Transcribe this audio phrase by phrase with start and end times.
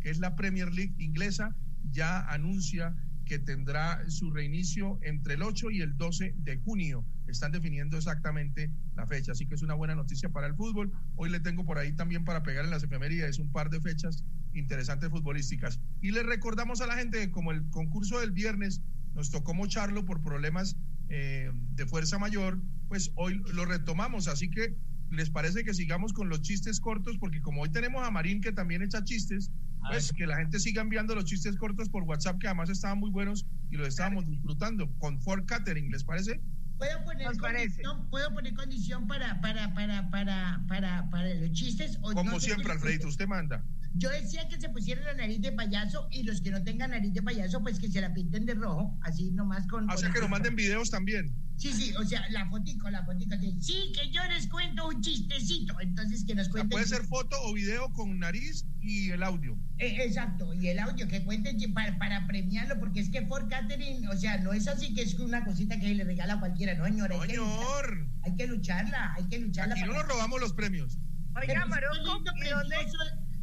[0.00, 1.54] Que es la Premier League inglesa,
[1.90, 7.04] ya anuncia que tendrá su reinicio entre el 8 y el 12 de junio.
[7.26, 10.92] Están definiendo exactamente la fecha, así que es una buena noticia para el fútbol.
[11.16, 14.24] Hoy le tengo por ahí también para pegar en las efemérides un par de fechas
[14.54, 15.80] interesantes futbolísticas.
[16.00, 18.82] Y le recordamos a la gente que como el concurso del viernes
[19.14, 20.76] nos tocó mocharlo por problemas
[21.08, 24.76] eh, de fuerza mayor, pues hoy lo retomamos, así que
[25.14, 28.52] les parece que sigamos con los chistes cortos, porque como hoy tenemos a Marín que
[28.52, 29.50] también echa chistes,
[29.88, 33.10] pues que la gente siga enviando los chistes cortos por WhatsApp, que además estaban muy
[33.10, 36.40] buenos y los estábamos disfrutando con Ford Catering, ¿les parece?
[36.78, 41.98] ¿Puedo poner, condición, ¿Puedo poner condición para, para, para, para, para, para los chistes?
[42.02, 43.64] O Como siempre, Alfredito, usted manda.
[43.96, 47.12] Yo decía que se pusieran la nariz de payaso y los que no tengan nariz
[47.12, 49.88] de payaso, pues que se la pinten de rojo, así nomás con...
[49.88, 51.32] O sea, que nos manden videos también.
[51.56, 53.36] Sí, sí, o sea, la fotico, la fotico.
[53.36, 55.80] De, sí, que yo les cuento un chistecito.
[55.80, 56.70] Entonces, que nos cuenten...
[56.70, 59.56] puede ser foto o video con nariz y el audio.
[59.78, 64.08] Eh, exacto, y el audio, que cuenten para, para, premiarlo, porque es que Ford Catering,
[64.08, 66.84] o sea, no es así que es una cosita que le regala a cualquiera, no,
[66.84, 67.12] señor.
[67.12, 68.08] Hay, señor.
[68.22, 69.78] Que hay que lucharla, hay que lucharla.
[69.78, 70.98] Y no nos robamos los premios.
[71.36, 72.76] Oiga, Maroco, ¿y dónde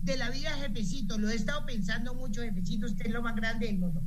[0.02, 1.18] de la vida, jefecito.
[1.18, 2.88] Lo he estado pensando mucho, jefecito.
[2.88, 4.02] Usted es lo más grande del mundo.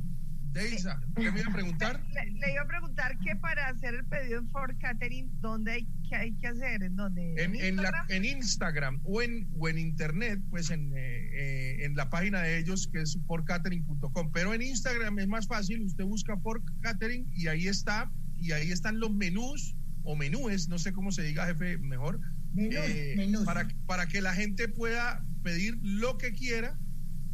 [0.51, 2.01] Deisa, ¿qué me iba a preguntar?
[2.13, 6.15] Le, iba a preguntar que para hacer el pedido en Ford Catering, ¿dónde hay que,
[6.15, 6.81] hay que hacer?
[6.81, 7.33] ¿En dónde?
[7.43, 8.05] En, en, Instagram?
[8.09, 12.57] en Instagram o en, o en Internet, pues en, eh, eh, en la página de
[12.59, 14.31] ellos que es fordcatering.com.
[14.31, 18.71] Pero en Instagram es más fácil, usted busca Ford Catering y ahí está, y ahí
[18.71, 22.19] están los menús o menúes, no sé cómo se diga, jefe, mejor.
[22.57, 26.79] Eh, para, para que la gente pueda pedir lo que quiera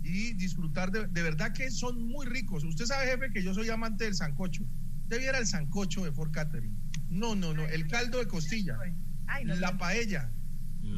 [0.03, 2.63] y disfrutar de, de, verdad que son muy ricos.
[2.63, 4.63] Usted sabe, jefe, que yo soy amante del sancocho.
[5.03, 6.75] Usted viera el sancocho de Fort Catering.
[7.09, 7.65] No, no, no.
[7.67, 8.77] El caldo de costilla,
[9.43, 10.31] la paella.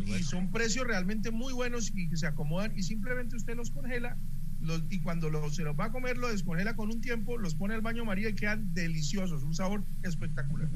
[0.06, 4.18] Y son precios realmente muy buenos y que se acomodan y simplemente usted los congela
[4.64, 7.74] los, y cuando se los va a comer lo descongela con un tiempo, los pone
[7.74, 10.70] al baño María y quedan deliciosos, un sabor espectacular.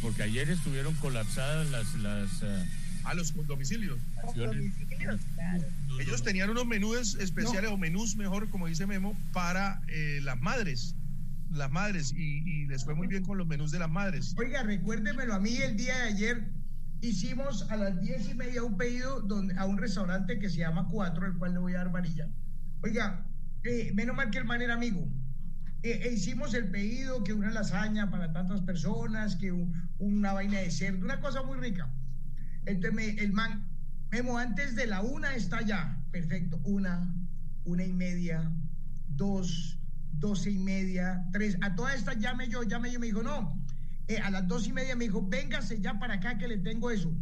[0.00, 2.46] Porque ayer estuvieron colapsadas las, las uh
[3.04, 3.98] a los domicilios.
[6.00, 10.94] Ellos tenían unos menús especiales o menús mejor, como dice Memo, para eh, las madres.
[11.50, 14.34] Las madres, y, les fue muy bien con los menús de las madres.
[14.38, 16.48] Oiga, recuérdemelo a mí el día de ayer.
[17.02, 20.86] Hicimos a las diez y media un pedido donde, a un restaurante que se llama
[20.90, 22.28] Cuatro, el cual le voy a dar varilla.
[22.82, 23.26] Oiga,
[23.64, 25.08] eh, menos mal que el man era amigo.
[25.82, 29.52] Eh, e hicimos el pedido, que una lasaña para tantas personas, que
[29.98, 31.92] una vaina de cerdo, una cosa muy rica.
[32.66, 33.68] Entonces el man,
[34.10, 36.04] Memo, antes de la una está ya.
[36.10, 36.60] Perfecto.
[36.64, 37.14] Una,
[37.64, 38.52] una y media,
[39.08, 39.78] dos,
[40.12, 41.56] doce y media, tres.
[41.62, 43.00] A todas estas llame yo, llame yo.
[43.00, 43.58] Me dijo, no.
[44.08, 46.90] Eh, a las dos y media me dijo, véngase ya para acá que le tengo
[46.90, 47.16] eso.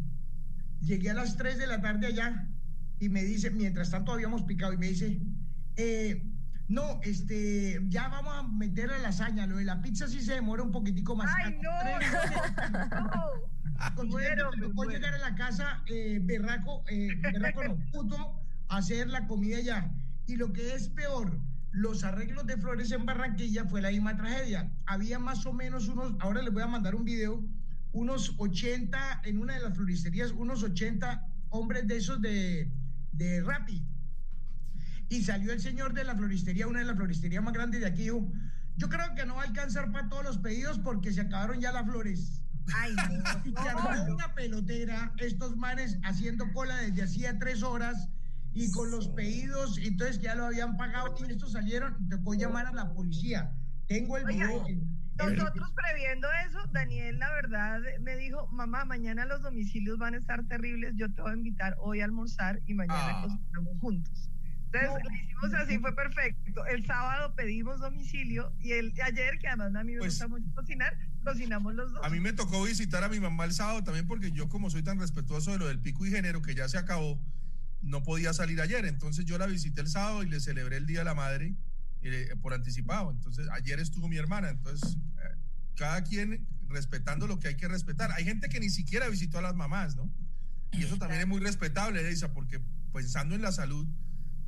[0.80, 2.48] Llegué a las tres de la tarde allá
[2.98, 5.20] y me dice, mientras tanto habíamos picado, y me dice,
[5.80, 6.22] eh,
[6.68, 9.46] no, este, ya vamos a meter la lasaña.
[9.46, 11.34] Lo de la pizza sí se demora un poquitico más.
[11.42, 11.70] ¡Ay, no!
[14.04, 14.34] Voy a
[14.90, 19.90] llegar a la casa, eh, berraco, eh, berraco no, puto, hacer la comida ya.
[20.26, 21.40] Y lo que es peor,
[21.72, 24.70] los arreglos de flores en Barranquilla fue la misma tragedia.
[24.86, 27.42] Había más o menos unos, ahora les voy a mandar un video,
[27.92, 32.70] unos 80, en una de las floristerías, unos 80 hombres de esos de,
[33.12, 33.82] de Rappi.
[35.10, 38.04] Y salió el señor de la floristería, una de las floristerías más grandes de aquí,
[38.04, 38.32] dijo,
[38.76, 41.72] yo creo que no va a alcanzar para todos los pedidos porque se acabaron ya
[41.72, 42.42] las flores.
[42.74, 44.14] Ay, no.
[44.14, 48.08] una pelotera, estos manes haciendo cola desde hacía tres horas
[48.54, 52.72] y con los pedidos, entonces ya lo habían pagado y estos salieron, tocó llamar a
[52.72, 53.52] la policía.
[53.88, 54.64] Tengo el video.
[55.18, 60.46] Nosotros previendo eso, Daniel, la verdad, me dijo, mamá, mañana los domicilios van a estar
[60.46, 63.38] terribles, yo te voy a invitar hoy a almorzar y mañana ah.
[63.80, 64.30] juntos.
[64.72, 66.64] Entonces lo hicimos así, fue perfecto.
[66.66, 70.46] El sábado pedimos domicilio y el ayer, que además a mí me pues gusta mucho
[70.54, 72.04] cocinar, cocinamos los dos.
[72.04, 74.82] A mí me tocó visitar a mi mamá el sábado también porque yo como soy
[74.82, 77.20] tan respetuoso de lo del pico y género que ya se acabó,
[77.82, 78.84] no podía salir ayer.
[78.86, 81.54] Entonces yo la visité el sábado y le celebré el Día de la Madre
[82.02, 83.10] eh, por anticipado.
[83.10, 84.50] Entonces ayer estuvo mi hermana.
[84.50, 85.36] Entonces eh,
[85.74, 88.12] cada quien respetando lo que hay que respetar.
[88.12, 90.08] Hay gente que ni siquiera visitó a las mamás, ¿no?
[90.72, 92.60] Y eso también es muy respetable, Elisa, porque
[92.92, 93.88] pensando en la salud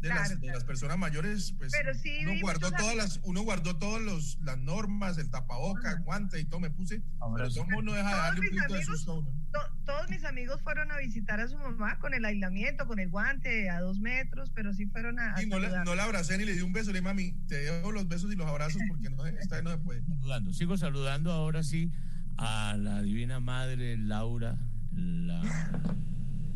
[0.02, 3.76] de, las, de las personas mayores, pues Pero sí uno guardó todas las, uno guardó
[3.78, 7.54] todas los, las normas, el tapaboca, guante y todo me puse, Ahora pero sí.
[7.60, 9.30] todo el mundo deja de Todos darle un mis poquito de amigos- susto a uno.
[9.52, 13.10] To- todos mis amigos fueron a visitar a su mamá con el aislamiento, con el
[13.10, 15.86] guante a dos metros, pero sí fueron a, a Y no la, saludar.
[15.86, 18.32] no la abracé ni le di un beso, le dije, mami, te dejo los besos
[18.32, 20.02] y los abrazos porque no, esta vez no se puede.
[20.06, 20.52] Saludando.
[20.52, 21.92] Sigo saludando ahora sí
[22.38, 24.56] a la divina madre Laura,
[24.94, 25.42] la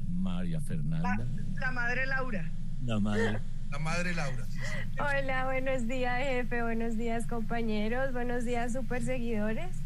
[0.08, 2.50] María Fernanda, la, la madre Laura.
[2.84, 3.40] La madre.
[3.70, 4.46] La madre Laura.
[4.46, 4.98] sí, sí.
[5.00, 9.82] Hola, buenos días jefe, buenos días compañeros, buenos días super seguidores.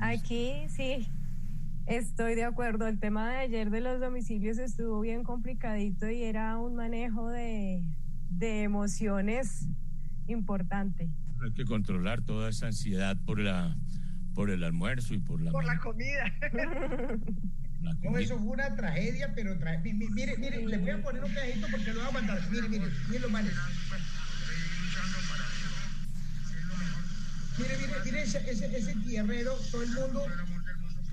[0.00, 1.08] Aquí sí,
[1.86, 2.86] estoy de acuerdo.
[2.86, 7.82] El tema de ayer de los domicilios estuvo bien complicadito y era un manejo de,
[8.30, 9.68] de emociones
[10.26, 11.08] importante.
[11.44, 13.76] Hay que controlar toda esa ansiedad por la
[14.34, 16.32] por el almuerzo y por la, Por la comida.
[17.82, 21.02] la No, eso fue una tragedia, pero tra- mi- mi- mire, mire, le voy a
[21.02, 22.50] poner un pedacito porque lo voy a mandar.
[22.50, 23.50] Mire, mire, mire lo malo.
[27.58, 30.26] Mire, mire, mire ese, ese, ese tierrero, todo el mundo,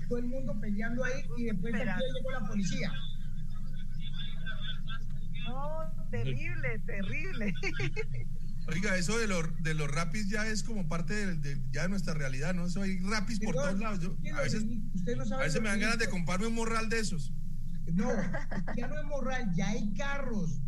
[0.08, 2.92] todo el mundo peleando ahí y después llegó la policía.
[5.46, 7.54] No, terrible, terrible.
[8.68, 11.88] Oiga, eso de los, de los rapis ya es como parte de, de- ya de
[11.88, 12.66] nuestra realidad, ¿no?
[12.66, 14.00] Eso hay rapis por todos lados.
[14.00, 14.64] Yo- a veces,
[14.94, 17.32] usted no a sabe veces lo me dan ganas de comprarme un morral de esos.
[17.92, 18.08] No,
[18.76, 20.60] ya no es morral, ya hay carros.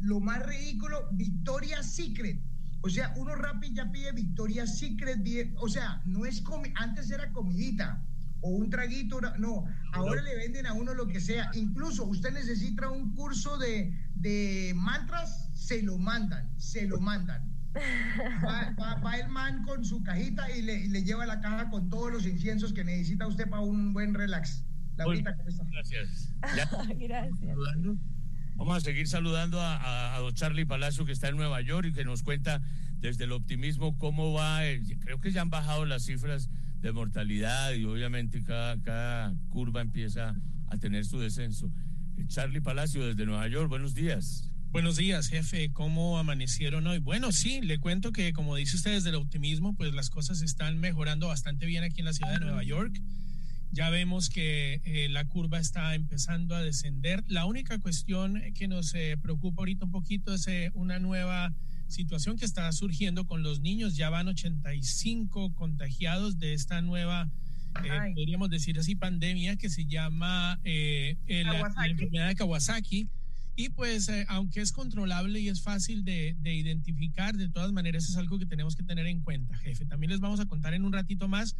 [0.00, 2.40] Lo más ridículo, Victoria Secret.
[2.82, 5.20] O sea, uno rápido ya pide Victoria Secret.
[5.58, 8.02] o sea, no es comi antes era comidita
[8.40, 9.64] o un traguito, no.
[9.92, 11.50] Ahora le venden a uno lo que sea.
[11.54, 17.42] Incluso usted necesita un curso de, de mantras, se lo mandan, se lo mandan.
[18.44, 21.68] Va, va- va el man con su cajita y le, y le lleva la caja
[21.70, 24.64] con todos los inciensos que necesita usted para un buen relax.
[24.96, 25.64] Laurita, ¿cómo está?
[25.70, 26.32] Gracias.
[26.56, 27.56] Ya Gracias.
[28.56, 31.88] Vamos a seguir saludando a, a- a don Charlie Palacio que está en Nueva York
[31.88, 32.62] y que nos cuenta
[33.00, 34.64] desde el optimismo cómo va.
[34.66, 36.48] eh, creo que ya han bajado las cifras
[36.80, 40.34] de mortalidad y obviamente cada, cada curva empieza
[40.68, 41.70] a tener su descenso.
[42.16, 44.50] Eh, Charlie Palacio desde Nueva York, buenos días.
[44.76, 45.72] Buenos días, jefe.
[45.72, 46.98] ¿Cómo amanecieron hoy?
[46.98, 50.76] Bueno, sí, le cuento que como dice usted desde el optimismo, pues las cosas están
[50.76, 52.94] mejorando bastante bien aquí en la ciudad de Nueva York.
[53.72, 57.24] Ya vemos que eh, la curva está empezando a descender.
[57.26, 61.54] La única cuestión que nos eh, preocupa ahorita un poquito es eh, una nueva
[61.88, 63.96] situación que está surgiendo con los niños.
[63.96, 67.30] Ya van 85 contagiados de esta nueva,
[67.82, 70.60] eh, podríamos decir así, pandemia que se llama
[71.44, 73.08] la- la enfermedad de Kawasaki.
[73.56, 78.08] Y pues, eh, aunque es controlable y es fácil de, de identificar, de todas maneras
[78.08, 79.86] es algo que tenemos que tener en cuenta, jefe.
[79.86, 81.56] También les vamos a contar en un ratito más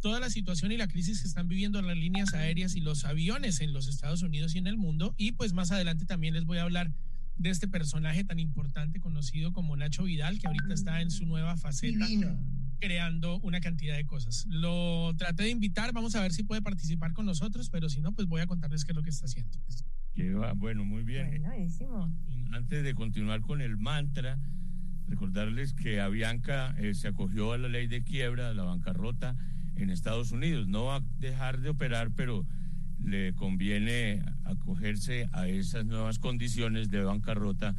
[0.00, 3.60] toda la situación y la crisis que están viviendo las líneas aéreas y los aviones
[3.60, 5.14] en los Estados Unidos y en el mundo.
[5.16, 6.92] Y pues más adelante también les voy a hablar
[7.36, 11.56] de este personaje tan importante conocido como Nacho Vidal, que ahorita está en su nueva
[11.56, 12.38] faceta Divino.
[12.80, 14.46] creando una cantidad de cosas.
[14.48, 18.12] Lo traté de invitar, vamos a ver si puede participar con nosotros, pero si no,
[18.12, 19.58] pues voy a contarles qué es lo que está haciendo.
[20.16, 21.42] Que va, bueno, muy bien.
[21.42, 22.10] Buenísimo.
[22.52, 24.38] Antes de continuar con el mantra,
[25.08, 29.36] recordarles que Avianca eh, se acogió a la ley de quiebra, a la bancarrota
[29.76, 30.68] en Estados Unidos.
[30.68, 32.46] No va a dejar de operar, pero
[33.04, 37.76] le conviene acogerse a esas nuevas condiciones de bancarrota.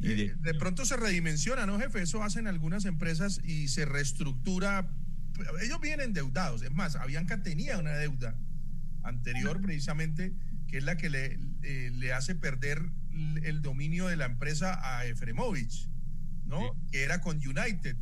[0.00, 2.00] Y Eh, de, de pronto se redimensiona, ¿no, jefe?
[2.02, 4.88] Eso hacen algunas empresas y se reestructura.
[5.64, 6.62] Ellos vienen endeudados.
[6.62, 8.36] Es más, Avianca tenía una deuda
[9.02, 10.32] anterior precisamente,
[10.72, 12.80] que es la que le, eh, le hace perder
[13.44, 15.90] el dominio de la empresa a Efremovich,
[16.46, 16.60] ¿no?
[16.60, 16.88] Sí.
[16.92, 17.94] Que era con United.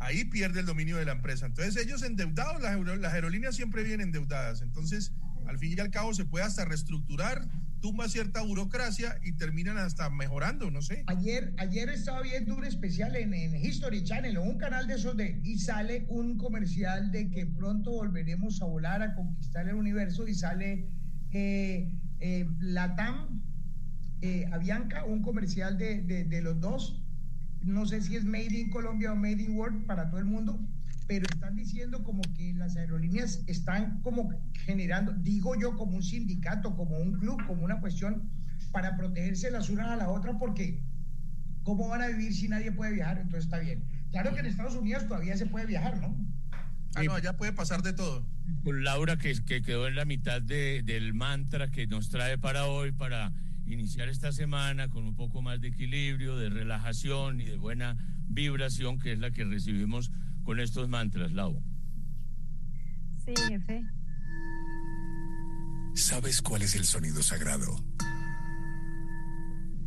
[0.00, 1.46] Ahí pierde el dominio de la empresa.
[1.46, 4.60] Entonces ellos endeudados, las, aero- las aerolíneas siempre vienen endeudadas.
[4.60, 5.12] Entonces,
[5.46, 7.46] al fin y al cabo, se puede hasta reestructurar,
[7.80, 11.04] tumba cierta burocracia y terminan hasta mejorando, no sé.
[11.06, 15.16] Ayer, ayer estaba viendo un especial en, en History Channel o un canal de esos
[15.16, 20.26] de y sale un comercial de que pronto volveremos a volar a conquistar el universo
[20.26, 20.88] y sale
[21.30, 21.88] eh,
[22.20, 23.42] eh, Latam,
[24.22, 27.02] eh, Avianca, un comercial de, de, de los dos.
[27.62, 30.58] No sé si es Made in Colombia o Made in World para todo el mundo,
[31.06, 34.30] pero están diciendo como que las aerolíneas están como
[34.64, 38.30] generando, digo yo, como un sindicato, como un club, como una cuestión
[38.72, 40.82] para protegerse las unas a las otras, porque
[41.62, 43.18] ¿cómo van a vivir si nadie puede viajar?
[43.18, 43.84] Entonces está bien.
[44.10, 46.16] Claro que en Estados Unidos todavía se puede viajar, ¿no?
[46.96, 48.26] Ah, no, allá puede pasar de todo.
[48.64, 52.66] con Laura, que, que quedó en la mitad de- del mantra que nos trae para
[52.66, 53.32] hoy, para
[53.66, 57.96] iniciar esta semana con un poco más de equilibrio, de relajación y de buena
[58.28, 60.10] vibración, que es la que recibimos
[60.44, 61.62] con estos mantras, Lau.
[63.24, 63.84] Sí, jefe.
[65.94, 67.84] ¿Sabes cuál es el sonido sagrado?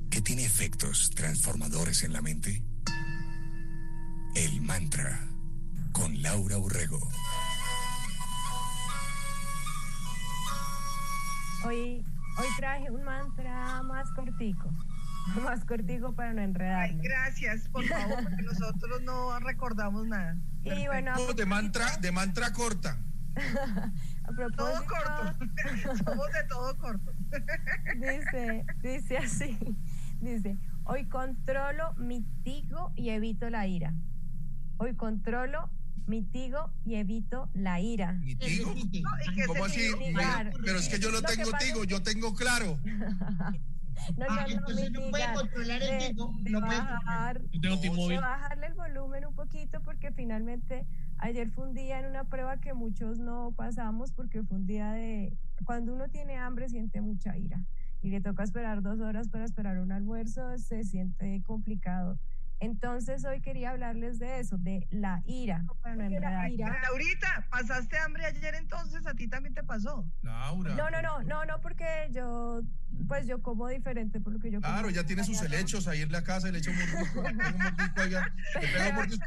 [0.10, 2.63] Que tiene efectos transformadores en la mente?
[4.36, 5.28] El mantra
[5.91, 7.00] con Laura Urrego.
[11.65, 12.05] Hoy,
[12.38, 14.69] hoy traje un mantra más cortico,
[15.43, 17.01] más cortico para no enredarme.
[17.03, 20.38] gracias, por favor, porque nosotros no recordamos nada.
[20.63, 22.98] Y bueno, de mantra, de mantra corta.
[23.36, 25.46] a todo corto.
[26.05, 27.13] Somos de todo corto.
[27.96, 29.58] dice, dice así,
[30.22, 33.93] dice, hoy controlo, mitigo y evito la ira.
[34.81, 35.69] Hoy controlo,
[36.07, 38.13] mitigo y evito la ira.
[38.13, 38.74] ¿Mitigo?
[39.48, 39.81] ¿Cómo así?
[40.63, 42.79] Pero es que yo no tengo tigo, yo tengo claro.
[44.17, 46.33] No, no, ah, no, entonces no puede controlar el tigo.
[46.50, 47.41] No puede bajar,
[48.21, 52.74] bajarle el volumen un poquito porque finalmente ayer fue un día en una prueba que
[52.74, 57.62] muchos no pasamos porque fue un día de cuando uno tiene hambre siente mucha ira
[58.01, 62.17] y le toca esperar dos horas para esperar un almuerzo se siente complicado
[62.60, 65.66] entonces hoy quería hablarles de eso, de la ira.
[65.84, 66.80] la ira.
[66.84, 69.06] Laurita, ¿pasaste hambre ayer entonces?
[69.06, 70.06] ¿A ti también te pasó?
[70.22, 70.75] Laura.
[70.75, 72.62] No, no, no, no, no, porque yo,
[73.08, 76.12] pues yo como diferente por lo que yo Claro, ya tiene sus helechos ahí en
[76.12, 77.24] la casa, el hecho muy rico,
[77.96, 78.20] pego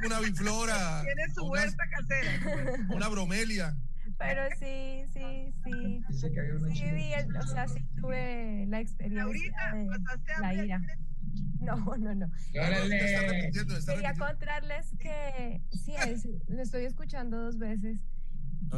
[0.07, 1.03] una biflora.
[1.03, 2.85] Tiene su huerta casera.
[2.91, 3.77] Una bromelia.
[4.19, 6.05] Pero sí, sí, sí.
[6.11, 6.29] Sí,
[6.75, 10.81] sí, o sea, sí tuve la experiencia Laurita, de ¿pasaste hambre la ira.
[11.62, 12.26] No, no, no.
[12.52, 18.00] Quería contarles que sí, es, lo estoy escuchando dos veces.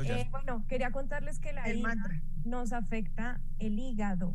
[0.04, 1.94] Eh, bueno, quería contarles que la ira
[2.44, 4.34] nos afecta el hígado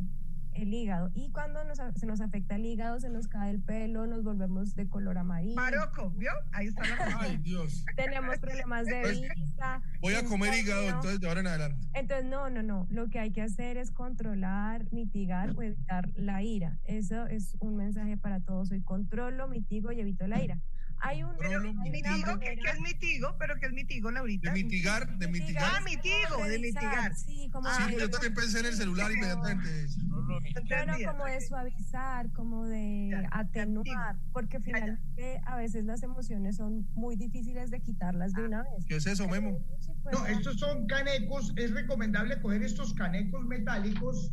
[0.52, 1.10] el hígado.
[1.14, 4.74] Y cuando nos, se nos afecta el hígado, se nos cae el pelo, nos volvemos
[4.74, 5.56] de color amarillo.
[5.56, 6.30] Maroco, ¿vio?
[6.52, 7.84] Ahí está la Ay, Dios.
[7.96, 9.82] Tenemos problemas de pues, vista.
[10.00, 11.86] Voy a comer hígado entonces de ahora en adelante.
[11.94, 12.86] Entonces, no, no, no.
[12.90, 16.78] Lo que hay que hacer es controlar, mitigar o evitar la ira.
[16.84, 18.70] Eso es un mensaje para todos.
[18.70, 20.58] Hoy controlo, mitigo y evito la ira.
[21.02, 21.36] Hay un
[21.82, 23.34] mitigo, ¿qué, es mitigo?
[23.38, 24.52] ¿Pero qué es mitigo, Laurita?
[24.52, 25.70] De mitigar, de mitigar.
[25.74, 27.14] Ah, mitigo, de mitigar.
[27.14, 29.86] Sí, como ah, yo también pensé en el celular inmediatamente.
[30.06, 36.86] No, no, como de suavizar, como de atenuar, porque finalmente a veces las emociones son
[36.94, 38.84] muy difíciles de quitarlas de una vez.
[38.86, 39.58] ¿Qué es eso, Memo?
[40.02, 44.32] Pues, no, estos son canecos, es recomendable coger estos canecos metálicos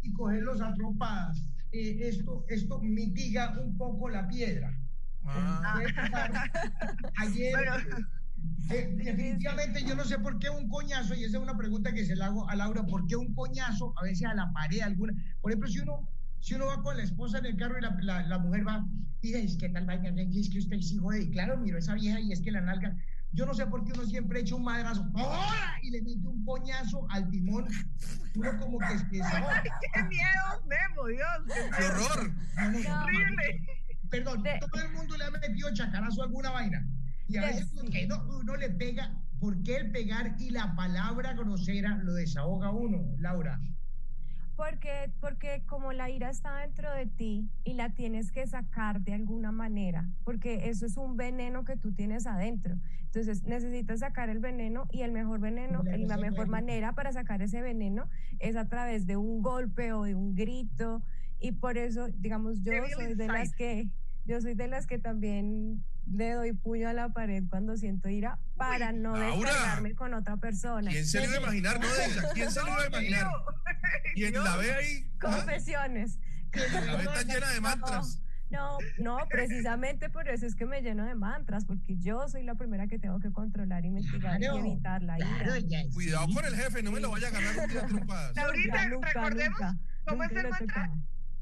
[0.00, 1.42] y cogerlos a trompadas.
[1.72, 4.78] Eh, esto, esto mitiga un poco la piedra.
[5.24, 5.80] Ah.
[7.18, 7.54] Ayer,
[8.70, 12.04] eh, definitivamente yo no sé por qué un coñazo, y esa es una pregunta que
[12.04, 15.12] se le hago a Laura, ¿por qué un coñazo a veces a la pared alguna?
[15.40, 16.08] Por ejemplo, si uno,
[16.40, 18.86] si uno va con la esposa en el carro y la, la, mujer va
[19.20, 20.08] y dice, ¿qué tal vaina?
[20.08, 21.22] Es que usted es hijo de...
[21.22, 22.96] Y claro, miro esa vieja y es que la nalga...
[23.34, 25.10] Yo no sé por qué uno siempre echa un madrazo
[25.82, 27.66] y le mete un coñazo al timón.
[28.34, 29.20] Uno como que es que
[29.94, 31.56] ¡Qué miedo, Memo, Dios!
[31.76, 32.34] ¡Qué horror!
[32.58, 33.81] horrible!
[34.12, 36.86] Perdón, todo el mundo le ha metido chacarazo a alguna vaina.
[37.28, 42.12] Y a veces uno, le pega, ¿por qué el pegar y la palabra grosera lo
[42.12, 43.58] desahoga uno, Laura?
[44.54, 49.14] Porque, porque como la ira está dentro de ti y la tienes que sacar de
[49.14, 52.76] alguna manera, porque eso es un veneno que tú tienes adentro.
[53.06, 57.40] Entonces necesitas sacar el veneno y el mejor veneno, y la mejor manera para sacar
[57.40, 58.08] ese veneno
[58.40, 61.02] es a través de un golpe o de un grito.
[61.40, 63.88] Y por eso, digamos, yo soy de las que
[64.24, 68.38] yo soy de las que también le doy puño a la pared cuando siento ira
[68.56, 70.90] para no descargarme con otra persona.
[70.90, 71.86] ¿Quién se lo iba a imaginar, no
[72.34, 73.26] ¿Quién se lo iba a imaginar?
[74.14, 75.10] ¿Quién la ve ahí?
[75.20, 76.18] Confesiones.
[76.52, 78.22] La ve tan llena de mantras.
[78.50, 82.54] No, no, precisamente por eso es que me lleno de mantras, porque yo soy la
[82.54, 85.88] primera que tengo que controlar y mitigar y evitar la ira.
[85.94, 88.32] Cuidado con el jefe, no me lo vaya a ganar un día trompadas.
[88.36, 89.58] Laurita, recordemos
[90.04, 90.90] cómo es el mantra.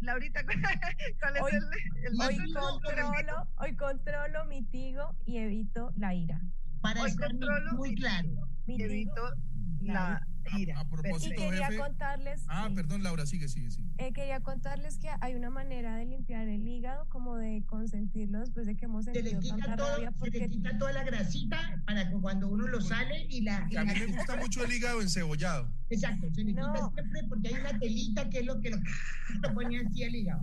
[0.01, 0.43] Laurita,
[1.21, 6.41] ¿cuál es hoy, el, hoy, controlo, hoy controlo, mitigo y evito la ira.
[6.81, 8.29] Para hoy estar controlo, muy claro.
[8.67, 9.33] Mitigo, evito
[9.81, 10.27] la
[10.57, 10.81] ira.
[10.81, 12.45] A, propósito, y quería contarles.
[12.49, 13.89] Ah, perdón, Laura, sigue, sigue, sigue.
[13.99, 16.60] Eh, quería contarles que hay una manera de limpiar el
[16.91, 20.39] hígado, como de consentirlo después de que hemos sentido se le quita todo, porque...
[20.39, 23.59] Se le quita toda la grasita para que cuando uno lo sale y la.
[23.59, 25.69] a mí me gusta mucho el hígado encebollado.
[25.91, 28.77] Exacto, se le quita siempre porque hay una telita que es lo que lo,
[29.43, 30.43] lo pone así el hígado.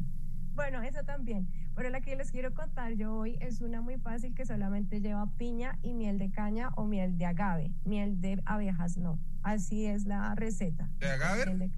[0.53, 1.47] Bueno, eso también.
[1.75, 5.29] Pero la que les quiero contar yo hoy es una muy fácil que solamente lleva
[5.37, 7.71] piña y miel de caña o miel de agave.
[7.85, 9.19] Miel de abejas no.
[9.43, 10.89] Así es la receta.
[10.97, 11.71] ¿De agave?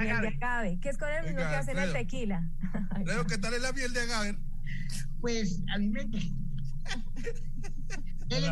[0.00, 2.48] Miel de, agave, que es con el mismo que hacen el tequila.
[3.04, 4.38] Creo ¿qué tal es la miel de agave?
[5.20, 6.00] Pues a mí me...
[8.30, 8.44] el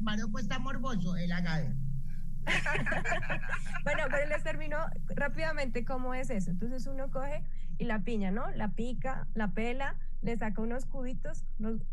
[0.00, 1.74] Maroco está morboso, el agave.
[3.84, 4.78] bueno, pero les termino
[5.14, 6.50] rápidamente cómo es eso.
[6.50, 7.42] Entonces uno coge
[7.78, 8.50] y la piña, ¿no?
[8.52, 11.44] La pica, la pela, le saca unos cubitos,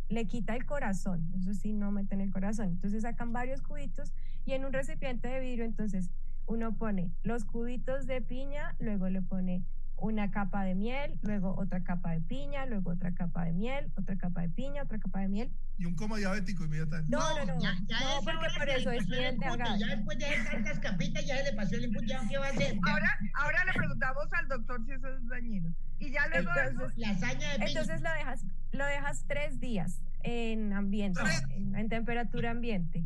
[0.10, 2.70] le quita el corazón, eso sí, no meten el corazón.
[2.70, 4.14] Entonces sacan varios cubitos
[4.46, 6.10] y en un recipiente de vidrio, entonces
[6.48, 9.64] uno pone los cubitos de piña, luego le pone
[9.98, 14.18] una capa de miel, luego otra capa de piña, luego otra capa de miel, otra
[14.18, 15.52] capa de piña, otra capa de miel.
[15.78, 17.16] Y un coma diabético inmediatamente.
[17.16, 17.62] No, no, no.
[17.62, 19.80] Ya, ya no, porque por eso es miel de agave.
[19.80, 20.26] Ya después de
[20.58, 22.78] estas capitas ya se le pasó el input, ya qué va a hacer.
[22.88, 25.74] Ahora, ahora le preguntamos al doctor si eso es dañino.
[26.00, 27.68] Y ya luego entonces, la hazaña de piña.
[27.68, 31.22] Entonces lo dejas, lo dejas tres días en ambiente,
[31.52, 33.06] en, en temperatura ambiente.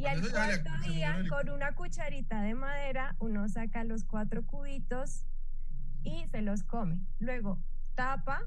[0.00, 5.26] Y al cuarto día, con una cucharita de madera, uno saca los cuatro cubitos
[6.02, 7.04] y se los come.
[7.18, 7.58] Luego
[7.94, 8.40] tapa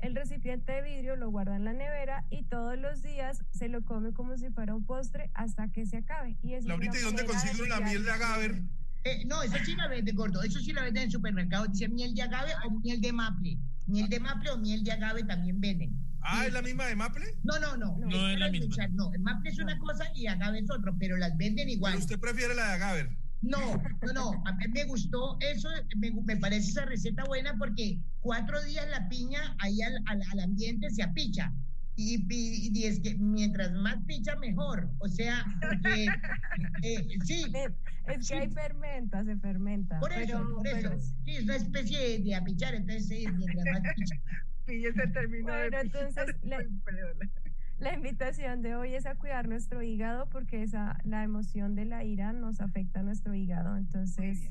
[0.00, 3.82] el recipiente de vidrio, lo guarda en la nevera y todos los días se lo
[3.82, 6.36] come como si fuera un postre hasta que se acabe.
[6.42, 8.62] Y es Laurita, ¿y dónde consigo la miel de agave?
[9.04, 10.42] Eh, no, eso sí la vende, gordo.
[10.42, 11.66] Eso sí la venden en el supermercado.
[11.66, 13.58] Dice miel de agave o miel de maple.
[13.86, 15.96] Miel de maple o miel de agave también venden.
[16.22, 17.24] Ah, ¿es la misma de maple?
[17.42, 17.96] No, no, no.
[17.98, 18.88] No, es, la misma.
[18.88, 21.94] no, el maple es una cosa y agave es otro, pero las venden igual.
[21.94, 23.16] ¿Pero usted prefiere la de agave?
[23.42, 24.42] No, no, no.
[24.44, 29.08] A mí me gustó eso, me, me, parece esa receta buena porque cuatro días la
[29.08, 31.50] piña ahí al, al, al ambiente se apicha.
[31.96, 34.90] Y, y, es que mientras más picha, mejor.
[35.00, 36.06] O sea, porque,
[36.82, 37.44] eh, sí.
[38.06, 40.00] Es, que hay fermenta, se fermenta.
[40.00, 40.98] Por eso, por eso.
[41.24, 44.16] Sí, es una especie de, apichar, entonces sí, mientras más picha.
[44.66, 46.58] Píllese el término bueno, entonces, la,
[47.80, 52.04] la invitación de hoy es a cuidar nuestro hígado porque esa, la emoción de la
[52.04, 53.76] ira nos afecta a nuestro hígado.
[53.76, 54.50] Entonces,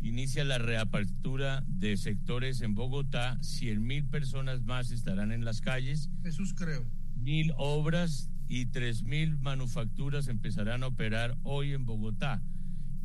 [0.00, 6.08] inicia la reapertura de sectores en Bogotá, 100 mil personas más estarán en las calles.
[6.22, 6.86] Jesús creo
[7.24, 12.42] mil obras y tres mil manufacturas empezarán a operar hoy en Bogotá.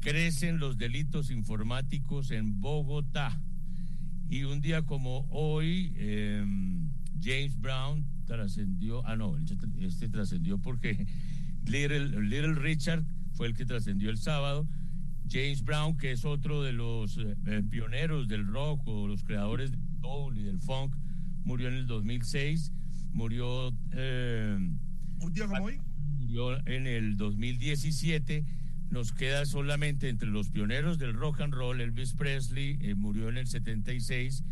[0.01, 3.41] Crecen los delitos informáticos en Bogotá.
[4.29, 6.89] Y un día como hoy, em,
[7.21, 9.35] James Brown trascendió, ah no,
[9.79, 11.07] este trascendió porque
[11.65, 14.67] Little, Little Richard fue el que trascendió el sábado.
[15.29, 19.81] James Brown, que es otro de los eh, pioneros del rock o los creadores del
[20.01, 20.95] soul y del funk,
[21.43, 22.71] murió en el 2006
[23.13, 23.73] murió.
[23.93, 24.57] Eh,
[25.21, 25.79] ¿Un día como hoy?
[25.97, 28.45] Murió en el 2017.
[28.91, 33.37] Nos queda solamente entre los pioneros del rock and roll, Elvis Presley eh, murió en
[33.37, 34.43] el 76.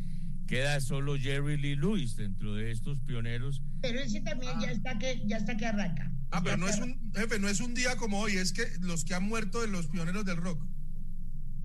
[0.45, 3.61] Queda solo Jerry Lee Lewis dentro de estos pioneros.
[3.81, 6.11] Pero ese también ya está que ya está que arranca.
[6.31, 9.03] Ah, pero no es un jefe, no es un día como hoy, es que los
[9.03, 10.63] que han muerto de los pioneros del rock.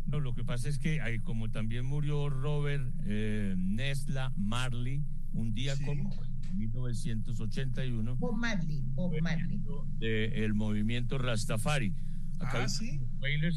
[0.07, 5.55] No, lo que pasa es que hay, como también murió Robert eh, Nesla Marley, un
[5.55, 8.17] día como hoy, 1981.
[8.17, 9.61] Bob Marley, Bob Marley.
[9.99, 11.95] De el movimiento Rastafari.
[12.43, 13.01] Acá ah, sí.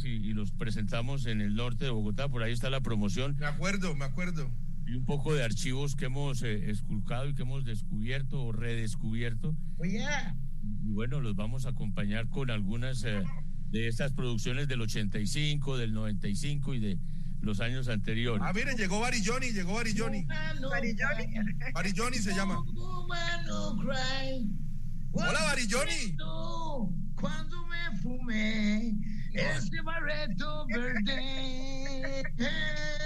[0.04, 3.36] y, y, los presentamos en el norte de Bogotá, por ahí está la promoción.
[3.40, 4.52] Me acuerdo, me acuerdo.
[4.88, 9.56] Y un poco de archivos que hemos eh, esculcado y que hemos descubierto o redescubierto.
[9.78, 10.06] Oye.
[10.84, 13.24] Y bueno, los vamos a acompañar con algunas eh,
[13.70, 17.00] de estas producciones del 85, del 95 y de
[17.42, 18.44] los años anteriores.
[18.46, 20.26] Ah, miren, llegó Barilloni, llegó Barilloni.
[20.26, 21.26] Barilloni.
[21.74, 22.64] Barilloni se llama.
[25.12, 26.16] Hola, Barilloni.
[27.26, 28.94] Cuando me fumé
[29.34, 32.24] ese barreto verde.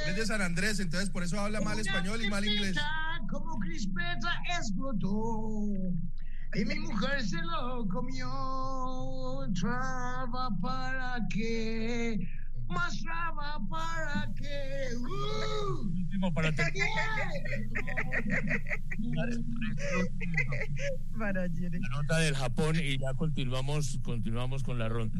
[0.07, 2.75] Es de San Andrés, entonces por eso habla mal español y mal inglés.
[3.29, 5.69] Como crispeta explotó.
[6.53, 8.27] Y mi mujer se lo comió.
[9.57, 12.19] Traba para que
[12.69, 13.03] más
[13.69, 14.95] para que.
[14.97, 16.51] Uh, Último para
[21.79, 25.19] La nota del Japón y ya continuamos, continuamos con la ronda.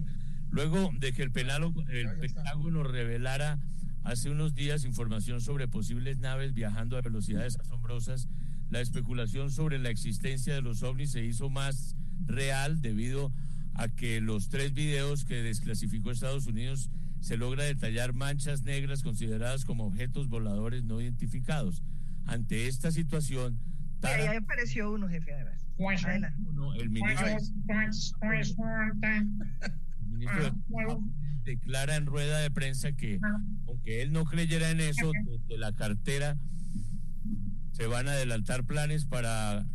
[0.51, 3.59] Luego de que el, penalo, el Pentágono revelara
[4.03, 8.27] hace unos días información sobre posibles naves viajando a velocidades asombrosas,
[8.69, 13.31] la especulación sobre la existencia de los ovnis se hizo más real debido
[13.73, 16.89] a que los tres videos que desclasificó Estados Unidos
[17.21, 21.83] se logra detallar manchas negras consideradas como objetos voladores no identificados.
[22.25, 23.59] Ante esta situación,
[24.01, 25.65] Ahí apareció uno, jefe, además.
[26.45, 27.25] Uno, el ministro,
[31.43, 33.19] declara en rueda de prensa que,
[33.67, 36.37] aunque él no creyera en eso, desde la cartera
[37.71, 39.65] se van a adelantar planes para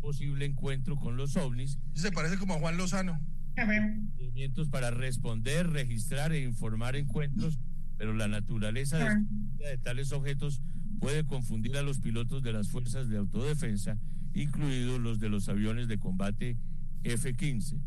[0.00, 1.78] posible encuentro con los ovnis.
[1.94, 3.18] Se parece como a Juan Lozano.
[3.56, 7.58] Movimientos para responder, registrar e informar encuentros,
[7.98, 9.20] pero la naturaleza
[9.58, 10.62] de tales objetos
[11.00, 13.98] puede confundir a los pilotos de las fuerzas de autodefensa,
[14.34, 16.56] incluidos los de los aviones de combate
[17.04, 17.80] F-15.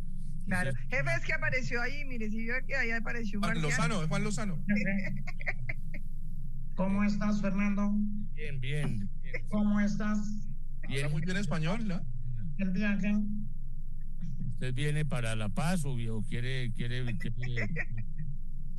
[0.45, 4.23] Claro, jefe es que apareció ahí, mire, si vio que ahí apareció Juan Lozano, Juan
[4.23, 4.63] Lozano.
[6.75, 7.91] ¿Cómo estás, Fernando?
[8.36, 9.10] Bien, bien.
[9.49, 10.19] ¿Cómo estás?
[10.88, 11.12] Bien.
[11.12, 12.01] muy bien español, ¿no?
[12.58, 13.12] El viaje.
[14.65, 15.95] ¿Usted viene para La Paz o,
[16.28, 17.69] quiere, quiere, quiere...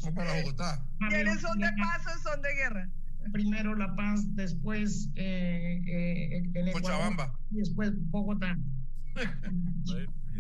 [0.03, 0.85] O para Bogotá.
[1.11, 2.91] ¿Quiénes son de paz o son de guerra?
[3.33, 7.39] primero La Paz, después eh, eh, en Cochabamba.
[7.53, 8.59] y después Bogotá.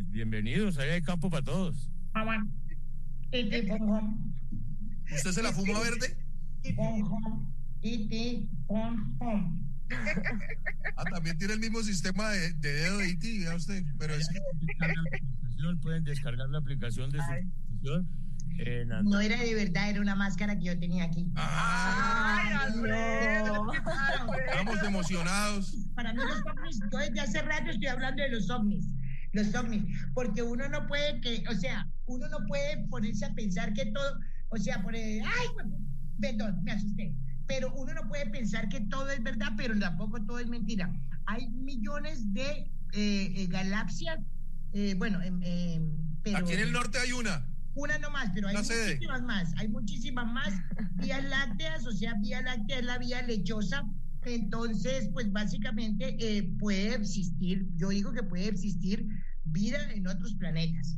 [0.09, 1.93] Bienvenidos, ahí hay campo para todos.
[2.15, 2.45] Ah,
[3.31, 3.69] ¿Usted
[5.31, 6.17] se la fuma verde?
[10.96, 14.40] Ah, también tiene el mismo sistema de, dedo de IT, e usted, pero es que...
[15.83, 18.07] Pueden descargar la aplicación de su
[19.05, 21.27] no era de verdad, era una máscara que yo tenía aquí.
[21.37, 22.55] ¡Ay,
[24.49, 25.77] Estamos emocionados.
[25.94, 28.87] Para mí los ovnis, yo desde hace rato estoy hablando de los ovnis.
[29.33, 33.72] Los ovnis, porque uno no puede que, o sea, uno no puede ponerse a pensar
[33.75, 34.18] que todo,
[34.49, 35.22] o sea, por ay,
[36.20, 37.12] perdón, me asusté.
[37.47, 40.93] Pero uno no puede pensar que todo es verdad, pero tampoco todo es mentira.
[41.27, 44.19] Hay millones de eh, eh, galaxias,
[44.73, 46.39] eh, bueno, em, em, pero...
[46.39, 50.49] Aquí en el norte hay una una nomás, pero hay muchísimas más, hay muchísimas más
[50.95, 53.85] vías lácteas, o sea, vía láctea es la vía lechosa,
[54.25, 59.07] entonces, pues básicamente eh, puede existir, yo digo que puede existir
[59.45, 60.97] vida en otros planetas.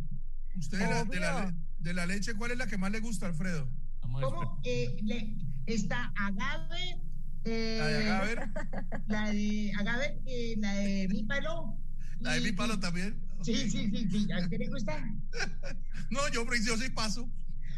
[0.57, 3.69] ¿Usted de la, de la, leche, cuál es la que más le gusta, Alfredo?
[4.01, 4.61] ¿Cómo?
[4.65, 5.37] Eh, le,
[5.75, 7.01] está agave.
[7.45, 8.53] Eh, la de agave.
[9.07, 11.79] La de agave, eh, la de mi palo.
[12.21, 13.21] La de mi palo también.
[13.43, 14.33] Sí, sí, sí, sí.
[14.33, 14.99] ¿A usted le gusta?
[16.11, 17.31] no, yo, yo sí paso.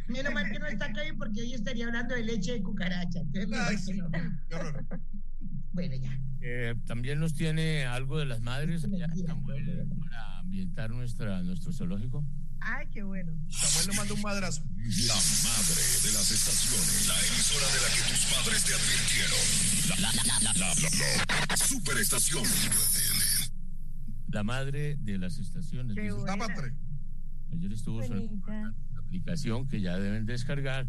[0.08, 3.20] Menos mal que no está acá porque hoy estaría hablando de leche de cucaracha.
[5.72, 6.18] Bueno, ya.
[6.40, 12.24] Eh, también nos tiene algo de las madres para ambientar nuestra, nuestro zoológico.
[12.60, 13.32] Ay, qué bueno.
[13.48, 14.62] Samuel nos manda un madrazo.
[14.62, 17.08] La madre de las estaciones.
[17.08, 19.42] La emisora de la que tus padres te advirtieron.
[19.88, 22.44] La, la, la, la, la, la superestación
[24.32, 25.96] la madre de las estaciones.
[27.52, 30.86] Ayer estuvo una aplicación que ya deben descargar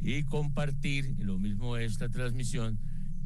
[0.00, 2.80] y compartir, y lo mismo esta transmisión,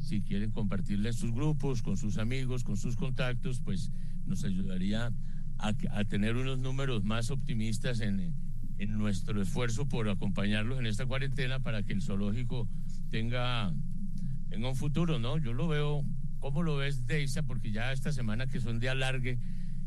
[0.05, 3.91] si quieren compartirla en sus grupos, con sus amigos, con sus contactos, pues
[4.25, 5.11] nos ayudaría
[5.57, 8.33] a, tener unos números más optimistas en,
[8.77, 12.67] en nuestro esfuerzo por acompañarlos en esta cuarentena para que el zoológico
[13.09, 13.73] tenga,
[14.49, 15.37] tenga un futuro, ¿no?
[15.37, 16.03] Yo lo veo,
[16.39, 17.43] ¿cómo lo ves, Deisa?
[17.43, 19.39] Porque ya esta semana que son de alargue,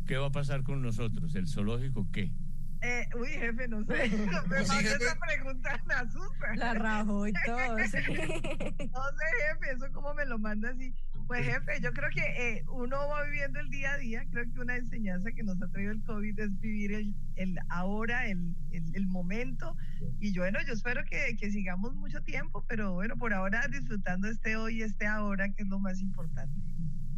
[0.08, 1.34] ¿Qué va a pasar con nosotros?
[1.34, 2.32] ¿El zoológico qué?
[2.80, 3.94] Eh, uy, jefe, no sé.
[4.48, 6.56] Me sí, esa pregunta me asusta.
[6.56, 7.76] La rajo y todo.
[7.76, 10.94] no sé, jefe, eso como me lo manda así.
[11.26, 14.24] Pues, jefe, yo creo que eh, uno va viviendo el día a día.
[14.30, 18.26] Creo que una enseñanza que nos ha traído el COVID es vivir el, el ahora,
[18.28, 19.76] el, el, momento.
[20.20, 24.28] Y yo, bueno, yo espero que, que, sigamos mucho tiempo, pero bueno, por ahora disfrutando
[24.28, 26.58] este hoy, este ahora, que es lo más importante.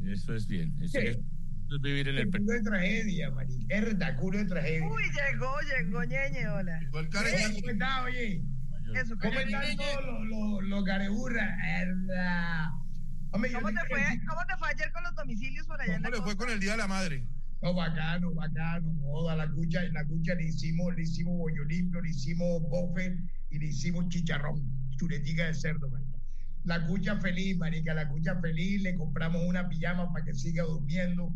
[0.04, 0.74] Eso es bien.
[0.80, 1.18] Eso es
[1.78, 4.16] vivir en el culo de tragedia, marica.
[4.16, 4.88] culo de tragedia.
[4.88, 6.80] Uy, llegó, llegó, ñeñe, hola.
[6.90, 8.42] ¿Cómo está, oye?
[8.94, 11.48] Eso, ¿Cómo están todos los, los, los careburras?
[13.30, 15.98] ¿Cómo, te fue, ¿Cómo te fue ayer con los domicilios por allá?
[15.98, 17.24] ¿Cómo le fue con el Día de la Madre?
[17.62, 22.00] No, bacano, bacano, no, a la cucha, la cucha le hicimos, le hicimos bollo limpio,
[22.00, 23.16] le hicimos bofe
[23.50, 24.62] y le hicimos chicharrón,
[24.96, 26.09] chuletica de cerdo, man.
[26.64, 31.32] La cucha feliz, marica, la cucha feliz, le compramos una pijama para que siga durmiendo,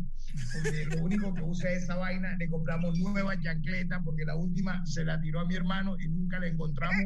[0.53, 4.85] porque lo único que usa es esa vaina, le compramos nueva chancleta, porque la última
[4.85, 7.03] se la tiró a mi hermano y nunca la encontramos,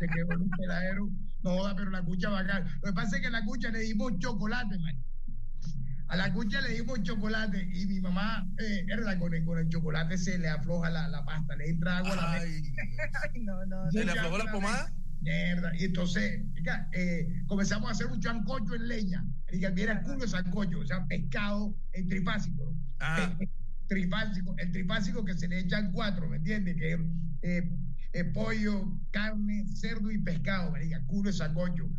[0.00, 1.08] se quedó en un peladero,
[1.44, 2.64] no joda, pero la cucha bacán.
[2.82, 5.12] Lo que pasa es que a la cucha le dimos chocolate, marica.
[6.12, 8.84] A la cucha le dimos chocolate y mi mamá, eh,
[9.18, 12.16] con, el, con el chocolate se le afloja la, la pasta, le entra agua a
[12.16, 12.60] la Ay,
[13.40, 14.92] no, no, ¿Se le aflojó la pomada?
[15.22, 15.72] Mierda.
[15.78, 16.42] Y entonces,
[16.92, 19.24] eh, comenzamos a hacer un chancocho en leña.
[19.50, 22.78] Y era el culo de sancocho, o sea, pescado en trifásico, ¿no?
[23.00, 23.36] Ah.
[23.40, 23.48] Eh,
[23.86, 26.76] trifásico, el trifásico que se le echan cuatro, ¿me entiendes?
[26.76, 26.98] Que
[27.42, 27.70] eh,
[28.14, 31.90] eh, pollo, carne, cerdo y pescado, marica, culo de sancocho.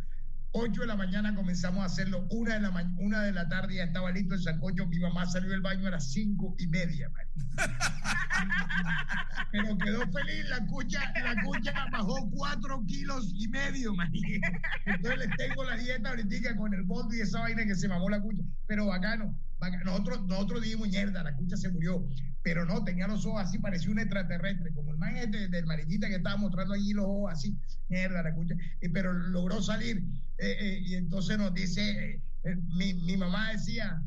[0.56, 3.74] 8 de la mañana comenzamos a hacerlo, una de la, ma- una de la tarde
[3.74, 7.10] ya estaba listo el sancocho, mi mamá salió del baño a las cinco y media.
[9.50, 14.52] Pero quedó feliz, la cucha, la cucha bajó cuatro kilos y medio, marica.
[14.86, 18.08] Entonces les tengo la dieta ahorita con el boldo y esa vaina que se mamó
[18.08, 19.36] la cucha, pero bacano.
[19.84, 22.06] Nosotros, nosotros dijimos, mierda, la cucha se murió,
[22.42, 26.08] pero no, tenía los ojos así, parecía un extraterrestre, como el man este del mariquita
[26.08, 30.04] que estaba mostrando allí los ojos así, mierda, la cucha, y- pero logró salir.
[30.38, 31.82] eh, eh, y entonces nos dice,
[32.14, 34.02] eh, eh, mi, mi mamá decía,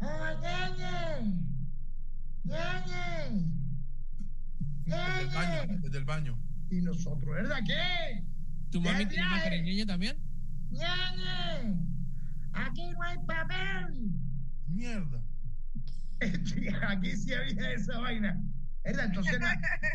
[0.00, 0.34] ¡Ah.
[4.84, 6.38] Desde el baño, desde el baño.
[6.70, 8.24] Y nosotros, ¿verdad qué?
[8.70, 10.16] ¿Tu mami tiene una también?
[10.70, 11.76] ¡Ñañe!
[12.52, 14.10] Aquí no hay papel.
[14.68, 15.22] Mierda.
[16.88, 18.40] Aquí sí había esa vaina.
[18.84, 19.06] ¿Verdad?
[19.06, 19.38] Entonces,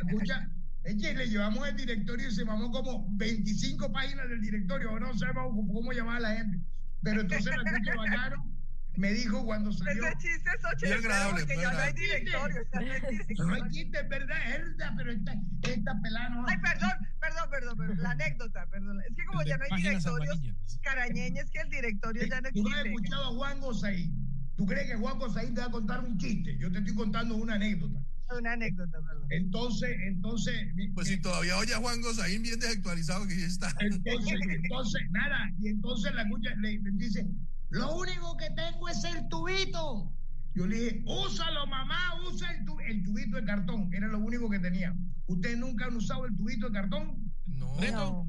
[0.08, 0.50] escucha,
[0.84, 5.00] es que le llevamos el directorio y se mamó como 25 páginas del directorio.
[5.00, 6.60] No sabemos cómo, llamar a la gente.
[7.02, 8.50] Pero entonces la escucha bacano
[8.96, 10.06] me dijo cuando salió.
[10.06, 12.62] Ese chiste es Muy ochentero agradable, porque muy ya no hay directorio.
[12.62, 13.70] o sea, no hay No hay directorio.
[13.72, 15.34] chiste, es verdad, es verdad, pero esta,
[15.64, 16.46] esta pelada no.
[16.48, 17.98] Ay, perdón, perdón, perdón, perdón.
[18.02, 19.02] La anécdota, perdón.
[19.10, 20.80] Es que como ya no hay directorios, amarillas.
[20.84, 22.90] carañeña es que el directorio ya no Tú no has existe.
[22.90, 24.14] escuchado a Juan Gosaí.
[24.56, 26.58] ¿Tú crees que Juan Gosaí te va a contar un chiste?
[26.60, 28.00] Yo te estoy contando una anécdota.
[28.38, 29.28] Una anécdota, perdón.
[29.32, 30.56] Entonces, entonces,
[30.94, 33.74] Pues si todavía oye a Juan Gozaín bien desactualizado que ya está.
[33.80, 37.28] entonces, entonces, nada, y entonces la escucha le, le dice,
[37.70, 40.12] lo único que tengo es el tubito.
[40.56, 43.92] Yo le dije, úsalo, mamá, usa el, tu- el tubito de cartón.
[43.94, 44.96] Era lo único que tenía.
[45.26, 47.32] ¿Ustedes nunca han usado el tubito de cartón?
[47.48, 47.80] No.
[47.80, 48.28] Reto.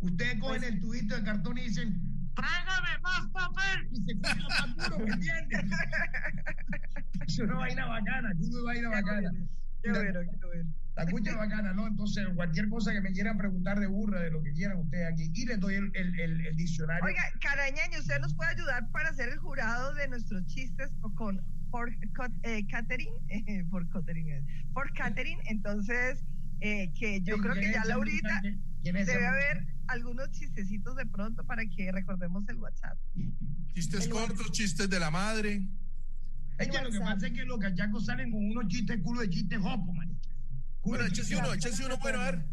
[0.00, 3.88] Ustedes cogen el tubito de cartón y dicen, tráigame más papel.
[3.92, 5.60] Y se escucha más duro, ¿me entiendes?
[7.26, 9.30] es una vaina bacana, es una vaina Qué bacana.
[9.30, 9.48] bueno,
[9.82, 10.74] qué bueno, qué bueno.
[10.96, 11.86] La escucha bacana, ¿no?
[11.88, 15.30] Entonces, cualquier cosa que me quieran preguntar de burra, de lo que quieran ustedes aquí,
[15.34, 17.04] y les doy el, el, el, el diccionario.
[17.04, 21.42] Oiga, Carañeño, usted nos puede ayudar para hacer el jurado de nuestros chistes con
[21.74, 21.90] por
[22.44, 25.42] eh, Catherine, eh, por Catherine, por Catherine.
[25.46, 26.24] Entonces,
[26.60, 28.42] eh, que yo creo que ¿Quién es ya Laurita
[28.92, 32.98] debe haber algunos chistecitos de pronto para que recordemos el WhatsApp.
[33.74, 35.66] Chistes cortos, chistes de la madre.
[36.58, 39.30] Es que lo que pasa es que los cachacos salen con unos chistes culo de
[39.30, 40.20] chistes jopo, marica.
[40.84, 42.46] Bueno, échese uno, échese uno bueno, a ver.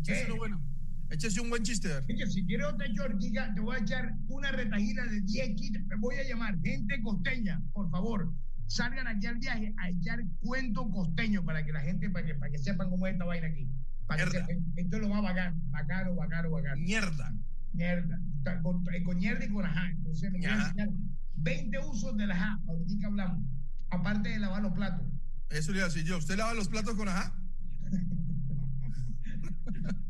[0.00, 0.24] Échese Eh.
[0.26, 0.64] uno bueno.
[1.10, 2.04] Échese un buen chiste, a ver.
[2.10, 5.82] Oye, si quieres otra chorquiga, te voy a echar una retajila de 10 chistes.
[5.86, 8.30] Me voy a llamar gente costeña, por favor.
[8.66, 12.52] Salgan aquí al viaje a echar cuento costeño para que la gente, para que, para
[12.52, 13.66] que sepan cómo es esta vaina aquí.
[14.08, 14.72] Sepan.
[14.76, 16.80] Esto es lo más bacano, bacano, bacano, bacano.
[16.82, 17.32] Mierda.
[17.72, 18.18] Mierda.
[18.62, 19.90] Con, eh, con mierda y con ajá.
[19.90, 20.64] Entonces, les voy a Ajá.
[20.70, 20.88] enseñar
[21.36, 22.58] 20 usos del ajá.
[22.66, 23.44] Ahorita hablamos.
[23.90, 25.06] Aparte de lavar los platos.
[25.50, 26.18] Eso le iba a decir yo.
[26.18, 27.34] ¿Usted lava los platos con ajá?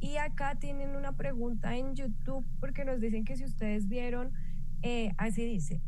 [0.00, 4.30] y acá tienen una pregunta en YouTube porque nos dicen que si ustedes vieron,
[4.82, 5.82] eh, así dice.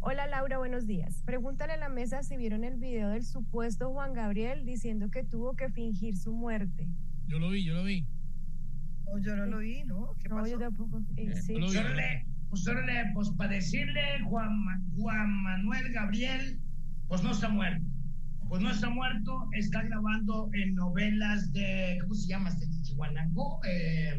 [0.00, 1.22] Hola Laura, buenos días.
[1.24, 5.56] Pregúntale a la mesa si vieron el video del supuesto Juan Gabriel diciendo que tuvo
[5.56, 6.86] que fingir su muerte.
[7.26, 8.06] Yo lo vi, yo lo vi.
[9.04, 10.14] No, yo no lo vi, ¿no?
[10.20, 10.50] ¿Qué No, pasó?
[10.50, 11.00] yo tampoco.
[11.16, 11.54] Eh, sí.
[11.54, 11.72] Yo lo vi.
[11.72, 14.50] Solo le, pues, solo le- pues para decirle Juan,
[14.96, 16.60] Juan Manuel Gabriel,
[17.08, 17.84] pues no está muerto.
[18.48, 23.60] Pues no está muerto, está grabando en novelas de, ¿cómo se llama este Chihualango?
[23.66, 24.18] Eh,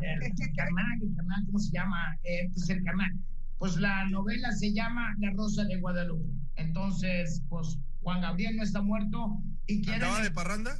[0.00, 2.16] el carnal, el carnal, ¿cómo se llama?
[2.22, 3.12] Eh, pues el carnal.
[3.58, 6.28] Pues la novela se llama La Rosa de Guadalupe.
[6.56, 10.04] Entonces, pues Juan Gabriel no está muerto y quieren...
[10.04, 10.76] ¿Andaba de parranda?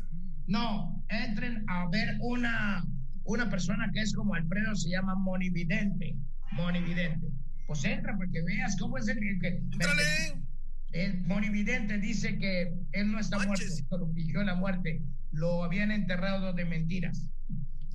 [0.47, 2.85] No, entren a ver una,
[3.25, 6.17] una persona que es como Alfredo, se llama Monividente.
[6.53, 7.29] Monividente.
[7.67, 9.49] Pues entra para que veas cómo es el que.
[9.49, 10.45] ¡Entrale!
[10.95, 15.03] El Monividente dice que él no está muerto, solo fingió la muerte.
[15.33, 17.29] Lo habían enterrado de mentiras.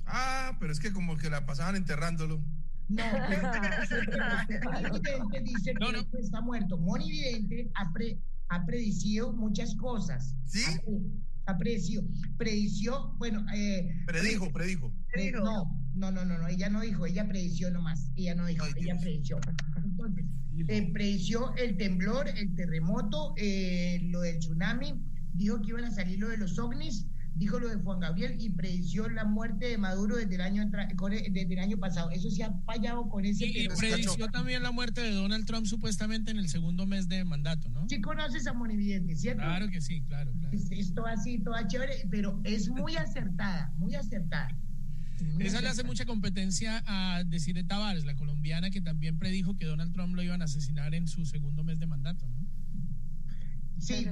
[0.04, 2.44] Ah, pero es que como que la pasaban enterrándolo.
[2.88, 3.02] No,
[4.64, 5.98] Monividente dice que No, no.
[6.00, 6.76] él no está muerto.
[6.76, 8.18] Monividente ha, pre-
[8.50, 10.34] ha predicido muchas cosas.
[10.44, 10.62] ¿Sí?
[10.66, 11.00] Ha, pre-
[11.46, 12.02] ha predicido.
[12.36, 14.92] Predició, bueno, eh, Predijo, predijo.
[15.42, 18.72] No, no, no, no, no, ella no dijo, ella predició nomás, ella no dijo, Ay,
[18.76, 19.38] ella predició.
[19.82, 20.24] Entonces,
[20.68, 24.94] eh, predició el temblor, el terremoto, eh, lo del tsunami,
[25.34, 28.50] dijo que iban a salir lo de los ovnis, dijo lo de Juan Gabriel y
[28.50, 32.10] predició la muerte de Maduro desde el año, con- desde el año pasado.
[32.10, 33.46] Eso se ha fallado con ese...
[33.46, 37.24] Y, y predició también la muerte de Donald Trump supuestamente en el segundo mes de
[37.24, 37.88] mandato, ¿no?
[37.88, 39.42] Sí conoces a Monividente, ¿cierto?
[39.42, 40.54] Claro que sí, claro, claro.
[40.56, 44.48] Es, es toda así, toda chévere, pero es muy acertada, muy acertada.
[45.38, 49.92] Esa le hace mucha competencia a Desiree Tavares, la colombiana que también predijo que Donald
[49.92, 52.46] Trump lo iban a asesinar en su segundo mes de mandato, ¿no?
[53.78, 54.06] Sí,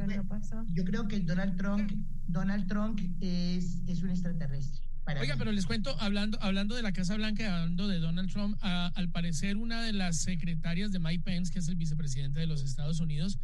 [0.73, 1.93] yo creo que Donald Trump,
[2.27, 4.89] Donald Trump es, es un extraterrestre.
[5.21, 8.59] Oiga, pero les cuento, hablando, hablando de la Casa Blanca y hablando de Donald Trump,
[8.61, 12.63] al parecer una de las secretarias de Mike Pence, que es el vicepresidente de los
[12.63, 13.39] Estados Unidos,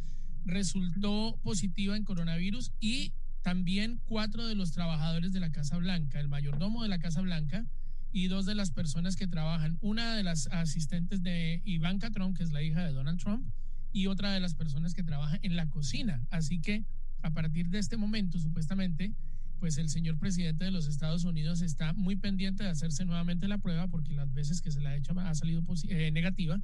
[0.45, 3.13] resultó positiva en coronavirus y
[3.45, 7.63] también cuatro de los trabajadores de la Casa Blanca, el mayordomo de la Casa Blanca
[8.11, 12.41] y dos de las personas que trabajan, una de las asistentes de Ivanka Trump, que
[12.41, 13.47] es la hija de Donald Trump,
[13.91, 16.25] y otra de las personas que trabaja en la cocina.
[16.31, 16.85] Así que
[17.21, 19.13] a partir de este momento, supuestamente,
[19.59, 23.59] pues el señor presidente de los Estados Unidos está muy pendiente de hacerse nuevamente la
[23.59, 26.59] prueba porque las veces que se la ha hecho ha salido eh, negativa,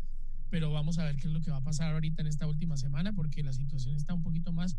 [0.49, 2.75] pero vamos a ver qué es lo que va a pasar ahorita en esta última
[2.75, 4.77] semana porque la situación está un poquito más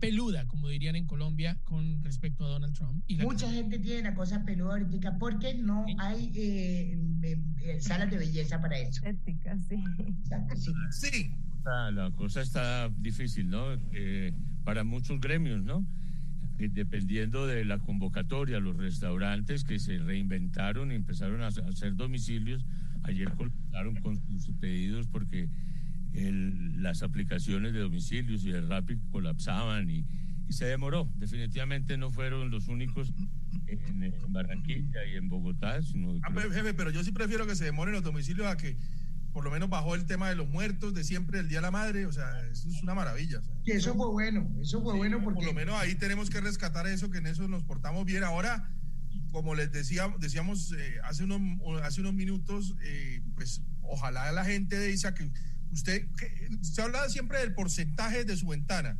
[0.00, 3.04] peluda, como dirían en Colombia, con respecto a Donald Trump.
[3.06, 8.18] Y Mucha gente tiene la cosa peluda ahorita porque no hay eh, eh, salas de
[8.18, 9.04] belleza para eso.
[9.06, 9.76] Ética, sí.
[10.56, 10.72] sí.
[10.90, 11.30] sí.
[11.64, 13.66] La cosa está difícil, ¿no?
[14.64, 15.86] para muchos gremios, ¿no?
[16.60, 22.64] Eh, dependiendo de la convocatoria, los restaurantes que se reinventaron y empezaron a hacer domicilios,
[23.02, 25.48] ayer colapsaron con sus pedidos porque
[26.12, 30.04] las aplicaciones de domicilios y el Rapid colapsaban y,
[30.50, 31.08] se demoró.
[31.14, 33.12] Definitivamente no fueron los únicos
[33.68, 36.16] en, Barranquilla y en Bogotá, sino...
[36.24, 38.76] Ah, pero, jefe, pero yo sí prefiero que se demoren los domicilios a que
[39.32, 41.70] por lo menos bajó el tema de los muertos de siempre del Día de la
[41.70, 43.40] Madre, o sea, eso es una maravilla.
[43.64, 45.38] eso fue bueno, eso fue bueno porque...
[45.38, 48.24] Por lo menos ahí tenemos que rescatar eso, que en eso nos portamos bien.
[48.24, 48.68] Ahora,
[49.30, 51.40] como les decía, decíamos eh, hace, unos,
[51.82, 55.30] hace unos minutos, eh, pues ojalá la gente de ISA que
[55.72, 56.06] usted,
[56.62, 58.98] se habla siempre del porcentaje de su ventana.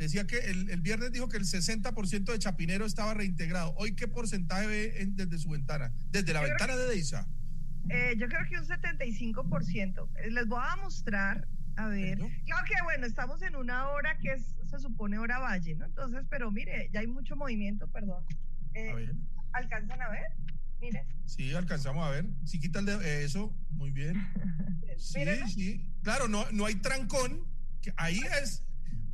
[0.00, 3.74] Decía que el, viernes dijo que el 60% de Chapinero estaba reintegrado.
[3.76, 5.92] ¿Hoy qué porcentaje ve desde su ventana?
[6.10, 7.28] Desde la ventana de Deisa.
[7.90, 10.08] Eh, yo creo que un 75%.
[10.16, 12.16] Eh, les voy a mostrar, a ver.
[12.16, 15.84] Claro que bueno, estamos en una hora que es, se supone hora valle, ¿no?
[15.84, 18.24] Entonces, pero mire, ya hay mucho movimiento, perdón.
[18.72, 19.12] Eh,
[19.52, 20.32] ¿Alcanzan a ver?
[20.80, 21.04] Mire.
[21.26, 22.26] Sí, alcanzamos a ver.
[22.46, 24.14] Si quita el de eso, muy bien.
[24.96, 25.20] sí,
[25.52, 25.89] sí.
[26.02, 27.46] Claro, no, no hay trancón.
[27.82, 28.64] Que ahí es,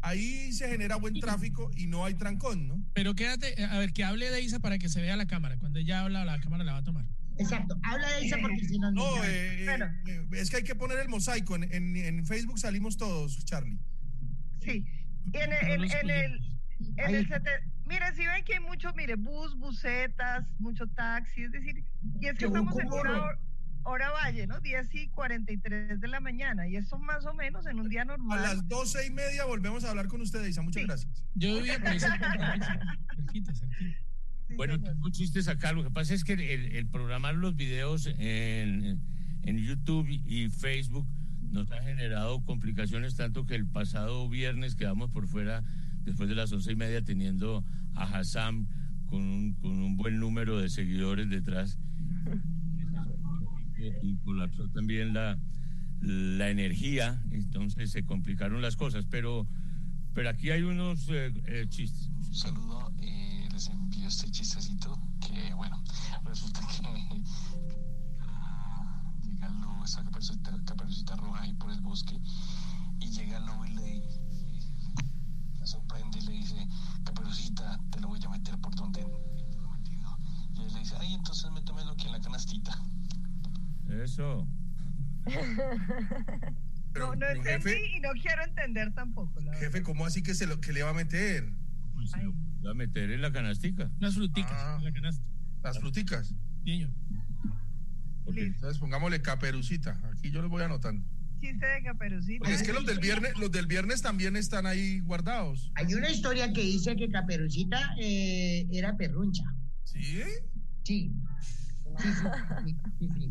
[0.00, 2.84] ahí se genera buen tráfico y no hay trancón, ¿no?
[2.94, 5.56] Pero quédate, a ver, que hable de Isa para que se vea la cámara.
[5.58, 7.06] Cuando ella habla, la cámara la va a tomar.
[7.38, 8.90] Exacto, habla de esa porque si no...
[8.92, 11.54] No, eh, eh, es que hay que poner el mosaico.
[11.54, 13.78] En, en, Facebook salimos todos, Charlie.
[14.62, 14.86] Sí,
[15.32, 15.70] en el...
[15.70, 16.40] En, el,
[16.96, 17.26] en el
[17.86, 21.84] mire, si ven que hay mucho, mire, bus, busetas, mucho taxi, es decir,
[22.20, 23.38] y es que estamos en una hora,
[24.12, 24.60] valle, ¿no?
[24.60, 28.38] 10 y 43 de la mañana, y eso más o menos en un día normal.
[28.38, 31.24] A las 12 y media volvemos a hablar con ustedes, Isa, muchas gracias.
[31.34, 32.74] Yo vivía por cerquita,
[33.16, 33.52] cerquita
[34.54, 35.72] bueno, tengo chistes acá.
[35.72, 39.00] Lo que pasa es que el, programar los videos en,
[39.42, 41.06] en, YouTube y Facebook
[41.50, 45.64] nos ha generado complicaciones, tanto que el pasado viernes quedamos por fuera,
[46.04, 48.68] después de las once y media, teniendo a Hassan
[49.06, 51.78] con un, con un buen número de seguidores detrás.
[54.02, 55.38] Y colapsó también la,
[56.00, 59.06] la energía, entonces se complicaron las cosas.
[59.10, 59.46] Pero,
[60.14, 62.10] pero aquí hay unos eh, eh, chistes.
[62.32, 62.92] Saludo.
[63.00, 65.82] Eh les envío este chistecito que, bueno,
[66.24, 66.82] resulta que
[69.22, 72.20] llega el lobo, esa caperucita, roja ahí por el bosque,
[73.00, 74.02] y llega lobo y le
[75.58, 76.68] me sorprende y le dice,
[77.02, 81.92] caperucita, te lo voy a meter por donde y él le dice, ay, entonces métemelo
[81.92, 82.78] aquí en la canastita.
[83.90, 84.48] Eso.
[86.94, 89.40] no, no entendí y no quiero entender tampoco.
[89.58, 91.52] jefe, ¿cómo así que, se lo, que le va a meter?
[91.94, 93.90] Pues a meter en la canastica.
[93.98, 94.76] Unas fruticas ah.
[94.78, 95.24] en la canasta.
[95.62, 96.34] Las fruticas.
[96.64, 96.92] Niño.
[98.26, 100.00] Entonces pongámosle caperucita.
[100.12, 101.06] Aquí yo les voy anotando.
[101.40, 102.50] Chiste de caperucita.
[102.50, 105.70] es que los del viernes, los del viernes también están ahí guardados.
[105.74, 109.44] Hay una historia que dice que caperucita eh, era perruncha.
[109.84, 110.22] ¿Sí?
[110.82, 111.12] Sí.
[111.98, 112.08] Sí,
[112.98, 113.28] sí, sí,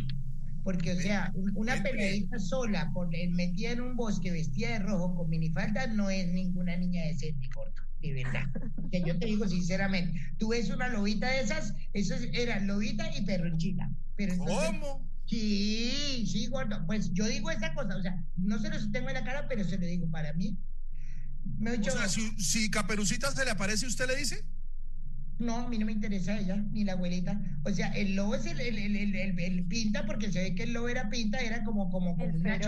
[0.65, 5.29] Porque, o sea, una peleadita sola, por, metida en un bosque vestida de rojo con
[5.29, 8.45] minifalda, no es ninguna niña decente, corto de verdad.
[8.91, 13.23] Que yo te digo sinceramente, tú ves una lobita de esas, eso era lobita y
[13.25, 13.91] perronchita.
[14.15, 15.07] Pero ¿Cómo?
[15.27, 16.83] Sí, sí, gordo.
[16.87, 19.63] Pues yo digo esa cosa, o sea, no se lo tengo en la cara, pero
[19.63, 20.57] se lo digo para mí.
[21.59, 24.43] Me o sea, si, si Caperucita se le aparece, ¿usted le dice?
[25.37, 27.39] No, a mí no me interesa ella, ni la abuelita.
[27.63, 30.73] O sea, el lobo es el, el, el, el pinta, porque se ve que el
[30.73, 32.59] lobo era pinta, era como, como, como una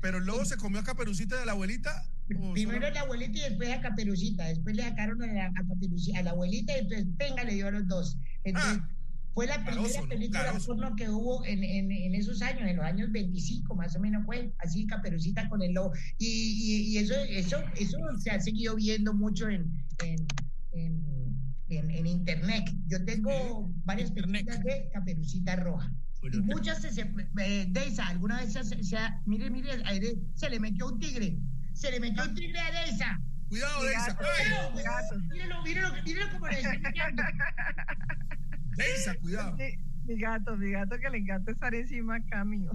[0.00, 2.08] Pero el lobo se comió a Caperucita de la abuelita
[2.52, 4.46] Primero la abuelita y después a Caperucita.
[4.46, 7.68] Después le sacaron a la, a, Caperucita, a la abuelita y entonces venga, le dio
[7.68, 8.16] a los dos.
[8.44, 8.80] Entonces,
[9.34, 10.08] Fue la primera Garoso, ¿no?
[10.08, 14.00] película porno que hubo en, en, en esos años, en los años 25 más o
[14.00, 15.92] menos fue, así Caperucita con el lobo.
[16.18, 19.70] Y, y, y eso, eso, eso se ha seguido viendo mucho en,
[20.02, 20.26] en,
[21.78, 22.70] en, internet.
[22.86, 24.46] Yo tengo varias Internet.
[24.46, 25.90] películas de Caperucita Roja.
[26.20, 27.02] Bueno, Y muchas se, se
[27.40, 28.96] eh, Deisa, alguna vez se, se, se-
[29.26, 31.36] mire, mire, aire, se le metió un tigre.
[31.74, 33.20] Se le metió un tigre a Deisa.
[33.48, 34.16] Cuidado, Deisa.
[35.30, 36.56] Mírelo, mírelo, mírelo como le.
[38.76, 39.56] Deisa, cuidado.
[39.56, 42.70] Mi, mi gato, mi gato que le encanta estar encima acá mío.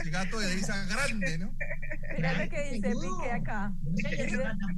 [0.00, 1.54] Ese gato de Deisa grande, ¿no?
[2.16, 2.90] Mira lo que dice.
[2.90, 3.72] Piqué acá.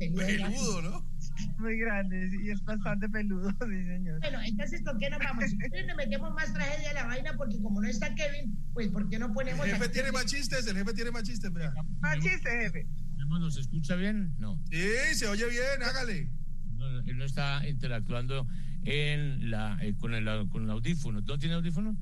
[0.09, 1.11] Peludo, ¿no?
[1.59, 4.19] Muy grande sí, y es bastante peludo, sí señor.
[4.21, 5.45] Bueno, entonces, ¿por qué no vamos?
[5.73, 9.19] Le metemos más tragedia a la vaina, porque como no está Kevin, pues, ¿por qué
[9.19, 11.73] no El ponemos jefe aquí- tiene más chistes, el jefe tiene más chistes, vea.
[12.01, 12.87] Más chiste, jefe.
[13.17, 14.35] Memo, ¿Nos escucha bien?
[14.39, 14.61] No.
[14.71, 16.31] Sí, se oye bien, hágale.
[16.77, 18.47] No, él no está interactuando
[18.85, 21.21] en la, eh, con, el, con el audífono.
[21.21, 21.97] ¿No tiene audífono?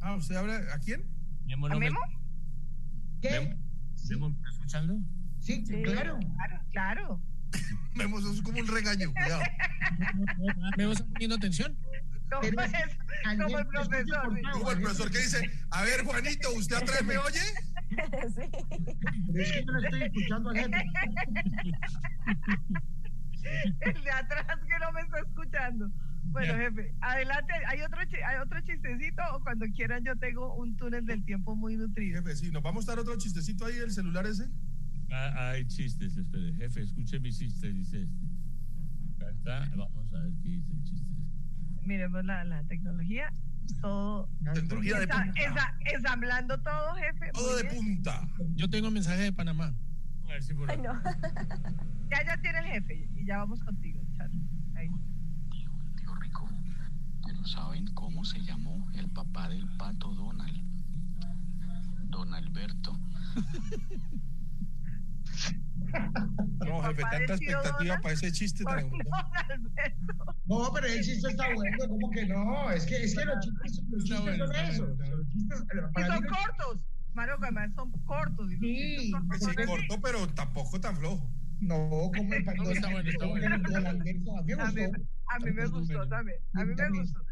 [0.00, 1.04] Ah, ¿usted habla a quién?
[1.46, 2.00] Memo, ¿A no me- Memo?
[3.20, 3.30] ¿Qué?
[3.30, 3.56] Memo,
[4.10, 4.98] Memo, ¿me está escuchando?
[5.40, 5.82] Sí, Sí.
[5.82, 6.18] claro.
[6.36, 7.20] Claro, claro.
[7.96, 9.42] Vemos, eso es como un regaño, cuidado.
[10.76, 11.76] ¿Me está poniendo atención?
[12.30, 12.72] Como, Pero es,
[13.24, 14.40] Alguien como el profesor.
[14.52, 17.40] Como el profesor que dice, a ver, Juanito, ¿usted atrás me oye?
[17.40, 18.50] sí.
[19.32, 20.84] Pero es que yo no estoy escuchando al jefe.
[23.80, 25.90] El de atrás que no me está escuchando.
[26.24, 27.54] Bueno, jefe, adelante.
[27.66, 31.76] ¿Hay otro, ¿Hay otro chistecito o cuando quieran yo tengo un túnel del tiempo muy
[31.76, 32.20] nutrido?
[32.22, 34.48] Jefe, sí, nos vamos a dar otro chistecito ahí, el celular ese.
[35.10, 36.52] Ah, hay chistes, espere.
[36.54, 38.26] Jefe, escuche mi chiste, dice este.
[39.16, 39.68] Acá está.
[39.76, 41.06] Vamos a ver qué dice el chiste.
[41.82, 43.32] Miremos la, la tecnología.
[43.80, 44.28] Todo.
[44.54, 45.32] Tecnología de punta.
[45.40, 47.30] esa- ensamblando todo, jefe.
[47.32, 47.74] Todo muy de bien.
[47.96, 48.28] punta.
[48.56, 49.74] Yo tengo mensaje de Panamá.
[50.24, 50.92] A ver si por Ay, acá.
[50.92, 51.00] no.
[52.10, 54.42] Ya, ya tiene el jefe y ya vamos contigo, Charlie.
[54.76, 54.88] Ahí.
[55.50, 56.48] Tío Rico,
[57.22, 60.58] pero ¿saben cómo se llamó el papá del pato Donald?
[62.08, 62.98] Don Alberto.
[66.60, 68.90] No, jefe, tanta expectativa para ese chiste tan...
[70.46, 72.70] No, pero el chiste está bueno, ¿cómo que no?
[72.70, 74.86] Es que, es que los chistes, los Está chistes bueno, son eso.
[74.86, 75.64] Los chistes,
[75.96, 76.86] Y son mí cortos.
[77.14, 78.52] Mario, que además son cortos.
[78.52, 79.66] Y los Sí, chistes cortos Pues son sí, así.
[79.66, 81.34] corto, pero tampoco tan flojo.
[81.60, 83.46] No, como el No, está bueno, está bueno.
[83.54, 84.92] A mí me A mí, gustó.
[85.26, 86.08] a mí me Muy gustó bueno.
[86.08, 86.38] también.
[86.54, 87.27] A mí me gustó.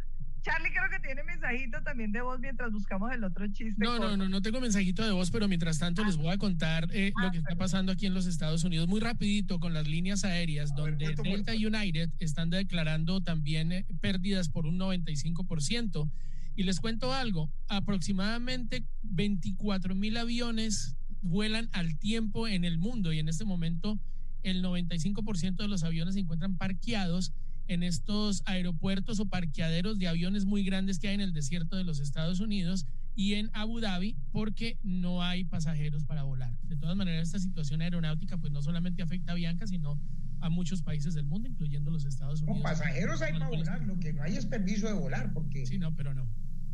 [0.47, 3.75] Charlie creo que tiene mensajito también de voz mientras buscamos el otro chiste.
[3.79, 4.17] No, no, corto.
[4.17, 7.33] no, no tengo mensajito de voz, pero mientras tanto les voy a contar eh, lo
[7.33, 10.97] que está pasando aquí en los Estados Unidos muy rapidito con las líneas aéreas, ver,
[10.97, 16.09] donde Delta United están declarando también eh, pérdidas por un 95%.
[16.55, 23.19] Y les cuento algo, aproximadamente 24 mil aviones vuelan al tiempo en el mundo y
[23.19, 23.99] en este momento
[24.45, 27.33] el 95% de los aviones se encuentran parqueados
[27.69, 31.85] en estos aeropuertos o parqueaderos de aviones muy grandes que hay en el desierto de
[31.85, 36.59] los Estados Unidos y en Abu Dhabi porque no hay pasajeros para volar.
[36.63, 40.01] De todas maneras, esta situación aeronáutica pues no solamente afecta a Bianca, sino
[40.41, 42.71] a muchos países del mundo, incluyendo los Estados No, Unidos.
[42.71, 45.95] pasajeros hay para volar, lo que no hay es permiso de volar, porque Sí, no,
[45.97, 46.27] pero no.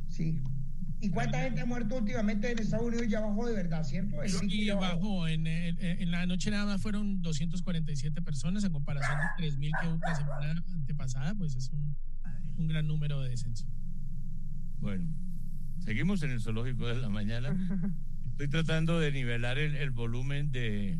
[0.09, 0.41] sí.
[1.03, 4.23] ¿Y cuánta gente ha muerto últimamente en Estados Unidos ya bajó de verdad, cierto?
[4.23, 4.31] El
[4.65, 4.97] ya bajó.
[4.97, 9.73] bajó, en, en- en la noche nada más fueron 247 personas en comparación de 3.000
[9.81, 11.97] que hubo la semana antepasada, pues es un,
[12.57, 13.67] un gran número de descenso.
[14.79, 15.09] Bueno,
[15.81, 17.49] seguimos en el zoológico de la mañana.
[18.31, 20.99] Estoy tratando de nivelar el, el volumen de,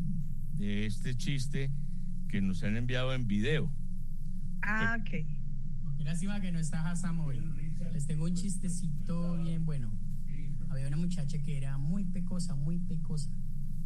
[0.53, 1.71] de este chiste
[2.27, 3.73] que nos han enviado en video.
[4.63, 5.09] Ah, ok.
[5.97, 7.39] Qué lástima que no está Hassan hoy.
[7.93, 9.91] Les tengo un chistecito bien bueno.
[10.69, 13.29] Había una muchacha que era muy pecosa, muy pecosa,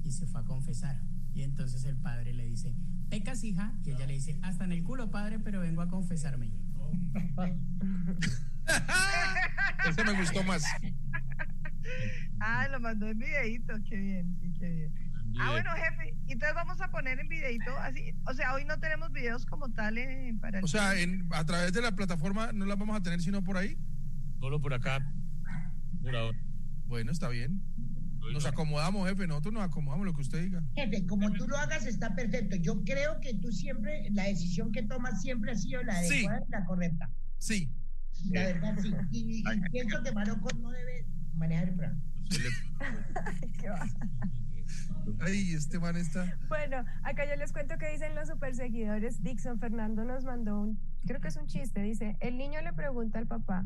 [0.03, 1.01] y se fue a confesar.
[1.33, 2.73] Y entonces el padre le dice,
[3.09, 3.73] ¿pecas, hija?
[3.83, 6.51] Y ella le dice, hasta en el culo, padre, pero vengo a confesarme.
[9.89, 10.63] Ese me gustó más.
[12.39, 14.93] Ah, lo mandó en videito, qué bien, sí, qué bien.
[15.39, 19.11] Ah, bueno, jefe, entonces vamos a poner en videito así, o sea, hoy no tenemos
[19.11, 22.77] videos como tal eh, para O sea, en, a través de la plataforma no las
[22.77, 23.77] vamos a tener sino por ahí.
[24.39, 24.99] Solo por acá.
[26.01, 26.37] Por ahora.
[26.85, 27.61] Bueno, está bien.
[28.33, 29.25] Nos acomodamos, jefe.
[29.27, 30.61] Nosotros nos acomodamos lo que usted diga.
[30.75, 32.55] Jefe, como tú lo hagas está perfecto.
[32.57, 36.25] Yo creo que tú siempre, la decisión que tomas siempre ha sido la Sí.
[36.25, 37.09] adecuada y la correcta.
[37.37, 37.71] Sí.
[38.31, 38.93] La verdad, sí.
[39.11, 42.01] Y, y pienso que Marocco no debe manejar el programa.
[43.59, 43.85] Qué va.
[45.21, 46.37] Ay, este man está.
[46.49, 49.23] Bueno, acá yo les cuento que dicen los super seguidores.
[49.23, 51.81] Dixon Fernando nos mandó un, creo que es un chiste.
[51.81, 53.65] Dice: El niño le pregunta al papá,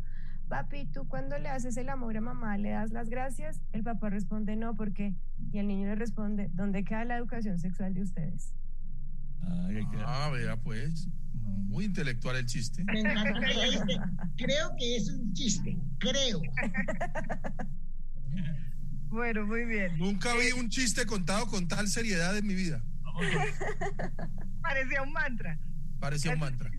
[0.52, 3.62] Papi, ¿tú cuando le haces el amor a mamá le das las gracias?
[3.72, 5.16] El papá responde: No, ¿por qué?
[5.54, 8.54] Y el niño le responde: ¿Dónde queda la educación sexual de ustedes?
[9.70, 11.08] Que- Ah, vea, pues.
[11.34, 12.84] Muy intelectual el chiste.
[14.36, 16.42] Creo que es un chiste, creo.
[19.10, 19.98] Bueno, muy bien.
[19.98, 22.82] Nunca vi un chiste contado con tal seriedad en mi vida.
[24.62, 25.60] Parecía un mantra.
[26.00, 26.72] Parecía un mantra.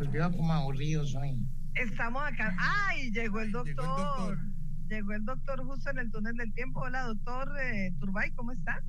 [0.03, 1.33] Pues veo como aburridos hoy.
[1.75, 2.53] Estamos acá.
[2.59, 3.09] ¡Ay!
[3.11, 4.37] Llegó el doctor.
[4.89, 6.81] Llegó el doctor justo en el túnel del tiempo.
[6.81, 8.83] Hola, doctor eh, Turbay, ¿cómo está?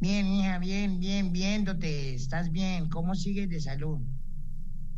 [0.00, 2.14] Bien, hija, bien, bien, viéndote.
[2.16, 2.88] ¿Estás bien?
[2.88, 4.00] ¿Cómo sigues de salud?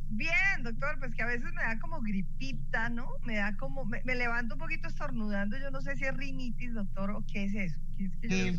[0.09, 3.07] Bien, doctor, pues que a veces me da como gripita, ¿no?
[3.27, 6.73] Me da como, me, me levanto un poquito estornudando, yo no sé si es rinitis,
[6.73, 7.81] doctor, o qué es eso.
[7.99, 8.57] ¿Qué es que yo Eh,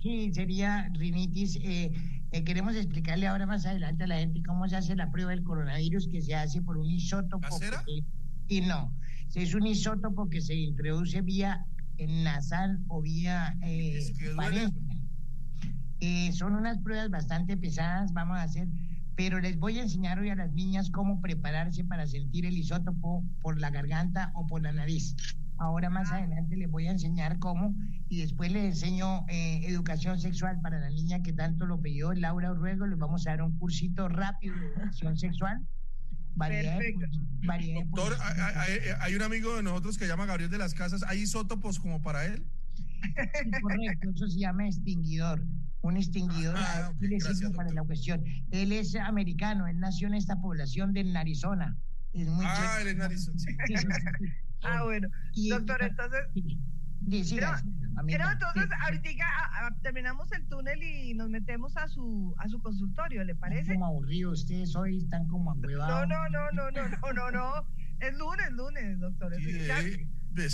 [0.00, 1.58] sí, sería rinitis.
[1.60, 5.30] Eh, eh, queremos explicarle ahora más adelante a la gente cómo se hace la prueba
[5.30, 7.40] del coronavirus que se hace por un isótopo.
[7.40, 7.82] ¿Casera?
[7.86, 8.04] que-
[8.48, 8.92] y no,
[9.34, 11.64] es un isótopo que se introduce vía
[11.98, 14.32] nasal o vía eh, Es que.
[16.00, 18.66] Eh, son unas pruebas bastante pesadas, vamos a hacer,
[19.16, 23.22] pero les voy a enseñar hoy a las niñas cómo prepararse para sentir el isótopo
[23.42, 25.14] por la garganta o por la nariz.
[25.60, 27.74] Ahora más adelante les voy a enseñar cómo
[28.08, 32.50] y después les enseño eh, educación sexual para la niña que tanto lo pidió Laura
[32.52, 32.86] Urruego.
[32.86, 35.58] Les vamos a dar un cursito rápido de educación sexual.
[36.34, 37.06] Variedad de Perfecto.
[37.10, 40.56] pos- variedad de Doctor, posiciones hay, hay- un amigo de nosotros que llama Gabriel de
[40.56, 41.02] las Casas.
[41.06, 42.42] ¿Hay isótopos como para él?
[43.02, 45.44] Sí, correcto, eso se llama extinguidor.
[45.82, 48.22] Un extinguidor Ah, a- ok, le sirve gracias, para la cuestión.
[48.50, 51.76] Él es americano, él nació en esta población de Arizona.
[52.14, 53.04] Es muy Ah, chévere.
[53.04, 53.24] él es.
[53.24, 54.26] Sí, sí, sí, sí.
[54.62, 55.08] Ah, bueno.
[55.34, 57.36] Y- Doctor, entonces, Sí,
[58.06, 58.76] pero entonces Sí.
[58.84, 63.32] ahorita ah, ah, terminamos el túnel y nos metemos a su a su consultorio, ¿le
[63.32, 63.72] Están parece?
[63.74, 66.08] como aburridos, ustedes hoy están como No, agüevados.
[66.08, 67.66] no, no, no, no, no, no, no.
[68.00, 69.32] Es lunes, lunes, doctor.
[69.34, 70.06] es- Sí, eh,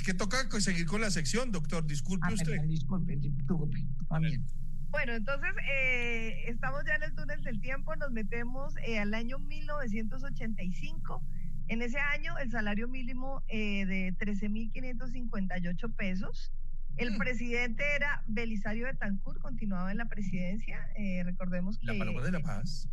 [0.05, 1.85] que toca seguir con la sección, doctor.
[1.87, 2.53] Disculpe Ah, usted.
[2.53, 3.85] perdón, disculpe, disculpe.
[4.11, 4.45] Va bien.
[4.91, 9.39] Bueno, entonces eh, estamos ya en el túnel del tiempo, nos metemos eh, al año
[9.41, 11.23] 1985.
[11.69, 16.53] En ese año el salario mínimo eh, de 13.558 pesos.
[16.97, 17.19] El Mm.
[17.19, 20.79] presidente era Belisario Betancourt, continuaba en la presidencia.
[20.97, 21.87] eh, recordemos que...
[21.87, 22.89] La palabra de la paz.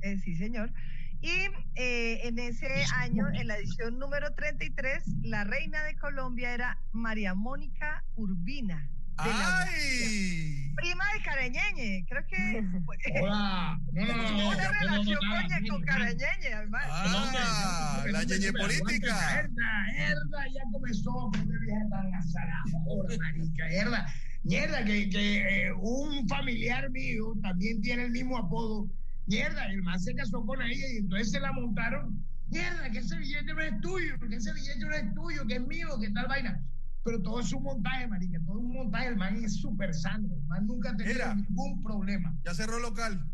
[0.00, 0.72] Eh, sí, señor.
[1.20, 1.30] Y
[1.76, 2.66] eh, en ese
[2.96, 8.88] año, en la edición número 33, la reina de Colombia era María Mónica Urbina.
[9.16, 10.62] La ¡Ay!
[10.82, 13.78] prima de Carañeñe, creo que Hola.
[13.92, 16.84] No, no, no, una no, relación no, con, no, con no, Carañeñe, además.
[16.88, 19.38] Ah, la ñeñe política.
[19.38, 22.62] Herda, herda, ya comenzó con una vieja tan azarada.
[22.88, 24.06] Ahora, marica, herda.
[24.44, 28.88] Mierda, que, que eh, un familiar mío también tiene el mismo apodo.
[29.26, 32.24] Mierda, el man se casó con ella y entonces se la montaron.
[32.48, 35.66] Mierda, que ese billete no es tuyo, que ese billete no es tuyo, que es
[35.66, 36.60] mío, que tal vaina.
[37.04, 39.08] Pero todo es un montaje, marica, todo es un montaje.
[39.08, 41.34] El man es súper sano, el man nunca ha tenido Mira.
[41.34, 42.36] ningún problema.
[42.44, 43.28] Ya cerró local.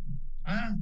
[0.45, 0.75] Ah,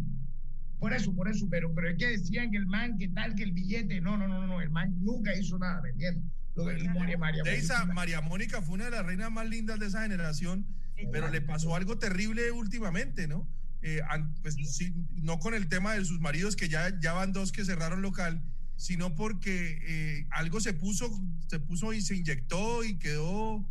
[0.79, 3.43] por eso, por eso, pero, pero es que decían que el man, que tal, que
[3.43, 6.25] el billete, no, no, no, no, el man nunca hizo nada, ¿me entiendes?
[6.55, 7.43] Lo del María María.
[7.43, 10.67] Deisa, María Mónica fue una de las reinas más lindas de esa generación,
[11.13, 13.49] pero le pasó algo terrible últimamente, ¿no?
[13.83, 14.01] Eh,
[14.43, 17.65] pues, sí, no con el tema de sus maridos, que ya, ya van dos que
[17.65, 18.43] cerraron local,
[18.77, 21.11] sino porque eh, algo se puso,
[21.49, 23.65] se puso y se inyectó y quedó,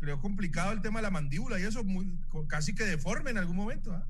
[0.00, 3.56] creo, complicado el tema de la mandíbula y eso, muy, casi que deforme en algún
[3.56, 3.92] momento.
[3.94, 4.06] ¿ah?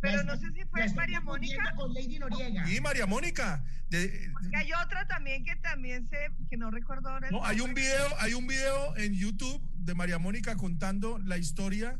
[0.00, 1.74] Pero no sé si fue María Mónica.
[1.76, 2.70] con Lady Noriega.
[2.70, 6.16] Y María Mónica, de- Porque hay otra también que también se,
[6.50, 7.30] que no recuerdo ahora.
[7.30, 11.98] No, hay un video, hay un video en YouTube de María Mónica contando la historia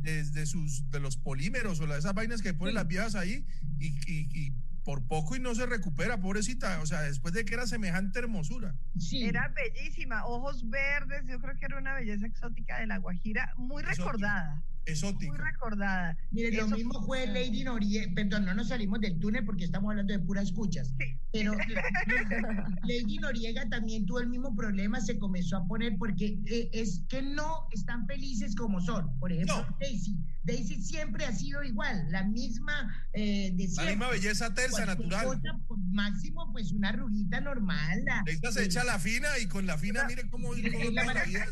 [0.00, 3.44] desde sus de los polímeros o la- esas vainas que ponen las viejas ahí
[3.78, 4.52] y, y- y
[4.86, 8.76] por poco y no se recupera, pobrecita, o sea, después de que era semejante hermosura.
[8.96, 9.24] Sí.
[9.24, 13.82] Era bellísima, ojos verdes, yo creo que era una belleza exótica de la Guajira, muy
[13.82, 14.04] Exótica.
[14.04, 15.36] recordada, muy Exótica.
[15.36, 16.16] recordada.
[16.30, 20.12] Mire, lo mismo fue Lady Noriega, perdón, no nos salimos del túnel porque estamos hablando
[20.12, 21.18] de puras escuchas, Sí.
[21.32, 21.54] pero
[22.84, 27.22] Lady Noriega también tuvo el mismo problema, se comenzó a poner porque eh, es que
[27.22, 29.18] no están felices como son.
[29.18, 29.76] Por ejemplo, No.
[29.80, 30.16] Daisy.
[30.44, 35.24] Daisy siempre ha sido igual, la misma eh, de La misma belleza tersa, Cualquier natural.
[35.26, 38.04] cosa, pues, máximo, pues una rugita normal.
[38.04, 40.56] la- Esta se echa la fina y con la fina, mire cómo, cómo
[40.92, 41.44] la la vida.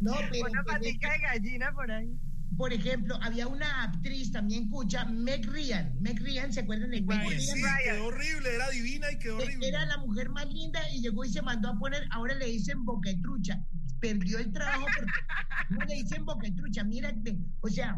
[0.00, 2.10] No, pero Una patica de gallina por ahí.
[2.56, 5.96] Por ejemplo, había una actriz también cucha, Meg Ryan.
[6.00, 7.40] Meg Ryan, ¿se acuerdan de Meg Ryan?
[7.40, 9.68] sí, quedó horrible, era divina y quedó horrible.
[9.68, 12.84] Era la mujer más linda y llegó y se mandó a poner, ahora le dicen
[12.84, 13.64] boquetrucha.
[14.00, 15.12] Perdió el trabajo porque
[15.70, 16.84] no le dicen boquetrucha.
[16.84, 17.14] Mira,
[17.60, 17.96] o sea.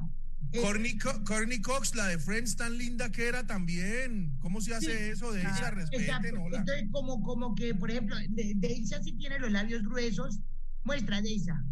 [0.61, 4.37] Courtney, Co- Courtney Cox, la de Friends, tan linda que era también.
[4.41, 5.11] ¿Cómo se hace Sí.
[5.13, 5.71] eso de ella?
[5.71, 6.59] Respeten, hola.
[6.59, 10.41] Entonces, como, como que, por ejemplo, de- Deisa sí tiene los labios gruesos.
[10.85, 11.55] Muestra, Deisa.
[11.55, 11.65] Deisa,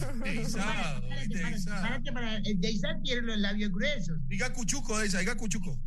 [0.00, 4.18] Párate, párate para- Deisa tiene los labios gruesos.
[4.28, 5.78] Diga cuchuco, Deisa, diga cuchuco.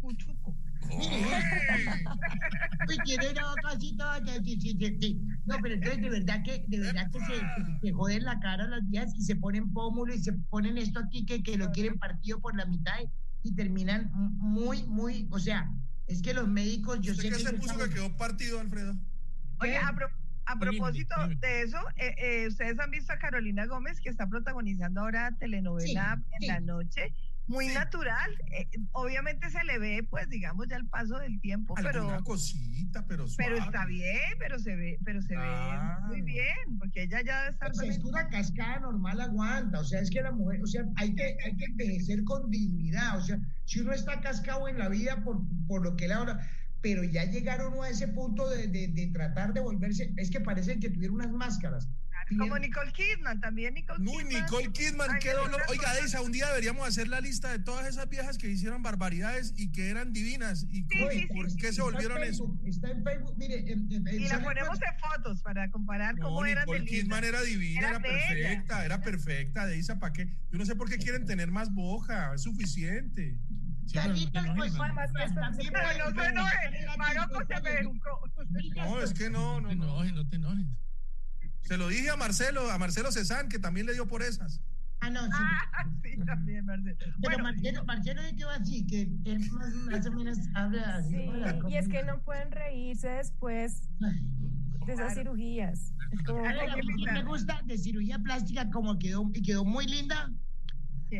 [0.00, 0.56] Cuchuco.
[0.90, 5.20] Uy, tiene una boca así toda, sí, sí, sí, sí.
[5.46, 8.88] No, pero entonces de verdad que, de verdad que se, se joden la cara las
[8.88, 12.40] viejas y se ponen pómulo y se ponen esto aquí que, que lo quieren partido
[12.40, 12.94] por la mitad
[13.44, 15.70] y, y terminan muy, muy, o sea,
[16.08, 18.60] es que los médicos, yo ¿Usted sé qué que se ellos puso que quedó partido,
[18.60, 18.94] Alfredo?
[19.60, 20.08] Oye, a, pro-
[20.52, 25.00] a propósito de eso, eh, eh, ustedes han visto a Carolina Gómez que está protagonizando
[25.00, 26.46] ahora telenovela Sí, en sí.
[26.46, 27.12] la noche.
[27.46, 28.30] Muy natural.
[28.52, 33.04] eh, obviamente se le ve, pues, digamos, ya el paso del tiempo, pero, Alguna cosita,
[33.08, 33.50] pero suave.
[33.54, 35.98] pero está bien, pero se ve, pero se Ah.
[36.02, 39.84] ve muy bien, porque ella ya debe estar es que una cascada normal aguanta, o
[39.84, 43.20] sea, es que la mujer, o sea, hay que, hay que envejecer con dignidad, o
[43.20, 46.38] sea, si uno está cascado en la vida por, por lo que le ahora,
[46.80, 50.80] pero ya llegaron a ese punto de, de, de tratar de volverse, es que parecen
[50.80, 51.88] que tuvieron unas máscaras.
[52.38, 54.42] como Nicole Kidman, también Nicole Uy, Kidman.
[54.44, 55.60] Nicole Kidman, qué dolor.
[55.68, 59.52] Oiga, Deisa, un día deberíamos hacer la lista de todas esas viejas que hicieron barbaridades
[59.56, 60.64] y que eran divinas.
[60.70, 62.56] ¿Y sí, por sí, qué se volvieron eso?
[62.64, 66.26] Está en Facebook, mire, en- en- en- Y la ponemos en fotos para comparar No,
[66.26, 67.00] cómo eran Nicole lindas.
[67.02, 69.66] Kidman era divina, era, perfecta, era perfecta.
[69.66, 70.26] Deisa, ¿para qué?
[70.52, 73.38] Yo no sé por qué quieren tener más boja, es suficiente.
[73.92, 78.20] Carlitos, pues, que no se puede- enoje, Maroco se me educó.
[78.76, 80.04] No, es que no, no, no.
[80.04, 80.66] no te enojes.
[81.62, 84.60] Se lo dije a Marcelo, a Marcelo Cezán, que también le dio por esas.
[85.02, 85.30] Ah, no, sí.
[85.32, 86.96] Ah, sí, también, Marcelo.
[86.98, 90.96] Pero Bueno, Marcelo, Marcelo de qué va así, que él más, más o menos habla
[90.96, 91.10] así.
[91.10, 93.88] Sí, hola, ¿cómo y es que no pueden reírse después
[94.86, 95.94] de esas cirugías.
[96.12, 99.86] Es como, ¿Sabe lo que sí me gusta de cirugía plástica como quedó, quedó muy
[99.86, 100.30] linda?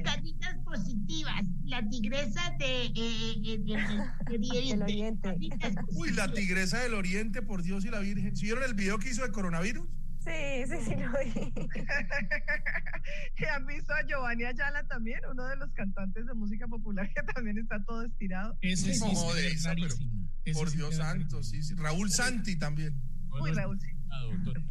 [0.04, 5.36] Caritas positivas, la tigresa de, eh, eh, de- de- de- Del de- Oriente.
[5.96, 8.34] Uy, la tigresa del Oriente, por Dios y la Virgen.
[8.36, 9.86] ¿Sí ¿Vieron el video que hizo de coronavirus?
[10.20, 10.30] sí,
[10.68, 11.52] sí, sí, lo vi.
[13.38, 15.18] ¿Y ¿Han visto a Giovanni Ayala también?
[15.30, 18.56] Uno de los cantantes de música popular que también está todo estirado.
[18.60, 19.94] Ese sí No, ve Deisa, pero-
[20.54, 21.74] Por sí Dios santo, sí, sí.
[21.74, 22.94] Raúl Santi también.
[23.40, 23.88] Uy, Raúl, sí.
[24.44, 24.62] Doctor,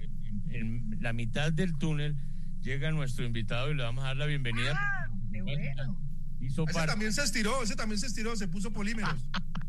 [0.52, 0.54] en,
[0.94, 2.16] en la mitad del túnel
[2.62, 4.74] llega nuestro invitado y le vamos a dar la bienvenida.
[4.76, 6.00] Ah, qué bueno.
[6.40, 9.14] Hizo Ese parte- también se estiró, ese también se estiró, se puso polímeros.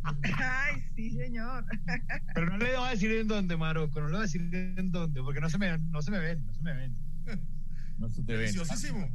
[0.38, 1.64] Ay, sí, señor.
[2.34, 4.91] Pero no le voy a decir en dónde, Maroco, no le voy a decir en
[4.91, 6.97] dónde, porque no se me, no se me ven, no se me ven.
[7.99, 8.38] No se te ve.
[8.43, 9.11] Deliciosísimo.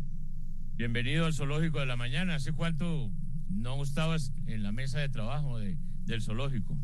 [0.75, 2.35] Bienvenido al Zoológico de la Mañana.
[2.35, 3.09] ¿Hace cuánto
[3.49, 6.77] no estabas en la mesa de trabajo de, del zoológico?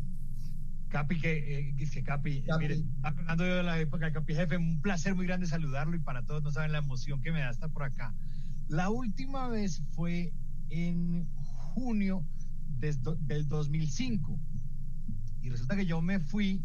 [0.92, 2.64] Capi, que, eh, que- que Capi, Capi.
[2.68, 6.22] mire, hablando yo de la época Capi Jefe, un placer muy grande saludarlo y para
[6.24, 8.14] todos no saben la emoción que me da estar por acá.
[8.68, 10.32] La última vez fue
[10.68, 11.26] en
[11.74, 12.24] junio
[13.00, 14.38] do- del 2005
[15.40, 16.62] y resulta que yo me fui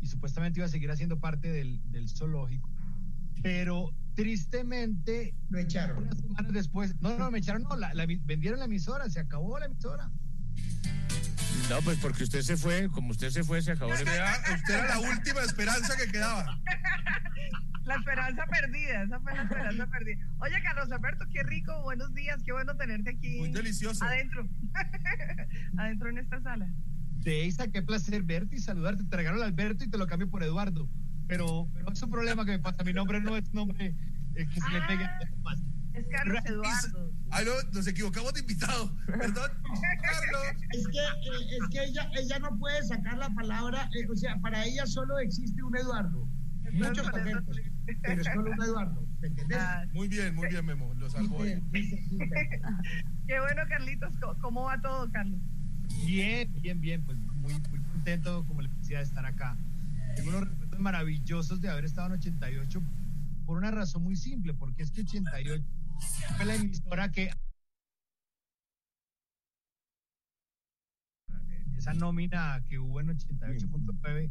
[0.00, 2.68] y supuestamente iba a seguir haciendo parte del, del zoológico,
[3.42, 6.02] pero tristemente Lo echaron.
[6.04, 9.58] unas semanas después, no, no, me echaron, no, la, la- vendieron la emisora, se acabó
[9.58, 10.10] la emisora.
[11.68, 14.14] No, pues porque usted se fue, como usted se fue, se acabó Usted el...
[14.14, 16.58] era, usted era la última esperanza que quedaba.
[17.84, 20.26] La esperanza perdida, esa fue la esperanza perdida.
[20.40, 23.38] Oye, Carlos Alberto, qué rico, buenos días, qué bueno tenerte aquí.
[23.38, 24.04] Muy delicioso.
[24.04, 24.48] Adentro,
[25.78, 26.68] adentro en esta sala.
[27.22, 29.04] Deisa, qué placer verte y saludarte.
[29.04, 30.88] Te regalo el Alberto y te lo cambio por Eduardo.
[31.26, 32.82] Pero, pero es un problema que me pasa.
[32.84, 33.94] Mi nombre no es nombre
[34.34, 35.58] eh, que se le pegue a los demás.
[36.00, 37.12] Es Carlos Eduardo.
[37.30, 38.96] Ay, no, nos equivocamos de invitado.
[39.06, 39.50] Perdón,
[40.02, 40.62] Carlos.
[40.72, 44.36] Es que, eh, es que ella, ella no puede sacar la palabra, eh, o sea,
[44.40, 46.28] para ella solo existe un Eduardo.
[46.72, 47.56] Muchos talentos,
[48.02, 49.06] pero solo un Eduardo.
[49.20, 49.58] ¿Me entendés?
[49.60, 50.94] Ah, Muy bien, muy bien, Memo.
[50.94, 51.42] Lo salvó.
[51.44, 52.00] Dice.
[53.26, 54.16] qué bueno, Carlitos.
[54.20, 55.40] ¿Cómo- ¿Cómo va todo, Carlos?
[56.06, 57.04] Bien, bien, bien.
[57.04, 59.56] Pues muy, muy contento, como les decía, de estar acá.
[60.16, 62.82] Tengo unos recuerdos maravillosos de haber estado en 88
[63.46, 65.62] por una razón muy simple, porque es que 88
[66.36, 67.30] fue la emisora que
[71.76, 74.30] esa nómina que hubo en 88.9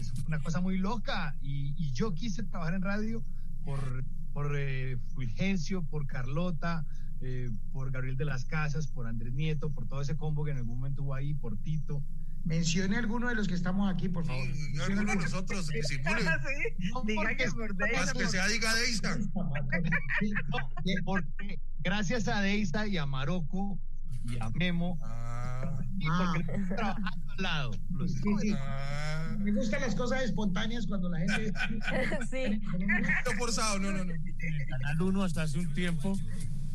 [0.00, 3.24] es una cosa muy loca y, yo quise trabajar en radio
[3.64, 6.86] por, por eh, Fulgencio, por Carlota,
[7.20, 10.58] eh, por Gabriel de las Casas, por Andrés Nieto, por todo ese combo que en
[10.58, 12.02] algún momento hubo ahí, por Tito.
[12.48, 14.46] Mencione alguno de los que estamos aquí, por favor.
[14.54, 16.20] Sí, no alguno de nosotros, disimule.
[16.22, 18.00] sí, diga que por Deisa.
[18.00, 19.16] Más que sea, diga Deisa.
[19.28, 23.78] No, porque gracias a Deisa y a Marocco
[24.24, 27.70] y a Memo, Ah, y porque estamos trabajando al lado.
[27.90, 28.52] Los- Sí, sí.
[28.56, 29.36] ah.
[29.38, 31.52] Me gustan las cosas espontáneas cuando la gente...
[32.30, 32.60] Sí.
[32.80, 34.12] No forzado, no, no, no.
[34.12, 36.18] En el Canal 1 hasta hace un tiempo,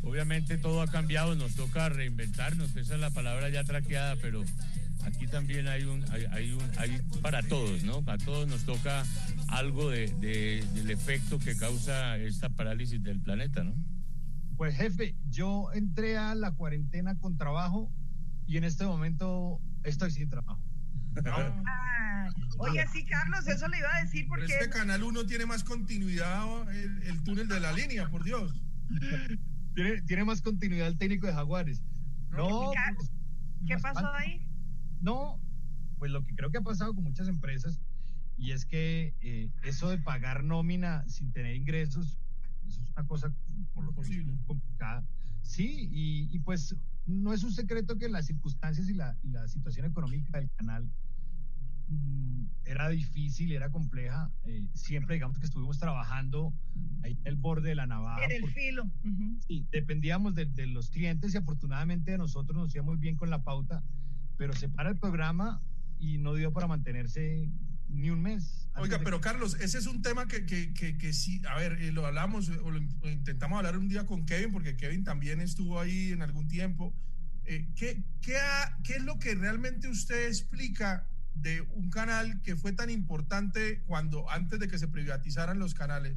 [0.02, 4.42] obviamente todo ha cambiado, nos toca reinventarnos, esa es la palabra ya traqueada, pero
[5.06, 8.02] aquí también hay un, hay, hay un, hay para todos, ¿no?
[8.02, 9.04] Para todos nos toca
[9.48, 13.74] algo de, de- del efecto que causa esta parálisis del planeta, ¿no?
[14.56, 17.90] Pues jefe, yo entré a la cuarentena con trabajo
[18.46, 20.60] y en este momento estoy sin trabajo.
[21.26, 22.28] Ah,
[22.58, 25.62] oye, sí, Carlos, eso le iba a decir Pero porque este Canal 1 tiene más
[25.64, 26.44] continuidad
[26.74, 28.52] el, el túnel de la línea, por Dios.
[29.74, 31.82] Tiene, tiene más continuidad el técnico de Jaguares.
[32.30, 33.10] No, pues,
[33.66, 34.43] ¿qué más pasó ahí?
[35.00, 35.40] No,
[35.98, 37.80] pues lo que creo que ha pasado con muchas empresas
[38.36, 42.18] y es que eh, eso de pagar nómina sin tener ingresos,
[42.66, 43.32] eso es una cosa
[43.74, 44.32] por lo que es Posible.
[44.32, 45.04] muy complicada.
[45.42, 46.74] Sí, y, y pues
[47.06, 50.90] no es un secreto que las circunstancias y la, y la situación económica del canal
[51.88, 54.30] mm, era difícil, era compleja.
[54.44, 56.52] eh, siempre digamos que estuvimos trabajando
[57.02, 58.24] ahí en el borde de la navaja.
[58.24, 58.90] En el porque- filo.
[59.46, 63.28] Sí, dependíamos de, de los clientes y afortunadamente de nosotros nos iba muy bien con
[63.30, 63.84] la pauta,
[64.36, 65.60] pero se para el programa
[65.98, 67.50] y no dio para mantenerse
[67.88, 68.68] ni un mes.
[68.76, 71.80] Oiga, de- pero Carlos, ese es un tema que, que, que, que sí, a ver,
[71.80, 72.78] eh, lo hablamos o lo
[73.08, 76.92] intentamos hablar un día con Kevin, porque Kevin también estuvo ahí en algún tiempo.
[77.44, 82.56] Eh, ¿qué, qué, ha- ¿Qué es lo que realmente usted explica de un canal que
[82.56, 86.16] fue tan importante cuando antes de que se privatizaran los canales?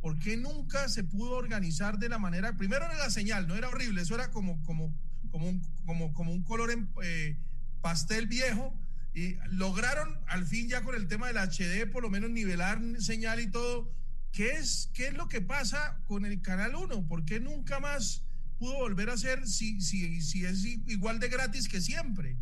[0.00, 2.56] ¿Por qué nunca se pudo organizar de la manera?
[2.56, 4.94] Primero era la señal, no era horrible, eso era como, como,
[5.30, 7.38] como, un, como, como un color en eh,
[7.80, 8.78] pastel viejo.
[9.14, 13.40] Y lograron al fin ya con el tema del HD por lo menos nivelar señal
[13.40, 13.92] y todo.
[14.32, 17.08] ¿Qué es, qué es lo que pasa con el Canal 1?
[17.08, 18.24] ¿Por qué nunca más
[18.58, 22.38] pudo volver a ser si, si, si es igual de gratis que siempre?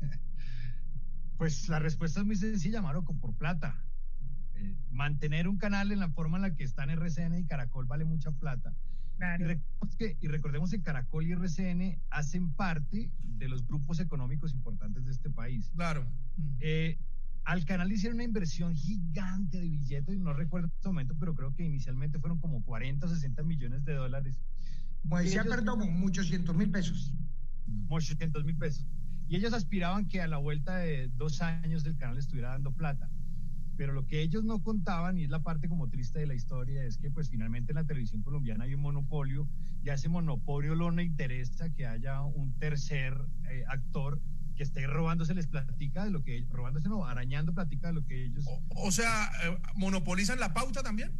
[1.36, 3.84] Pues la respuesta es muy sencilla, Maroco, por plata.
[4.54, 8.06] Eh, mantener un canal en la forma en la que están RCN y Caracol vale
[8.06, 8.74] mucha plata.
[9.18, 14.52] Y recordemos, que, y recordemos que Caracol y RCN hacen parte de los grupos económicos
[14.52, 15.70] importantes de este país.
[15.74, 16.06] Claro.
[16.60, 16.98] Eh,
[17.44, 21.34] al canal le hicieron una inversión gigante de billetes, no recuerdo en este momento, pero
[21.34, 24.40] creo que inicialmente fueron como 40 o 60 millones de dólares.
[25.02, 27.14] Como decía Ellos- Perdomo, muchos cientos mil pesos.
[27.64, 28.86] como 800 mil pesos.
[29.28, 33.08] Y ellos aspiraban que a la vuelta de dos años del canal estuviera dando plata.
[33.76, 36.82] Pero lo que ellos no contaban, y es la parte como triste de la historia,
[36.84, 39.48] es que pues finalmente en la televisión colombiana hay un monopolio
[39.82, 43.14] y a ese monopolio no le interesa que haya un tercer
[43.50, 44.20] eh, actor
[44.56, 48.24] que esté robándose les platica de lo que robándose no, arañando platica de lo que
[48.24, 51.12] ellos O, o sea, eh, ¿monopolizan la pauta también?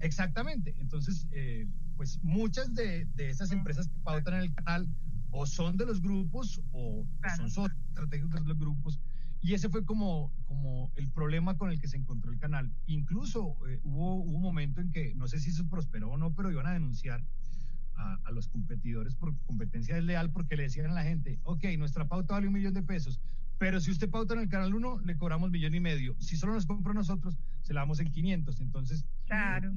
[0.00, 0.74] Exactamente.
[0.78, 1.66] Entonces, eh,
[1.96, 4.88] pues muchas de, de esas empresas que pautan en el canal
[5.30, 7.36] o son de los grupos o, o Claro.
[7.38, 9.00] son socios estratégicos de los grupos.
[9.44, 12.72] Y ese fue como, como el problema con el que se encontró el canal.
[12.86, 16.34] Incluso eh, hubo, hubo un momento en que, no sé si eso prosperó o no,
[16.34, 17.22] pero iban a denunciar
[17.94, 22.08] a, a los competidores por competencia desleal porque le decían a la gente, ok, nuestra
[22.08, 23.20] pauta vale un millón de pesos,
[23.58, 26.16] pero si usted pauta en el canal 1, le cobramos millón y medio.
[26.20, 28.60] Si solo nos compra a nosotros, se la damos en 500.
[28.60, 29.72] Entonces, Claro.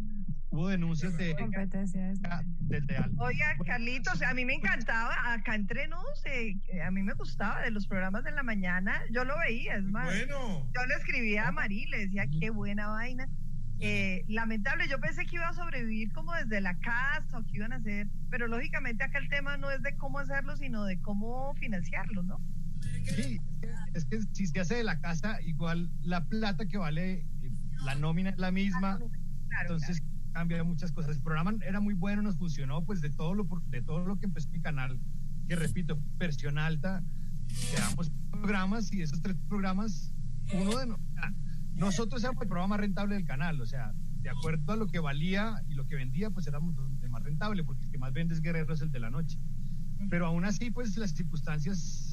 [0.50, 2.20] hubo denuncias de Competencia es-
[2.60, 3.12] desleal.
[3.18, 7.62] Oiga, Carlitos, a mí me encantaba, acá entre nos, eh, eh, a mí me gustaba
[7.62, 10.70] de los programas de la mañana, yo lo veía, es más, Bueno.
[10.76, 13.28] yo le escribía a Mari, le decía, qué buena vaina.
[13.80, 17.72] Eh, lamentable, yo pensé que iba a sobrevivir como desde la casa o que iban
[17.74, 21.54] a hacer, pero lógicamente acá el tema no es de cómo hacerlo, sino de cómo
[21.60, 22.42] financiarlo, ¿no?
[23.16, 23.40] Sí,
[23.94, 27.52] es que si se hace de la casa, igual la plata que vale eh,
[27.84, 29.00] la nómina es la misma,
[29.62, 30.02] entonces
[30.34, 31.16] cambia muchas cosas.
[31.18, 34.26] El programa era muy bueno, nos funcionó, pues de todo lo, de todo lo que
[34.26, 35.00] empezó mi canal,
[35.48, 37.04] que repito, versión alta,
[37.72, 40.14] creamos programas y esos tres programas,
[40.54, 41.00] uno de no-
[41.76, 45.00] nosotros éramos el programa más rentable del canal, o sea, de acuerdo a lo que
[45.00, 48.34] valía y lo que vendía, pues éramos el más rentable, porque el que más vende
[48.34, 49.40] es Guerrero, es el de la noche.
[50.10, 52.07] Pero aún así, pues las circunstancias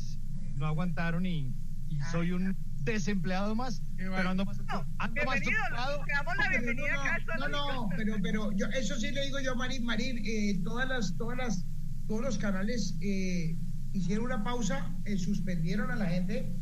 [0.55, 1.55] no aguantaron y,
[1.89, 4.59] y soy un desempleado más, Qué pero ando más,
[4.99, 6.05] ando más Bienvenido, ocupado.
[6.07, 7.19] le damos la bienvenida no, acá.
[7.39, 10.89] no, no, pero, pero yo, eso sí le digo yo a Marín, Marín, eh, todas
[10.89, 11.67] las, todas las,
[12.07, 13.57] todos los canales eh,
[13.95, 16.55] hicieron una pausa, eh, suspendieron a la gente,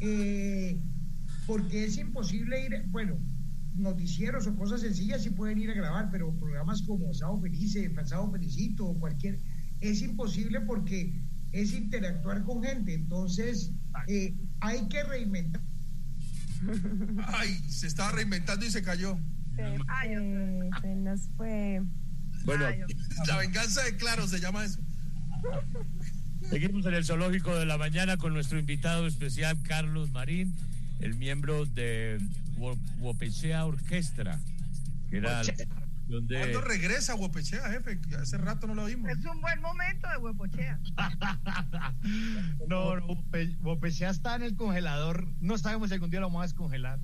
[0.00, 0.80] eh,
[1.46, 3.18] porque es imposible ir, bueno,
[3.74, 8.32] noticieros o cosas sencillas sí pueden ir a grabar, pero programas como Sábado Feliz, Sábado
[8.32, 9.38] Felicito o cualquier,
[9.80, 11.14] es imposible porque
[11.52, 12.94] es interactuar con gente.
[12.94, 13.72] Entonces,
[14.08, 15.62] eh, hay que reinventar.
[17.26, 19.18] Ay, se estaba reinventando y se cayó.
[19.56, 21.82] Se, Ay, fue, se nos fue.
[22.44, 22.80] Bueno, Ay,
[23.26, 24.80] La venganza de Claro se llama eso.
[26.50, 30.54] seguimos en el zoológico de la mañana con nuestro invitado especial, Carlos Marín,
[31.00, 32.18] el miembro de
[32.56, 34.40] Wo- Wopechea Orquestra,
[35.10, 35.42] que era
[36.08, 38.00] ¿Cuándo regresa Guapechea, jefe?
[38.00, 39.10] Que hace rato no lo vimos.
[39.10, 40.80] Es un buen momento de huepochea.
[42.68, 43.06] No, no,
[43.60, 45.26] Bopechea está en el congelador.
[45.40, 47.00] No sabemos si algún día lo vamos a descongelar.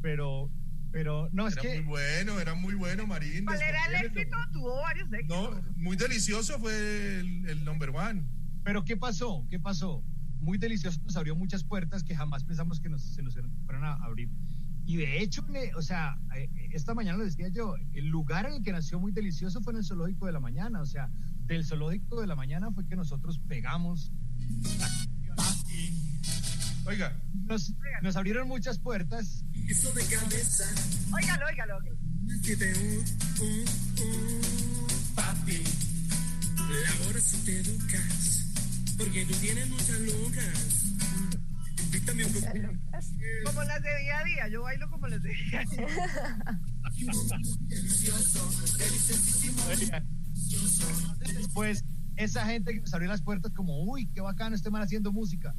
[0.00, 0.50] Pero,
[0.92, 3.44] pero, no, es Era que muy bueno, era muy bueno, Marín.
[3.44, 4.36] ¿Cuál era el éxito?
[4.52, 5.50] Tuvo varios éxitos.
[5.50, 8.24] No, muy delicioso fue el, el number one.
[8.64, 9.46] Pero ¿qué pasó?
[9.50, 10.02] ¿Qué pasó?
[10.40, 13.94] Muy delicioso, nos abrió muchas puertas que jamás pensamos que nos, se nos fueran a
[13.94, 14.30] abrir.
[14.86, 15.44] Y de hecho,
[15.76, 19.12] o sea, eh, esta mañana lo decía yo, el lugar en el que nació muy
[19.12, 20.80] delicioso fue en el zoológico de la mañana.
[20.80, 21.10] O sea,
[21.46, 24.12] del zoológico de la mañana fue que nosotros pegamos.
[26.86, 27.72] Oiga, Nos,
[28.02, 29.44] nos abrieron muchas puertas.
[29.66, 30.64] Eso de cabeza
[31.12, 31.78] Óigalo, óigalo,
[35.14, 35.62] papi.
[37.04, 38.52] Ahora si te educas,
[38.98, 40.00] porque tú tienes muchas
[43.44, 44.48] Como las de día a día.
[44.48, 45.86] Yo bailo como las de día a día.
[51.36, 51.84] Después,
[52.16, 55.54] esa gente que nos abrió las puertas como, uy, qué bacano este man haciendo música.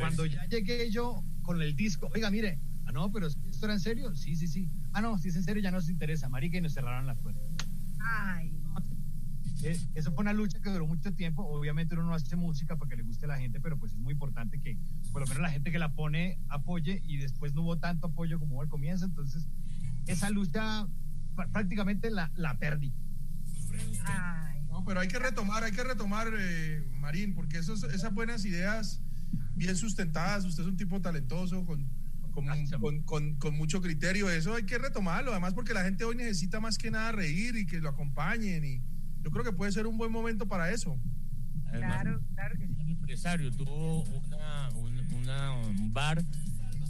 [0.00, 3.80] Cuando ya llegué yo con el disco, oiga, mire, ah, no, pero ¿esto era en
[3.80, 4.14] serio?
[4.14, 4.70] Sí, sí, sí.
[4.92, 7.18] Ah, no, si es en serio ya no nos interesa, marica, y nos cerraron las
[7.18, 7.42] puertas.
[8.00, 8.54] Ay,
[9.64, 11.42] Eh, Eso fue una lucha que duró mucho tiempo.
[11.44, 13.98] Obviamente uno no hace música para que le guste a la gente, pero pues es
[13.98, 14.78] muy importante que
[15.12, 18.38] por lo menos la gente que la pone apoye y después no hubo tanto apoyo
[18.38, 19.04] como al comienzo.
[19.04, 19.46] Entonces,
[20.06, 20.86] esa lucha
[21.34, 22.92] pr- prácticamente la, la perdí.
[24.04, 24.62] ay.
[24.70, 29.00] no, pero hay que retomar, hay que retomar, eh, Marín, porque esos, esas buenas ideas
[29.54, 31.88] bien sustentadas, usted es un tipo talentoso, con,
[32.32, 32.46] con,
[32.80, 36.60] con- con- con mucho criterio, eso hay que retomarlo, además porque la gente hoy necesita
[36.60, 38.80] más que nada reír y que lo acompañen y
[39.22, 40.98] yo creo que puede ser un buen momento para eso.
[41.66, 42.74] Además, Claro, claro que sí.
[42.78, 44.97] un empresario tuvo una, un,
[45.28, 46.22] una- un bar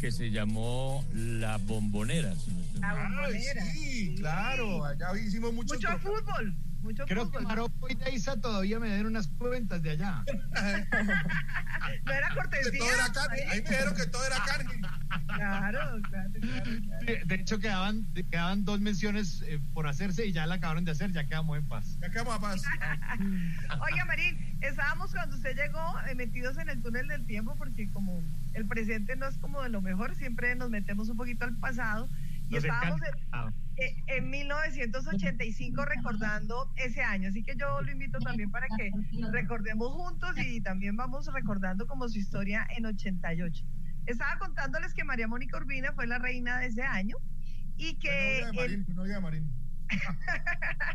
[0.00, 2.34] que se llamó La Bombonera.
[2.36, 2.96] si no estoy La mal.
[2.96, 3.72] Ay, bombonera.
[3.72, 6.02] sí, claro, allá hicimos Mucho programas.
[6.02, 6.54] fútbol.
[6.88, 7.42] Mucho Creo que fútbol.
[7.44, 10.24] Marocco y Deisa todavía me deben unas cuentas de allá.
[12.04, 12.78] No era Que cortesía.
[12.78, 14.80] todo era carne, ahí me dijeron que todo era carne.
[15.26, 16.30] Claro, claro, claro.
[16.32, 17.06] claro.
[17.06, 20.92] De, de hecho, quedaban, quedaban dos menciones eh, por hacerse y ya la acabaron de
[20.92, 21.98] hacer, ya quedamos en paz.
[22.00, 22.62] Ya quedamos a paz.
[23.90, 28.22] Oiga, Marín, estábamos cuando usted llegó eh, metidos en el túnel del tiempo porque como
[28.54, 32.08] el presente no es como de lo mejor, siempre nos metemos un poquito al pasado
[32.48, 33.52] y Nos estábamos encanta.
[33.76, 38.90] en, eh, en 1985 recordando ese año, así que yo lo invito también para que
[39.32, 43.64] recordemos juntos y también vamos recordando como su historia en 88.
[44.06, 47.16] Estaba contándoles que María Mónica Urbina fue la reina de ese año
[47.76, 49.52] y que el- Marín, de Marín.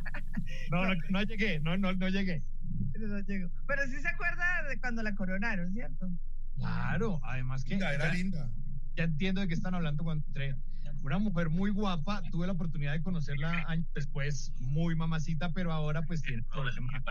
[0.71, 2.43] No, no, no llegué, no, no, no llegué.
[2.91, 3.49] Pero no llegó.
[3.67, 6.09] Pero sí se acuerda de cuando la coronaron, ¿cierto?
[6.57, 8.51] Claro, además que Linda, era ya, linda.
[8.95, 10.55] ya entiendo de qué están hablando cuando entré.
[11.03, 16.01] Una mujer muy guapa, tuve la oportunidad de conocerla años después, muy mamacita, pero ahora
[16.03, 17.03] pues tiene problemas.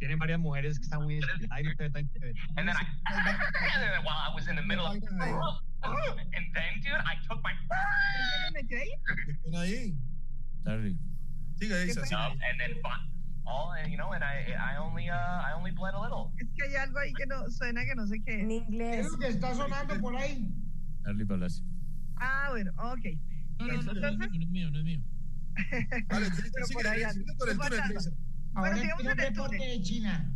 [0.00, 1.20] Tiene varias mujeres que están muy.
[2.56, 7.40] And then I, while I was in the middle of, and then, dude, I took
[7.44, 8.90] my, ¿Quién me metió ahí?
[9.28, 9.98] Están ahí.
[10.64, 10.98] Charlie.
[11.56, 12.08] Sigue, Isa, fue?
[12.08, 12.18] sigue.
[12.18, 12.82] and then,
[13.46, 16.32] all, and you know, and I, I only, uh, I only bled a little.
[16.38, 18.40] Es que hay algo ahí que no suena que no sé qué.
[18.40, 19.06] En ¿Qué inglés.
[19.06, 20.48] es lo que está sonando por ahí?
[21.04, 21.64] Charlie Palacio.
[22.16, 23.04] Ah, bueno, ok.
[23.58, 25.00] No, no, no, no, no, no es mío, no es mío.
[26.08, 27.24] Vale, sigue, Pero sigue, por ahí sigue algo.
[27.38, 27.56] con el
[27.92, 28.12] Pues.
[28.54, 29.78] Ahora sigamos en el reporte túnel.
[29.78, 30.30] de China.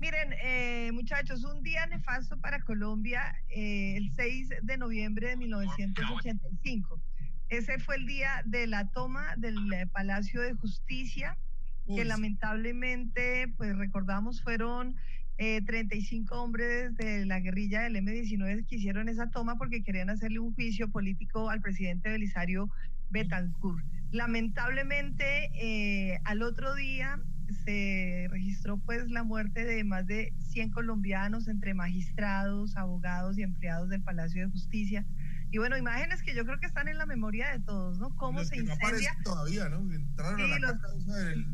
[0.00, 7.00] Miren, eh, muchachos, un día nefasto para Colombia, eh, el 6 de noviembre de 1985.
[7.48, 11.38] Ese fue el día de la toma del eh, Palacio de Justicia,
[11.86, 14.96] que lamentablemente, pues recordamos, fueron
[15.38, 20.38] eh, 35 hombres de la guerrilla del M-19 que hicieron esa toma porque querían hacerle
[20.38, 22.70] un juicio político al presidente Belisario
[23.10, 23.84] Betancourt.
[24.12, 27.18] Lamentablemente, eh, al otro día
[27.64, 33.88] se registró pues la muerte de más de 100 colombianos entre magistrados, abogados y empleados
[33.88, 35.04] del Palacio de Justicia.
[35.50, 38.14] Y bueno, imágenes que yo creo que están en la memoria de todos, ¿no?
[38.16, 39.92] Cómo los se no incendia todavía, ¿no?
[39.92, 41.46] Entraron a la los- casa del...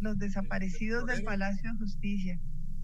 [0.00, 1.22] los desaparecidos del.
[1.24, 2.38] Palacio de Justicia.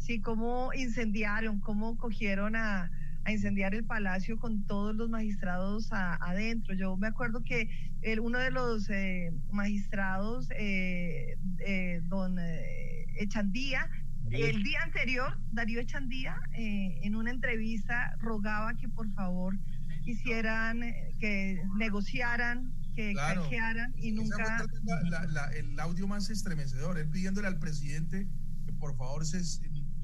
[0.07, 2.89] Sí, cómo incendiaron, cómo cogieron a,
[3.25, 6.75] a incendiar el palacio con todos los magistrados a- adentro.
[6.77, 7.69] Yo me acuerdo que
[8.03, 11.37] el- uno de los eh, magistrados, eh,
[11.67, 13.89] eh, don eh, Echandía,
[14.31, 19.57] El día anterior, Darío Echandía, eh, en una entrevista, rogaba que por favor
[20.05, 23.41] hicieran, eh, que negociaran, que Claro.
[23.43, 24.67] canjearan y nunca...
[24.85, 28.27] la- la- la- el audio más estremecedor, él pidiéndole al presidente
[28.67, 29.61] que por favor ces-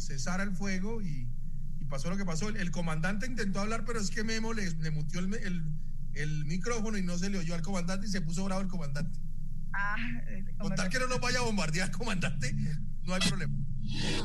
[0.07, 1.29] cesara el fuego y,
[1.81, 2.49] y pasó lo que pasó.
[2.49, 5.73] El, el comandante intentó hablar, pero es que Memo le, le mutió el, el-
[6.15, 9.19] el micrófono y no se le oyó al comandante y se puso bravo el comandante.
[9.73, 9.97] Ah,
[10.29, 12.53] eh, Con tal que no nos vaya a bombardear, comandante,
[13.05, 13.57] no hay problema.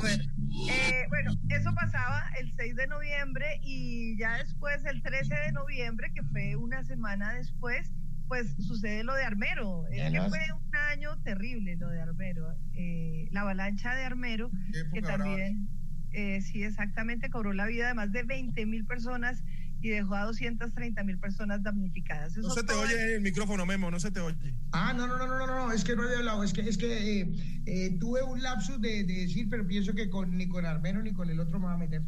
[0.01, 0.23] Bueno,
[0.69, 6.11] eh, bueno, eso pasaba el 6 de noviembre y ya después, el 13 de noviembre,
[6.13, 7.89] que fue una semana después,
[8.27, 9.87] pues sucede lo de Armero.
[9.87, 12.53] Es que Además- fue un año terrible lo de Armero.
[12.73, 14.51] Eh, la avalancha de Armero,
[14.93, 15.69] que también,
[16.11, 19.43] eh, sí, exactamente, cobró la vida de más de 20 mil personas
[19.79, 22.35] y dejó a 230 mil personas damnificadas.
[22.37, 24.55] No se te oye el micrófono, Memo, no se te oye.
[24.71, 26.77] Ah, no, no, no, no, no, no, es que no había hablado, es que, es
[26.77, 30.65] que eh, eh, tuve un lapsus de, de decir, pero pienso que con, ni con
[30.65, 32.01] Armero ni con el otro me va a meter,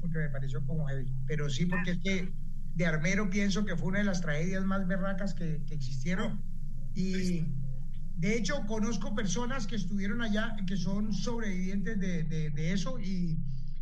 [0.00, 1.12] porque me pareció como heavy.
[1.26, 2.32] Pero sí, porque es que
[2.74, 6.42] de Armero pienso que fue una de las tragedias más berracas que, que existieron.
[6.94, 7.44] Y
[8.16, 13.38] de hecho, conozco personas que estuvieron allá, que son sobrevivientes de, de- de eso y,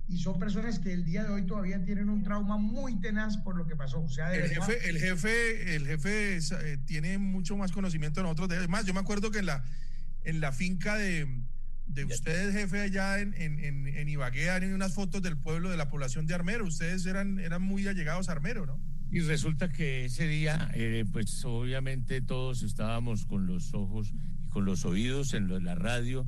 [0.09, 3.57] y son personas que el día de hoy todavía tienen un trauma muy tenaz por
[3.57, 4.01] lo que pasó.
[4.01, 7.72] O sea, de El verdad- jefe, el jefe, el jefe es, eh, tiene mucho más
[7.72, 8.51] conocimiento de nosotros.
[8.51, 9.64] Además, yo me acuerdo que en la,
[10.24, 11.26] en la finca de,
[11.87, 15.76] de ustedes, jefe, allá en, en, en, en Ibagué, hay unas fotos del pueblo, de
[15.76, 16.64] la población de Armero.
[16.66, 18.80] Ustedes eran, eran muy allegados a Armero, ¿no?
[19.11, 24.64] Y resulta que ese día, eh, pues obviamente todos estábamos con los ojos y con
[24.64, 26.26] los oídos en lo- la radio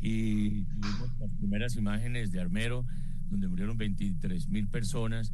[0.00, 2.84] y tuvimos las primeras imágenes de Armero,
[3.30, 5.32] donde murieron 23 mil personas.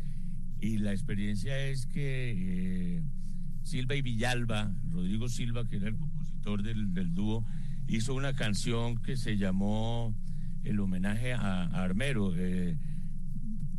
[0.61, 2.35] Y la experiencia es que
[2.99, 3.03] eh,
[3.63, 7.47] Silva y Villalba, Rodrigo Silva, que era el compositor del, del dúo,
[7.91, 10.15] hizo una canción que se llamó
[10.63, 12.33] el homenaje a, Armero.
[12.37, 12.79] eh,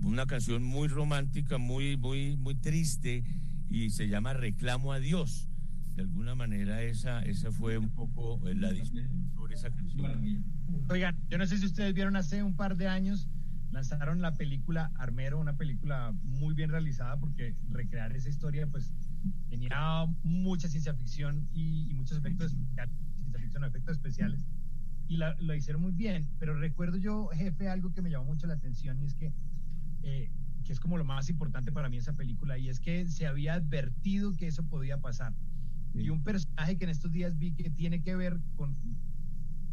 [0.01, 3.23] una canción muy romántica, muy, muy, muy triste
[3.69, 5.47] y se llama Reclamo a Dios.
[5.95, 10.43] De alguna manera esa, esa fue un poco eh, la discusión sobre esa canción.
[10.89, 13.29] Oigan, yo no sé si ustedes vieron hace un par de años,
[13.71, 18.91] lanzaron la película Armero, una película muy bien realizada porque recrear esa historia pues
[19.49, 22.57] tenía mucha ciencia ficción y, y muchos efectos
[23.51, 24.45] ficción, efectos especiales
[25.07, 28.47] y la- lo hicieron muy bien, pero recuerdo yo, jefe, algo que me llamó mucho
[28.47, 29.33] la atención y es que,
[30.03, 30.31] eh,
[30.63, 33.55] que es como lo más importante para mí esa película y es que se había
[33.55, 35.33] advertido que eso podía pasar.
[35.93, 38.77] Y un personaje que en estos días vi que tiene que ver con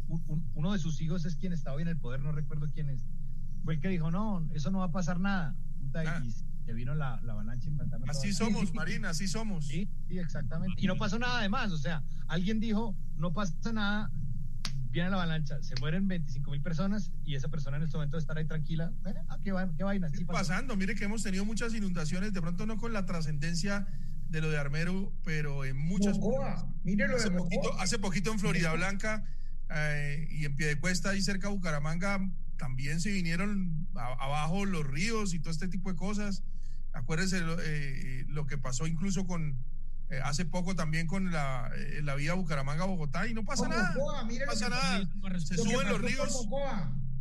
[0.09, 2.67] un- un- uno de sus hijos es quien está hoy en el poder, no recuerdo
[2.73, 3.07] quién es.
[3.63, 5.55] Fue el que dijo, no, eso no va a pasar nada.
[5.79, 6.07] Puta, y
[6.69, 7.75] se vino la, la avalancha y.
[8.07, 9.65] Así somos, Marina, así somos.
[9.65, 10.79] Sí, sí, exactamente.
[10.79, 14.11] Y no pasó nada además, o sea, alguien dijo, no pasa nada,
[14.91, 18.37] viene la avalancha, se mueren 25 mil personas y esa persona en este momento estar
[18.37, 18.93] ahí tranquila.
[19.07, 20.09] Eh, ah, qué, va- qué vaina.
[20.09, 20.37] sí ¿Qué pasó.
[20.39, 20.75] pasando?
[20.77, 23.87] Mire que hemos tenido muchas inundaciones, de pronto no con la trascendencia
[24.29, 26.19] de lo de Armero, pero en muchas.
[26.83, 27.45] Mire lo de hace, Mocoa.
[27.49, 29.23] poquito, hace poquito en Florida Blanca
[29.71, 32.19] eh, y en Piedecuesta, ahí cerca de Bucaramanga,
[32.57, 36.43] también se vinieron a- abajo los ríos y todo este tipo de cosas.
[36.93, 39.57] Acuérdense lo, eh, lo que pasó incluso con.
[40.09, 43.93] eh, hace poco también con la, eh, la vía Bucaramanga-Bogotá y no pasa nada.
[43.95, 45.39] No pasa que nada.
[45.39, 46.47] Se que suben los ríos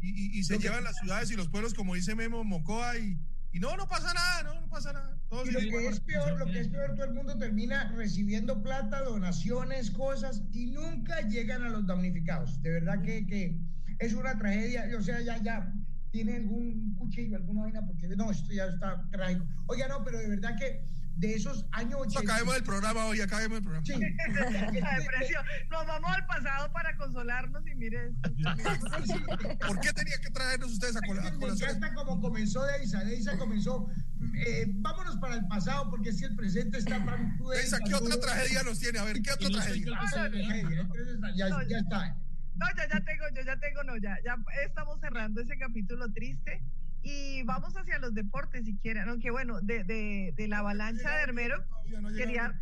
[0.00, 2.44] y, y- y se Lo que- llevan las ciudades y los pueblos, como dice Memo,
[2.44, 3.18] Mocoa, y,
[3.52, 5.18] y no, no pasa nada, no, no pasa nada.
[5.28, 8.62] Todo Y lo que es peor, lo que es peor, todo el mundo termina recibiendo
[8.62, 12.62] plata, donaciones, cosas, y nunca llegan a los damnificados.
[12.62, 13.58] De verdad que, que
[13.98, 14.86] es una tragedia.
[14.98, 15.70] O sea, ya, ya
[16.11, 19.46] tiene algún cuchillo, alguna vaina, porque no, esto ya está trágico.
[19.66, 20.84] Oiga, no, pero de verdad que
[21.16, 22.20] de esos años 80.
[22.20, 23.84] Acabemos el programa hoy, acabemos el programa.
[23.84, 23.94] Sí.
[24.80, 25.44] La depresión.
[25.68, 28.30] Nos vamos al pasado para consolarnos y mire esto.
[29.66, 31.70] ¿Por qué tenía que traernos ustedes a, col- a colación?
[31.70, 33.02] está como comenzó Deisa.
[33.04, 33.88] Deisa comenzó.
[34.46, 38.20] eh, vámonos para el pasado porque si el presente está tan cruel, Deisa, ¿qué otra
[38.20, 38.98] tragedia nos tiene?
[39.00, 39.98] A ver, ¿qué otra tragedia?
[41.36, 42.16] Ya está.
[42.59, 44.36] No, yo ya tengo, yo ya tengo, no, ya, ya
[44.66, 46.62] estamos cerrando ese capítulo triste
[47.02, 51.22] y vamos hacia los deportes si quieren, aunque bueno, de, de, de la avalancha de
[51.22, 51.56] Hermero,
[52.16, 52.59] quería,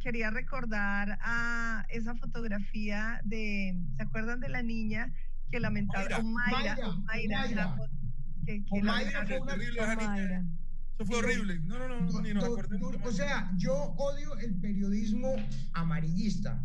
[0.00, 5.12] quería recordar a esa fotografía de, ¿se acuerdan de la niña
[5.50, 6.58] que lamentable, Omaira.
[6.58, 7.76] Omaira, Omaira, Omaira, la Omaira.
[7.76, 8.00] foto
[8.46, 9.38] que, que lamentable.
[9.38, 10.46] fue una-.
[10.94, 11.60] Eso fue horrible.
[11.60, 12.96] No, no, no, no, ni nos acordemos.
[13.04, 15.34] O sea, yo odio el periodismo
[15.72, 16.62] amarillista,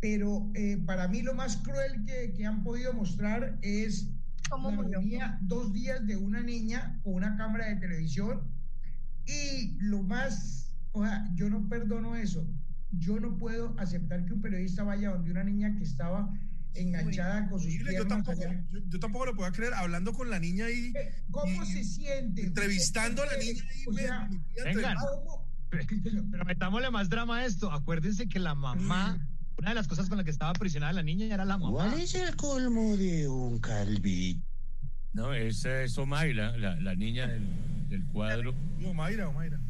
[0.00, 4.08] pero eh, para mí lo más cruel que, que han podido mostrar es
[4.48, 4.98] ¿Cómo la murió?
[4.98, 8.42] agonía dos días de una niña con una cámara de televisión
[9.26, 12.46] y lo más, o sea, yo no perdono eso.
[12.92, 16.32] Yo no puedo aceptar que un periodista vaya donde una niña que estaba
[16.74, 18.40] enganchada con sus yo tampoco,
[18.70, 21.84] yo, yo tampoco lo puedo creer, hablando con la niña ahí, Eh, ¿Cómo y- se
[21.84, 22.42] siente?
[22.46, 24.96] entrevistando a la niña ahí, O me- sea, me pide Vengan.
[26.32, 27.70] Pero metámosle más drama a esto.
[27.70, 29.24] Acuérdense que la mamá,
[29.60, 31.70] una de las cosas con la que estaba aprisionada la niña era la mamá.
[31.70, 34.40] ¿Cuál es el colmo de un calvito?
[35.12, 38.54] No, esa es Omaira, la, la niña del, del cuadro.
[38.78, 39.60] No, Mayra, o Mayra.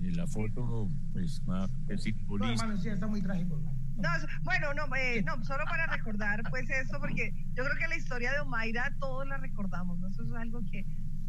[0.00, 1.96] Y la foto, pues, más que
[2.28, 3.56] No, hermano, sí, está muy trágico.
[3.96, 4.08] No,
[4.42, 8.32] bueno, no, eh, no, solo para recordar pues eso, porque yo creo que la historia
[8.32, 10.08] de Omaira todos la recordamos, ¿no?
[10.08, 10.84] Eso es algo que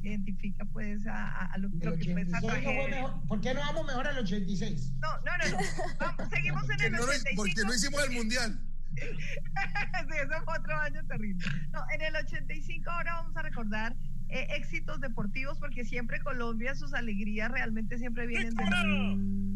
[0.08, 1.78] identifica pues a, a- a lo, que
[2.12, 2.88] fue esa 86 no fue tragedia.
[3.02, 3.28] mejor.
[3.28, 4.94] ¿Por qué no vamos mejor al 86?
[5.00, 5.58] No, no, no, no.
[6.00, 7.36] Vamos, seguimos en el no lo- 85.
[7.36, 8.60] porque no hicimos el mundial.
[9.00, 11.46] sí, ese fue otro año terrible.
[11.72, 13.96] No, en el 85 ahora vamos a recordar
[14.30, 19.50] eh, éxitos deportivos porque siempre Colombia, sus alegrías realmente siempre vienen de...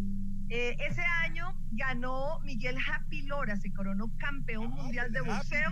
[0.50, 5.72] Eh, ese año ganó Miguel Happy Lora, se coronó campeón mundial de boxeo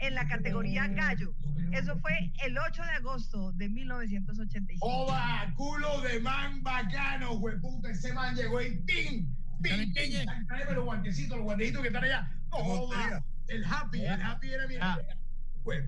[0.00, 1.32] en la categoría gallo.
[1.72, 4.84] Eso fue el 8 de agosto de 1985.
[4.84, 5.52] ¡Oba!
[5.56, 7.90] ¡Culo de man bacano, hueputa!
[7.90, 9.28] Ese man llegó y ¡ping!
[9.62, 9.92] ¡ping!
[9.94, 10.46] ¡ping!
[10.48, 12.28] Tráeme los guantecitos, los guantecitos que están allá.
[12.50, 13.24] ¡No, joda!
[13.48, 14.74] El happy, el happy era mi...
[14.80, 14.98] Ah.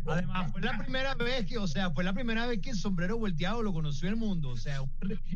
[0.07, 3.19] Además, fue la primera vez que, o sea, fue la primera vez que el sombrero
[3.19, 4.51] volteado lo conoció el mundo.
[4.51, 4.81] O sea,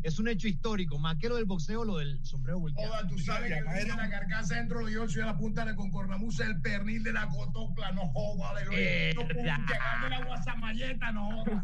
[0.03, 2.91] es un hecho histórico, más que lo del boxeo, lo del sombrero volteado.
[2.91, 5.65] Joda, tú sabes que el de la carcasa dentro de los y a la punta
[5.65, 10.25] de con cornamusa, el pernil de la cotopla, no joda, de lo Eh, de la
[10.25, 11.63] guasamayeta, no joda.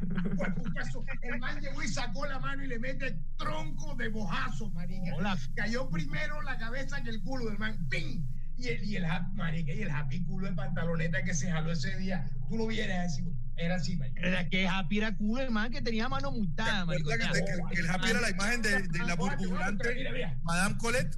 [0.82, 5.16] Eso, El man llegó y sacó la mano y le mete tronco de bojazo, marica.
[5.16, 5.38] Hola.
[5.56, 8.26] Cayó primero la cabeza que el culo del man, ¡ping!
[8.58, 11.72] Y el, y el happy, marica, y el happy culo de pantaloneta que se jaló
[11.72, 13.24] ese día, tú lo vieras así,
[13.56, 14.22] era así, marica.
[14.22, 17.10] Era que Happy era culo, el man que tenía mano multada, marico.
[17.10, 20.38] ¿Verdad que, que- que el happy era la imagen de, de la mira.
[20.44, 21.18] Madame Colette?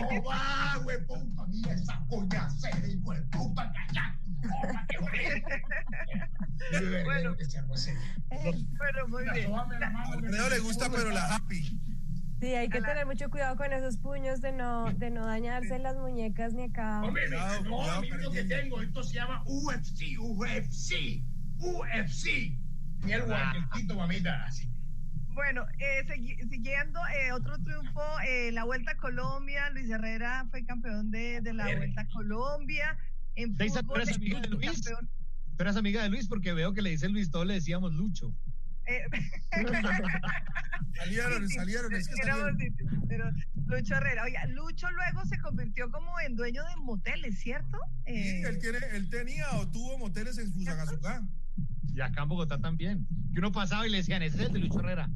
[0.00, 1.46] ¡Oh, va, hueputa!
[1.48, 4.18] Mira esa coñacera, hijo de puta, callado.
[4.42, 5.46] Joda, qué jodido.
[7.04, 7.36] Bueno.
[8.30, 9.52] Bueno, muy bien.
[9.54, 11.80] Alfredo le gusta, pero la happy.
[12.40, 15.96] Sí, hay que tener mucho cuidado con esos puños de no, de no dañarse las
[15.96, 17.02] muñecas ni acá.
[17.02, 17.36] Hombre, no,
[17.68, 18.80] cuidado, mira lo que tengo.
[18.80, 21.24] Esto se llama UFC, UFC,
[21.58, 22.56] UFC.
[23.02, 24.44] Mira el guantelito, mamita.
[24.44, 24.70] Así.
[25.34, 30.64] Bueno, eh, segui- siguiendo eh, otro triunfo, eh, la Vuelta a Colombia, Luis Herrera fue
[30.64, 31.78] campeón de, de la Ver.
[31.78, 32.96] Vuelta a Colombia.
[33.34, 34.82] En Deisa, ¿tú fútbol, eres amiga de Luis?
[34.82, 35.10] campeón,
[35.56, 38.32] Tú eres amiga de Luis porque veo que le dice Luis, todos le decíamos Lucho.
[38.88, 39.02] Eh,
[40.96, 42.58] Salieron, sí, salieron, es que salieron.
[42.58, 43.30] sí, sí, pero
[43.66, 44.24] Lucho Herrera.
[44.24, 47.78] Oiga, Lucho luego se convirtió como en dueño de moteles, ¿cierto?
[48.06, 51.22] Sí, Eh, él, tiene, él tenía o tuvo moteles en Fusagasugá.
[51.94, 53.06] Y acá en Bogotá también.
[53.32, 55.08] Que uno pasaba y le decían, ese es el de Lucho Herrera.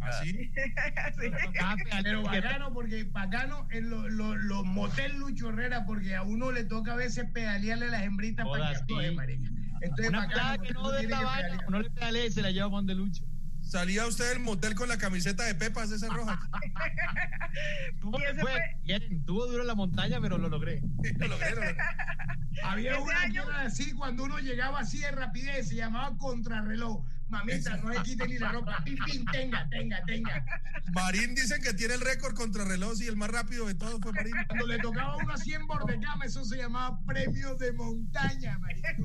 [0.00, 0.32] Así.
[0.32, 0.50] sí.
[1.62, 6.52] Ah, Pero bacano, porque bacano en lo- lo- los motel Lucho Herrera, porque a uno
[6.52, 9.14] le toca a veces pedalearle las hembritas para que sí.
[9.14, 9.50] marica.
[9.80, 12.78] Entonces, Una bacano, que no de la vaina, uno le pedalea y se la lleva
[12.78, 13.24] a de Lucho.
[13.70, 16.38] Salía usted del motel con la camiseta de Pepas de esas rojas.
[18.00, 18.50] ¿Cómo Y le ese fue?
[18.50, 20.80] fue- Bien, tuvo duro la montaña, pero lo logré.
[21.18, 21.76] Lo logré, lo logré.
[22.64, 26.16] Había Ese una que año- era así, cuando uno llegaba así de rapidez, se llamaba
[26.18, 27.04] contrarreloj.
[27.28, 28.82] Mamita, no se quite ni la ropa.
[28.84, 30.44] Pim, pim, tenga, tenga, tenga.
[30.92, 34.12] Marín dicen que tiene el récord contra reloj y el más rápido de todos fue
[34.12, 34.34] Marín.
[34.48, 38.96] Cuando le tocaba a uno así en bordecama, eso se llamaba premio de montaña, marica.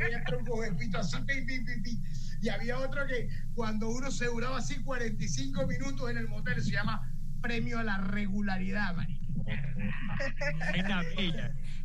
[0.44, 2.04] Tú pito así, pim, pim, pim, pim.
[2.46, 6.70] Y había otro que cuando uno se duraba así 45 minutos en el motel, se
[6.72, 9.26] llama premio a la regularidad, marica.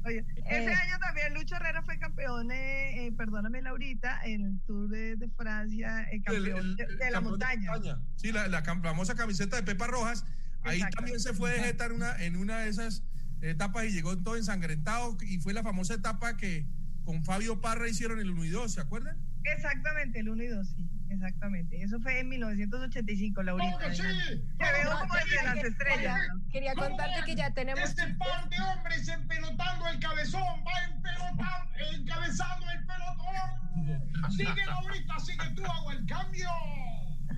[0.04, 0.74] Oye, ese Eh.
[0.74, 5.28] año también Lucho Herrera fue campeón, eh, eh, perdóname Laurita, en el Tour de, de
[5.30, 7.70] Francia, eh, campeón El- el- de, el la montaña.
[8.16, 10.26] Sí, la, la famosa camiseta de Pepa Rojas.
[10.62, 10.97] Ahí Exacto.
[10.97, 13.02] también se fue de jeta en una, en una de esas
[13.40, 15.16] etapas y llegó todo ensangrentado.
[15.22, 16.66] Y fue la famosa etapa que
[17.05, 19.16] con Fabio Parra hicieron el 1 y 2, ¿se acuerdan?
[19.44, 21.82] Exactamente, el 1 y 2, sí, exactamente.
[21.82, 23.78] Eso fue en 1985, Laurita.
[23.78, 24.44] ¡Claro que sí!
[24.59, 26.20] Te veo como desde las estrellas.
[26.52, 31.72] Quería ¿Cómo contarte que ya tenemos Este par de hombres empelotando el cabezón, va empelotando,
[31.94, 34.31] encabezando el pelotón.
[34.31, 36.48] Sigue ahorita, sigue tú, hago el cambio.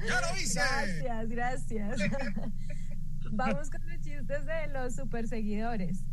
[0.07, 0.61] ¡Ya lo hice!
[0.61, 2.01] Gracias, gracias.
[3.31, 6.05] Vamos con los chistes de los super seguidores.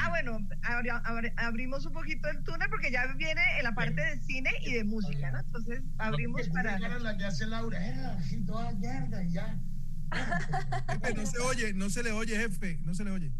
[0.00, 4.00] Ah, bueno, abri- abri- abrimos un poquito el túnel porque ya viene en la parte
[4.00, 5.40] de cine y de música, ¿no?
[5.40, 6.78] Entonces abrimos para...
[6.78, 9.58] la que hace Laura, eh, toda mierda y ya.
[10.90, 13.32] Jefe, no se oye, no se le oye, jefe, no se le oye.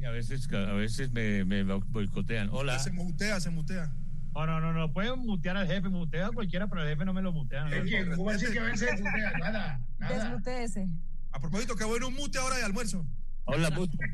[0.00, 2.48] Y a veces, a veces me, me boicotean.
[2.52, 2.78] Hola.
[2.78, 3.92] Se mutea, se mutea.
[4.34, 4.92] No, no, no, no.
[4.92, 7.72] Pueden mutear al jefe, mutea a cualquiera, pero al jefe no me lo mutean.
[7.72, 9.32] Es que, ¿cómo así que a veces putea?
[9.38, 10.14] Nada, nada.
[10.24, 10.88] Desmuteese.
[11.32, 13.04] A propósito, qué bueno un mute ahora de almuerzo.
[13.44, 13.98] Hola, puto.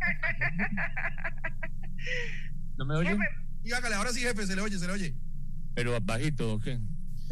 [2.77, 3.19] ¿No me oyen?
[3.19, 3.25] Jefe,
[3.65, 5.17] Y hágale, ahora sí, jefe, se le oye, se le oye.
[5.75, 6.81] Pero bajito, ¿o qué?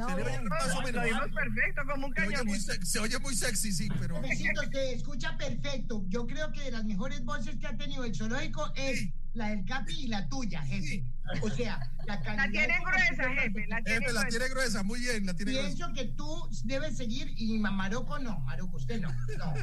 [0.03, 0.45] No, Se bien.
[0.49, 1.31] más o Lo menos.
[1.33, 2.47] perfecto, como un Se cañón.
[2.47, 4.21] muy, sex- se oye muy sexy, sí, pero.
[4.23, 6.05] Jefecito, se escucha perfecto.
[6.09, 9.65] Yo creo que de las mejores voces que ha tenido el zoológico es la del
[9.65, 11.05] Capi y la tuya, jefe.
[11.41, 12.45] O sea, la calidad.
[12.47, 14.29] La tiene gruesa, jefe, la tiene Jefe, la gruesa.
[14.29, 15.69] tiene gruesa, muy bien, la tiene gruesa.
[15.69, 19.09] Pienso que tú debes seguir y Ma- Maroco no, Maroco, usted no.
[19.39, 19.55] no.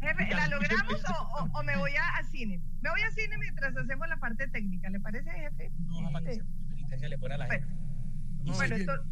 [0.00, 2.62] Jefe, ¿la logramos o, o- o me voy a, a cine?
[2.80, 5.72] Me voy a cine mientras hacemos la parte técnica, ¿le parece, jefe?
[6.98, 7.08] Sí.
[7.08, 7.66] le pone a la gente.
[8.44, 9.06] No, Bueno, sí, entonces,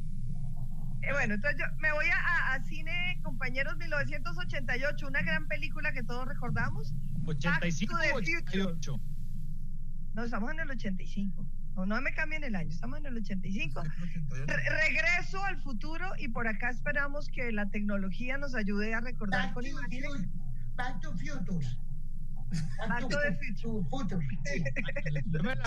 [1.03, 5.93] eh, bueno, entonces yo me voy a, a- a cine, compañeros, 1988, una gran película
[5.93, 6.95] que todos recordamos.
[7.27, 8.63] 85 Back to o the Future.
[8.63, 9.01] 88.
[10.15, 11.47] No, estamos en el 85.
[11.77, 13.83] No, no me cambien el año, estamos en el 85.
[14.31, 19.45] Re- regreso al futuro y por acá esperamos que la tecnología nos ayude a recordar
[19.47, 20.11] Back con to, imágenes.
[20.11, 20.29] Future.
[20.75, 21.67] Back to Future.
[22.89, 24.27] Back to the Future.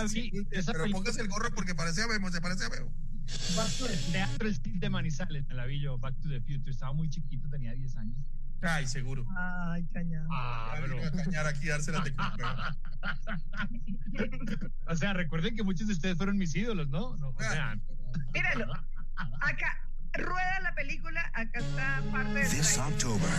[0.09, 0.31] Sí.
[0.65, 2.91] Pero póngase el gorro porque parece a Memo, se parece a Memo.
[3.55, 4.11] Back to the Future.
[4.11, 6.71] Teatro El Cid de Manizales, me la vi yo, Back to the Future.
[6.71, 8.17] Estaba muy chiquito, tenía 10 años.
[8.61, 9.25] Ay, seguro.
[9.37, 10.27] Ay, cañado.
[10.31, 12.77] Ah, vino a cañar aquí, dárselas de cuca.
[14.87, 17.17] O sea, recuerden que muchos de ustedes fueron mis ídolos, ¿no?
[17.17, 17.77] no o sea,
[18.33, 18.73] Mírenlo.
[19.41, 22.77] Acá rueda la película, acá está parte del This.
[22.77, 23.29] October,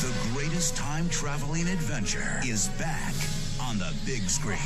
[0.00, 3.14] the greatest time traveling adventure is back
[3.60, 4.58] on the big screen.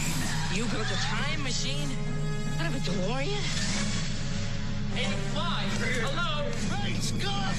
[0.52, 1.88] You built a time machine
[2.58, 3.93] out of a DeLorean?
[4.96, 5.64] And fly.
[6.06, 6.46] Hello?
[6.70, 7.54] Great Scott!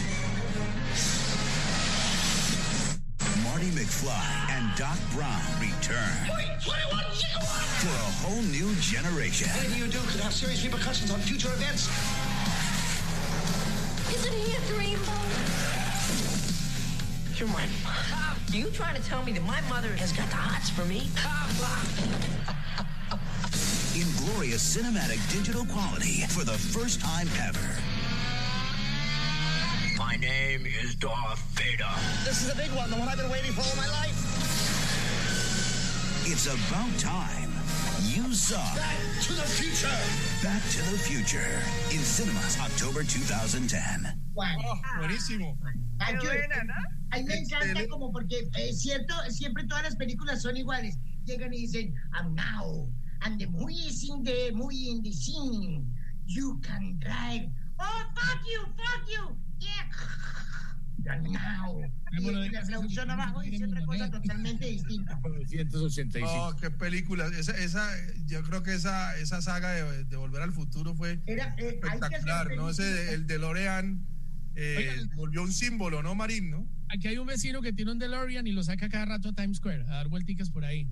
[3.43, 7.83] Marty McFly and Doc Brown return Wait, 21 gigawatts!
[7.83, 9.49] for a whole new generation.
[9.51, 11.89] Anything you do could have serious repercussions on future events.
[14.15, 15.31] Isn't he a dreamboat?
[17.37, 18.37] You're my mom.
[18.53, 21.09] Are you trying to tell me that my mother has got the hots for me?
[23.95, 27.69] In glorious cinematic digital quality for the first time ever.
[29.97, 31.87] My name is Darth Vader.
[32.25, 34.15] This is a big one, the one I've been waiting for all my life.
[36.27, 37.51] It's about time
[38.03, 39.87] you saw Back to the future.
[40.43, 41.61] Back to the Future
[41.91, 44.11] in cinemas October 2010.
[44.33, 44.57] Juan.
[44.67, 45.55] Oh, buenísimo.
[46.01, 46.73] Ay, Qué yo- buena, ¿no?
[47.11, 47.87] A mí me encanta Excelente.
[47.87, 50.97] como porque es cierto, siempre todas las películas son iguales.
[51.25, 52.89] Llegan y dicen, I'm now,
[53.23, 55.85] and the movie is in the movie in the scene.
[56.25, 57.49] You can drive.
[57.79, 59.37] Oh, fuck you, fuck you.
[59.59, 61.13] Yeah.
[61.13, 61.81] And now.
[62.17, 65.19] Y la traducción abajo dice otra cosa totalmente distinta.
[65.23, 66.27] 1985.
[66.27, 67.27] Oh, qué película.
[67.37, 67.87] Esa, esa,
[68.25, 72.55] yo creo que esa, esa saga de, de Volver al Futuro fue Era, eh, espectacular,
[72.55, 72.69] ¿no?
[72.69, 74.05] Ese, el DeLorean
[74.55, 75.09] eh, Oigan.
[75.15, 76.49] volvió un símbolo, ¿no, Marín?
[76.49, 76.67] ¿no?
[76.89, 79.57] Aquí hay un vecino que tiene un DeLorean y lo saca cada rato a Times
[79.57, 80.89] Square a dar vuelticas por ahí.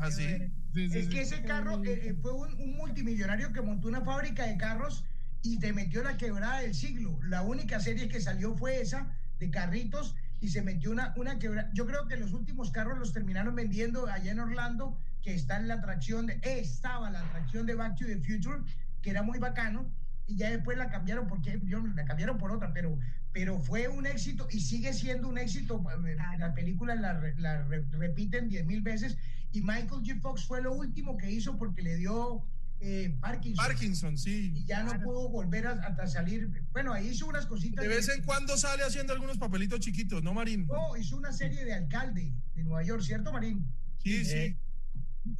[0.00, 0.52] Ah, sí.
[0.72, 4.00] Sí, sí, Es que ese carro eh, eh, fue un, un multimillonario que montó una
[4.02, 5.04] fábrica de carros
[5.42, 7.18] y te metió la quebrada del siglo.
[7.22, 11.70] La única serie que salió fue esa de carritos y se metió una, una quebrada.
[11.74, 15.68] Yo creo que los últimos carros los terminaron vendiendo allá en Orlando, que está en
[15.68, 18.62] la atracción de, estaba la atracción de Back to the Future,
[19.02, 19.92] que era muy bacano,
[20.30, 22.98] y ya después la cambiaron porque yo, la cambiaron por otra, pero,
[23.32, 25.82] pero fue un éxito y sigue siendo un éxito.
[26.06, 29.16] eh, La película la, re- la re- repiten 10 mil veces
[29.52, 30.20] y Michael J.
[30.20, 32.44] Fox fue lo último que hizo porque le dio
[32.82, 33.64] eh, Parkinson.
[33.66, 34.52] Parkinson, sí.
[34.54, 36.48] Y ya no pudo volver a, hasta salir.
[36.72, 37.82] Bueno, ahí hizo unas cositas.
[37.82, 40.66] De vez en cuando sale haciendo algunos papelitos chiquitos, ¿no, Marín?
[40.66, 43.66] No, hizo una serie de alcalde de Nueva York, ¿cierto, Marín?
[44.02, 44.32] Sí, sí.
[44.34, 44.56] Eh,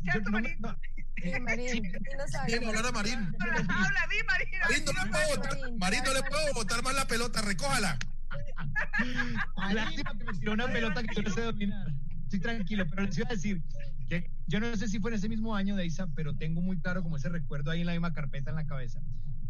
[0.02, 0.56] ¿Cierto, Marín?
[0.60, 0.76] no,
[1.16, 1.92] Sí, Marín,
[2.46, 3.34] sí hablar a Marín.
[3.38, 4.58] Habla, di, Marina.
[4.68, 6.30] Marín, no le puedo botar, Marín, Marín, no le Marín.
[6.30, 7.98] puedo botar más la pelota, recójala.
[9.72, 11.88] Lástima que me tiró una pelota que yo no sé dominar.
[12.24, 13.62] Estoy tranquilo, pero les iba a decir
[14.08, 16.78] que yo no sé si fue en ese mismo año de Isa, pero tengo muy
[16.80, 19.00] claro como ese recuerdo ahí en la misma carpeta en la cabeza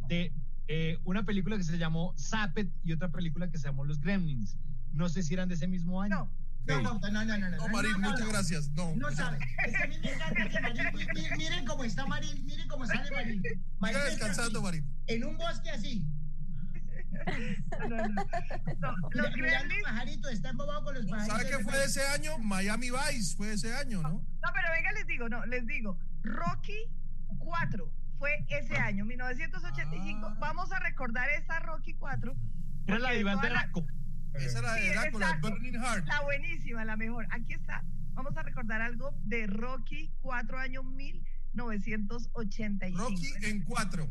[0.08, 0.32] de
[0.68, 4.56] eh, una película que se llamó Zappet y otra película que se llamó Los Gremlins.
[4.92, 6.16] No sé si eran de ese mismo año.
[6.16, 6.32] No,
[6.66, 7.56] no, no, no, no, no.
[7.56, 8.68] No, Marín, muchas gracias.
[8.70, 8.94] No.
[8.96, 9.38] No sabe.
[9.66, 12.68] Es que a mí me encanta que Marín, mi- mi- miren cómo está Marín, miren
[12.68, 13.42] cómo sale Marín.
[13.78, 14.86] Marín está descansando, Marín.
[15.06, 16.06] En un bosque así.
[17.80, 18.24] No, no, no.
[18.78, 19.82] No, los Gremlins.
[19.82, 21.38] pajaritos, está embobado con los pajaritos.
[21.38, 22.38] ¿Sabe qué fue de ese año?
[22.38, 24.10] Miami Vice fue de ese año, ¿no?
[24.10, 25.98] No, pero venga, les digo, no, les digo.
[26.22, 26.76] Rocky
[27.38, 30.26] 4 fue ese año, 1985.
[30.30, 30.36] Ah.
[30.38, 32.34] Vamos a recordar esa Rocky 4.
[32.86, 33.70] Era la de Iván toda la-.
[34.34, 35.50] Esa era Sí, de Drácula, exacto.
[35.50, 36.06] Burning Heart.
[36.06, 37.26] La buenísima, la mejor.
[37.30, 37.82] Aquí está.
[38.14, 42.98] Vamos a recordar algo de Rocky 4 año 1985.
[42.98, 44.08] Rocky en cuatro.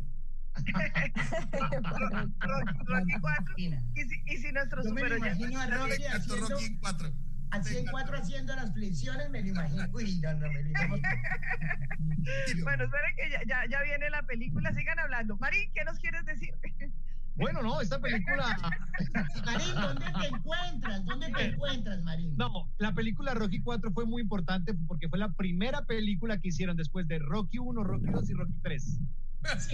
[2.40, 3.54] Rocky, Rocky 4.
[3.58, 3.72] Y
[4.04, 7.12] si, y si nuestros Yo me super oyentes- imagino a Rocky haciendo, Rocky en cuatro.
[7.52, 9.84] Así en cuatro haciendo las flexiones, me lo imagino.
[9.94, 10.98] Uy, no, no, me lo imagino.
[12.64, 15.38] Bueno, esperen que ya, ya, ya viene la película, sigan hablando.
[15.38, 16.54] Marín, ¿qué nos quieres decir?
[17.40, 18.57] Bueno, no, esta película.
[19.45, 21.06] Marín, ¿dónde te encuentras?
[21.06, 22.36] ¿Dónde te encuentras, Marín?
[22.38, 26.76] No, la película Rocky 4 fue muy importante porque fue la primera película que hicieron
[26.78, 28.99] después de Rocky 1, Rocky 2 y Rocky 3.
[29.44, 29.74] Eso.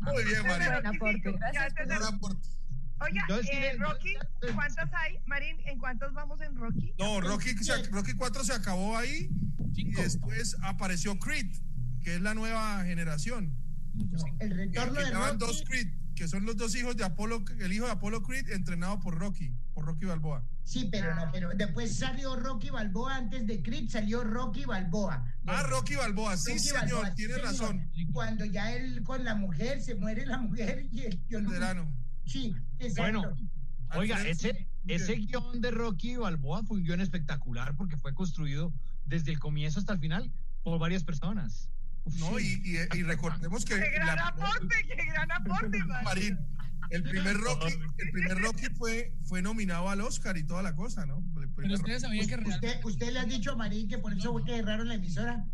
[0.00, 0.86] Muy bien, Marín.
[0.86, 2.48] Aporte, gracias por aporte.
[3.00, 4.14] Oiga, eh, Rocky,
[4.54, 5.18] ¿cuántas hay?
[5.26, 6.92] Marín, ¿en cuántos vamos en Rocky?
[6.98, 9.30] No, Rocky, se- Rocky 4 se acabó ahí
[9.74, 11.46] y después apareció Creed,
[12.02, 13.56] que es la nueva generación.
[14.40, 15.46] El retorno de estaban Rocky.
[15.46, 15.88] dos Creed,
[16.18, 19.54] que son los dos hijos de Apolo, el hijo de Apolo Creed entrenado por Rocky,
[19.72, 20.44] por Rocky Balboa.
[20.64, 25.24] Sí, pero no, pero después salió Rocky Balboa, antes de Creed salió Rocky Balboa.
[25.46, 27.46] Ah, Rocky Balboa, sí, Rocky señor, Balboa, tiene señor.
[27.46, 27.90] razón.
[28.12, 31.94] Cuando ya él con la mujer, se muere la mujer y el yo no-.
[32.26, 33.20] Sí, exacto.
[33.20, 33.36] Bueno,
[33.94, 38.72] oiga, ese, ese guion de Rocky Balboa fue un guion espectacular porque fue construido
[39.06, 40.32] desde el comienzo hasta el final
[40.64, 41.70] por varias personas.
[42.18, 46.38] No, y, y- y recordemos que ¡Qué gran la- aporte, qué gran aporte, Marín!
[46.90, 51.04] El primer Rocky, el primer Rocky fue, fue nominado al Oscar y toda la cosa,
[51.04, 51.22] ¿no?
[51.54, 54.32] Primer ustedes sabían que Pues, ¿Usted, ¿Usted le ha dicho a Marín que por eso
[54.32, 55.44] fue que cerraron la emisora?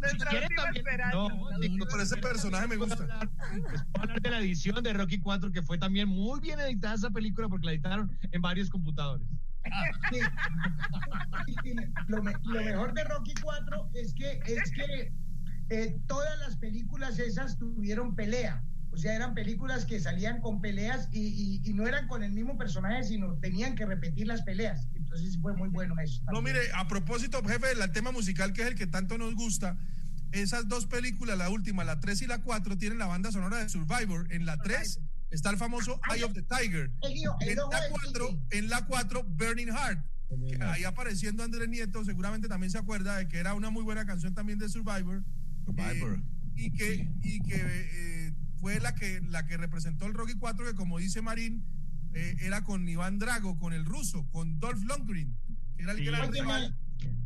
[0.00, 0.86] Nuestra ¿Quiere última también?
[0.86, 1.16] esperanza.
[1.16, 2.96] No, Por ese personaje me gusta.
[3.04, 6.94] les puedo hablar de la edición de Rocky 4 que fue también muy bien editada
[6.94, 9.26] esa película porque la editaron en varios computadores.
[10.10, 10.20] Sí.
[12.08, 15.12] Lo, me- lo mejor de Rocky 4 es que, es que
[15.70, 18.62] eh, todas las películas esas tuvieron pelea.
[18.90, 22.32] O sea, eran películas que salían con peleas y, y- y no eran con el
[22.32, 24.88] mismo personaje, sino tenían que repetir las peleas.
[24.94, 26.22] Entonces fue muy bueno eso.
[26.32, 29.76] No, mire, a propósito, jefe, el tema musical que es el que tanto nos gusta,
[30.32, 33.68] esas dos películas, la última, la 3 y la 4, tienen la banda sonora de
[33.68, 34.26] Survivor.
[34.32, 36.90] En la 3 está el famoso Eye of the Tiger.
[37.02, 40.04] El el En la del 4, en la 4 Burning Heart.
[40.28, 44.04] Que ahí apareciendo Andrés Nieto, seguramente también se acuerda de que era una muy buena
[44.04, 45.24] canción también de Survivor.
[45.64, 46.18] Survivor.
[46.18, 46.22] Eh,
[46.56, 50.74] y que, y que eh, fue la que, la que representó el Rocky 4, que
[50.74, 51.64] como dice Marín,
[52.12, 55.34] eh, era con Iván Drago, con el ruso, con Dolph Lundgren,
[55.76, 56.04] que era el Sí.
[56.04, 56.76] gran Óyeme, rival.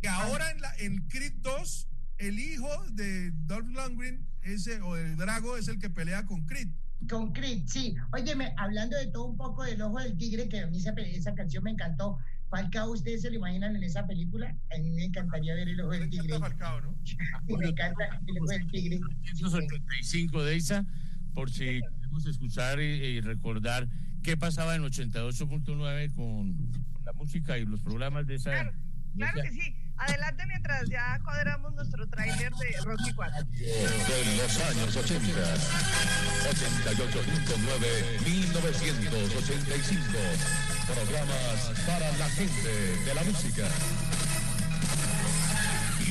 [0.01, 1.89] Que ahora en, la, en Creed 2,
[2.19, 6.69] el hijo de Dolph Lundgren ese, o de Drago es el que pelea con Creed.
[7.09, 7.95] Con Creed, sí.
[8.13, 11.35] Óyeme, hablando de todo un poco del ojo del tigre, que a mí esa, esa
[11.35, 12.19] canción me encantó.
[12.49, 14.55] Falcao, ¿ustedes se lo imaginan en esa película?
[14.75, 16.39] A mí me encantaría ver el ojo del tigre.
[16.39, 16.95] Falcao, ¿no?
[17.59, 19.01] Me encanta el ojo del tigre.
[19.35, 20.85] 175 de ISA,
[21.35, 23.89] por si queremos escuchar y, y recordar
[24.23, 26.57] qué pasaba en 88.9 con
[27.05, 28.51] la música y los programas de esa.
[28.51, 29.77] Claro, de claro esa- que sí.
[30.03, 33.45] Adelante mientras ya cuadramos nuestro tráiler de Rocky 4.
[33.53, 35.29] De los años 80.
[36.51, 40.03] 88.9, 1985.
[40.87, 42.69] Programas para la gente
[43.05, 43.69] de la música.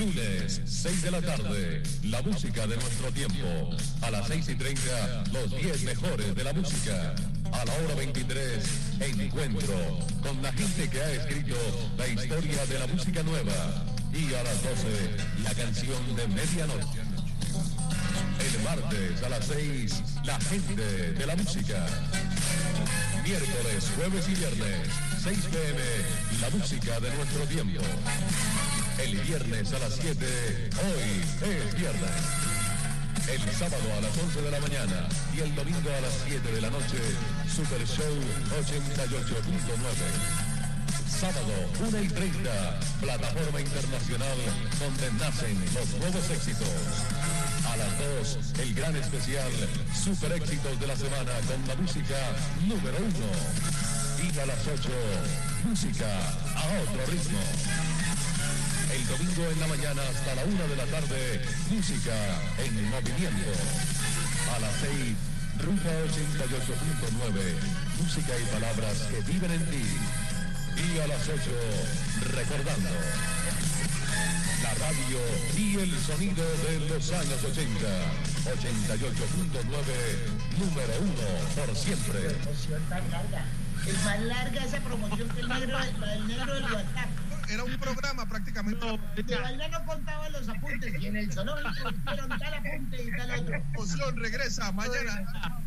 [0.02, 3.70] Lunes, 6 de la tarde, la música de nuestro tiempo.
[4.02, 7.14] A las 6 y 30, los 10 mejores de la música.
[7.52, 8.64] A la hora 23,
[9.00, 11.56] encuentro con la gente que ha escrito
[11.98, 13.86] la historia de la música nueva.
[14.12, 17.02] Y a las 12, la canción de medianoche.
[18.40, 21.86] El martes a las 6, la gente de la música.
[23.24, 24.90] Miércoles, jueves y viernes,
[25.24, 27.82] 6 pm, la música de nuestro tiempo.
[29.00, 30.26] El viernes a las 7,
[30.84, 32.12] hoy es viernes.
[33.28, 36.62] El sábado a las 11 de la mañana y el domingo a las 7 de
[36.62, 36.98] la noche,
[37.48, 38.14] Super Show
[38.62, 40.42] 88.9.
[41.08, 41.54] Sábado,
[41.88, 44.38] 1 y 30, plataforma internacional
[44.80, 46.68] donde nacen los nuevos éxitos.
[47.72, 49.52] A las 2, el gran especial,
[49.94, 52.18] super éxitos de la semana con la música
[52.68, 53.10] número 1.
[54.24, 54.90] Y a las 8,
[55.66, 56.06] música
[56.56, 57.40] a otro ritmo.
[58.94, 62.12] El domingo en la mañana hasta la 1 de la tarde, música
[62.60, 63.52] en movimiento.
[64.54, 65.16] A las 6,
[65.64, 67.56] Ruta 88.9,
[68.04, 69.86] música y palabras que viven en ti.
[70.76, 71.40] Y a las 8,
[72.36, 72.90] recordando.
[74.62, 75.20] La radio
[75.56, 77.88] y el sonido de los años 80.
[78.44, 79.88] 88.9,
[80.60, 82.20] número uno por siempre.
[82.20, 83.46] Promoción tan larga.
[83.88, 87.21] Es más larga esa promoción que el negro, del negro del WhatsApp.
[87.50, 88.86] Era un programa prácticamente.
[89.24, 93.32] De vaina no contaba los apuntes y en el zoológico hicieron tal apunte y tal
[93.40, 93.56] otro.
[93.56, 95.26] Emoción regresa mañana.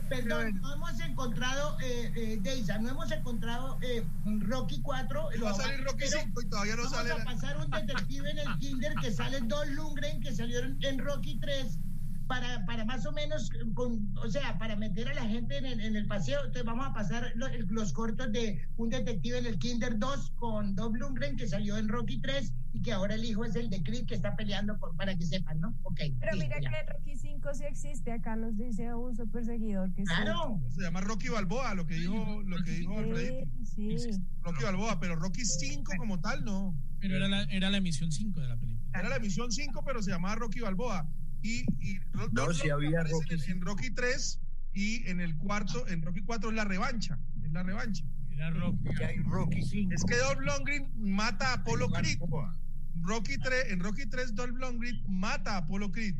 [0.08, 4.06] Perdón, no hemos encontrado, eh, eh, Deisa, no hemos encontrado eh,
[4.40, 5.28] Rocky 4.
[5.42, 7.12] Va a salir Rocky pero 5 y todavía no vamos sale.
[7.12, 10.98] a la- pasar un detective en el Kinder que sale Don Lundgren, que salieron en
[10.98, 11.78] Rocky 3.
[12.26, 15.80] Para, para más o menos, con, o sea, para meter a la gente en el,
[15.80, 19.58] en el paseo, entonces vamos a pasar lo- los, cortos de un detective en el
[19.58, 23.44] Kinder 2 con Doug Lundgren, que salió en Rocky 3 y que ahora el hijo
[23.44, 25.74] es el de Creed, que está peleando por, para que sepan, ¿no?
[25.84, 26.00] Ok.
[26.18, 26.70] Pero listo, mira ya.
[26.70, 30.06] que Rocky 5 sí existe, acá nos dice un super seguidor que sí.
[30.14, 30.60] Claro.
[30.70, 33.48] Se llama Rocky Balboa, lo que dijo, lo que dijo Alfredito.
[33.64, 34.10] Sí, sí.
[34.42, 36.74] Rocky Balboa, pero Rocky 5 como tal no.
[37.00, 38.88] Pero era la, era la emisión 5 de la película.
[38.98, 41.06] Era la emisión 5, pero se llamaba Rocky Balboa.
[41.44, 41.64] Y,
[42.32, 42.44] No,
[42.74, 44.40] había Rocky en, en Rocky 3
[44.72, 47.18] y en el cuarto, en Rocky 4 es la revancha.
[47.44, 48.02] Es la revancha.
[48.32, 48.88] Era Rocky.
[48.98, 49.94] Ya hay Rocky 5.
[49.94, 52.18] Es que Dolph Lundgren mata a Apollo Creed.
[53.02, 56.16] Rocky 3, en Rocky 3 Dolph Lundgren mata a Apollo Creed.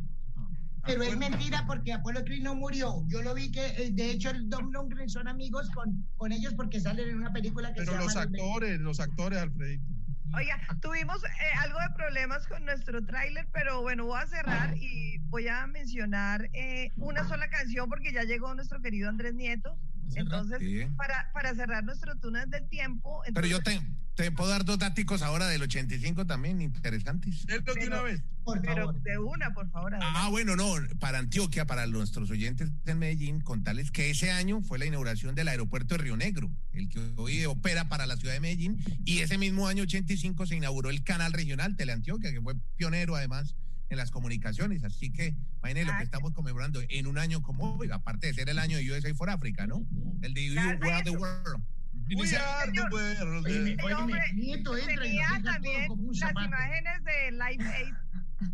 [0.87, 3.05] Pero es mentira porque Apolo Creed no murió.
[3.09, 6.53] Yo lo vi que, eh, de hecho, el Dom Lundgren son amigos con, con ellos
[6.55, 8.05] porque salen en una película que Pero se llama...
[8.05, 9.94] los actores, los actores, Alfredito.
[10.33, 11.29] Oiga, tuvimos eh,
[11.61, 16.49] algo de problemas con nuestro tráiler, pero bueno, voy a cerrar y voy a mencionar
[16.55, 19.79] eh, una sola canción porque ya llegó nuestro querido Andrés Nieto.
[20.17, 20.59] Entonces,
[20.97, 23.23] para, para cerrar nuestro túnel del tiempo.
[23.33, 23.83] Pero yo entonces-
[24.15, 27.47] te, puedo dar dos dáticos ahora del 85 también, interesantes.
[27.47, 28.23] de una vez.
[28.62, 29.95] pero de una, por favor.
[29.95, 30.31] Ah, adelante.
[30.31, 34.86] bueno, no, para Antioquia, para nuestros oyentes en Medellín, contarles que ese año fue la
[34.86, 38.82] inauguración del aeropuerto de Río Negro, el que hoy opera para la ciudad de Medellín,
[39.05, 43.57] y ese mismo año 85 se inauguró el canal regional Teleantioquia, que fue pionero además
[43.91, 47.91] en las comunicaciones, así que imagínense lo que estamos conmemorando en un año como hoy,
[47.91, 49.86] aparte de ser el año de USA for Africa, ¿no?
[50.23, 51.65] El de You Are the World.
[52.07, 53.47] We are the world.
[53.47, 57.95] Oye, hombre, Nieto entra y todo también como un las imágenes de Life Aid.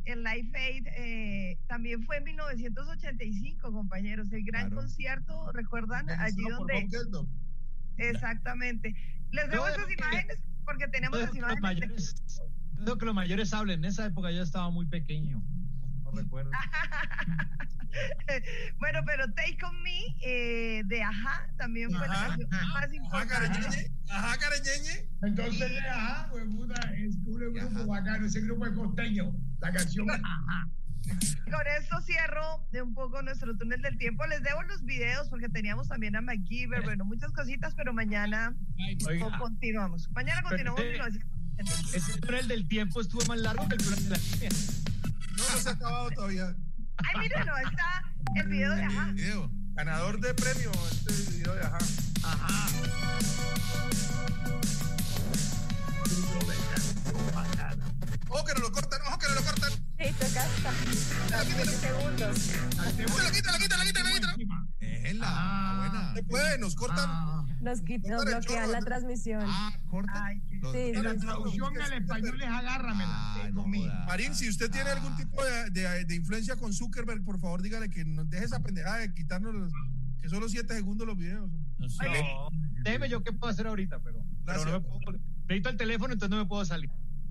[0.05, 4.31] El Life Aid eh, también fue en 1985, compañeros.
[4.33, 4.83] El gran Claro.
[4.83, 6.09] concierto, ¿recuerdan?
[6.11, 6.89] Allí donde.
[7.97, 8.95] Exactamente.
[9.33, 11.57] Les Yo dejo de esas que- imágenes porque tenemos las imágenes.
[11.61, 12.15] de- mayores,
[12.77, 13.81] yo dejo que los mayores hablen.
[13.81, 15.43] En esa época yo estaba muy pequeño.
[16.12, 16.51] No recuerdo.
[18.78, 23.93] bueno, pero Take On Me eh, de Aja también fue la Ajá, canción más importante.
[24.09, 25.09] Ajá, careñeñe.
[25.23, 29.32] Entonces, ajá, pues puta, es un grupo bacano, ese grupo es costeño.
[29.61, 30.69] La canción, ajá.
[31.51, 34.24] Con esto cierro de un poco nuestro túnel del tiempo.
[34.27, 38.55] Les debo los videos porque teníamos también a MacGyver, bueno, muchas cositas, pero mañana
[39.09, 39.37] Oiga.
[39.39, 40.09] continuamos.
[40.12, 41.15] Mañana Pero continuamos.
[41.15, 41.24] este-
[41.59, 41.97] 1980.
[41.97, 44.51] Ese túnel del tiempo estuvo más largo que el túnel de la línea.
[45.41, 46.55] No, no se ha acabado todavía.
[46.99, 48.03] Ay, mírenlo, está
[48.37, 49.15] el video de Ajá.
[49.75, 51.79] Ganador de premio este video de Ajá.
[58.29, 59.73] Ojo que no lo cortan, ojo que no lo cortan.
[59.73, 62.39] Sí, toca hasta 20 segundos.
[62.97, 64.67] Quítala, quítala, quítala, quítala, quítala.
[64.81, 66.15] Es la buena.
[66.15, 67.40] Se puede, nos cortan.
[67.61, 69.43] Nos, nos bloquean la transmisión.
[69.45, 70.24] Ah, corta.
[70.24, 71.19] Ay, Sí, La sí.
[71.20, 73.35] traducción al español es agárramela.
[73.35, 73.85] Ay, no conmigo.
[73.91, 74.05] joda.
[74.07, 77.89] Marín, si usted tiene algún tipo de, de- de influencia con Zuckerberg, por favor dígale
[77.91, 79.73] que nos deje esa pendejada de quitarnos los,
[80.20, 81.51] que solo 7 segundos los videos.
[81.78, 82.05] No sé.
[82.09, 82.51] No,
[82.82, 85.19] déjeme yo qué puedo hacer ahorita, pero, pero no me puedo,
[85.49, 86.91] necesito el teléfono, entonces no me puedo salir.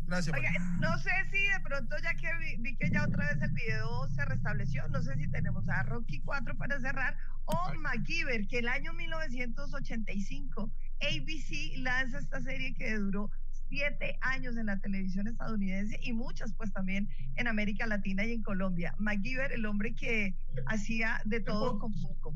[0.10, 0.80] Gracias, Oiga, Marín.
[0.80, 4.10] no sé si de pronto, ya que vi, vi que ya otra vez el video
[4.10, 7.16] se restableció, no sé si tenemos a Rocky 4 para cerrar
[7.46, 10.72] o MacGyver, que el año 1985
[11.02, 13.30] ABC lanza esta serie que duró
[13.70, 18.42] siete años en la televisión estadounidense y muchas pues también en América Latina y en
[18.42, 18.96] Colombia.
[18.98, 20.34] MacGyver, el hombre que
[20.66, 22.34] hacía de todo con poco.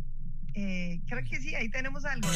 [0.53, 2.29] Eh, creo que sí, ahí tenemos algo.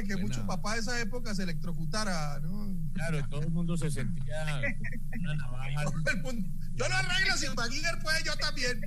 [0.00, 0.22] Que Buena.
[0.22, 2.68] muchos papás de esa época se electrocutara, ¿no?
[2.94, 4.60] Claro, todo el mundo se sentía
[5.20, 5.84] una navaja.
[6.74, 8.80] Yo lo arreglo, si MacGyver puede, yo también.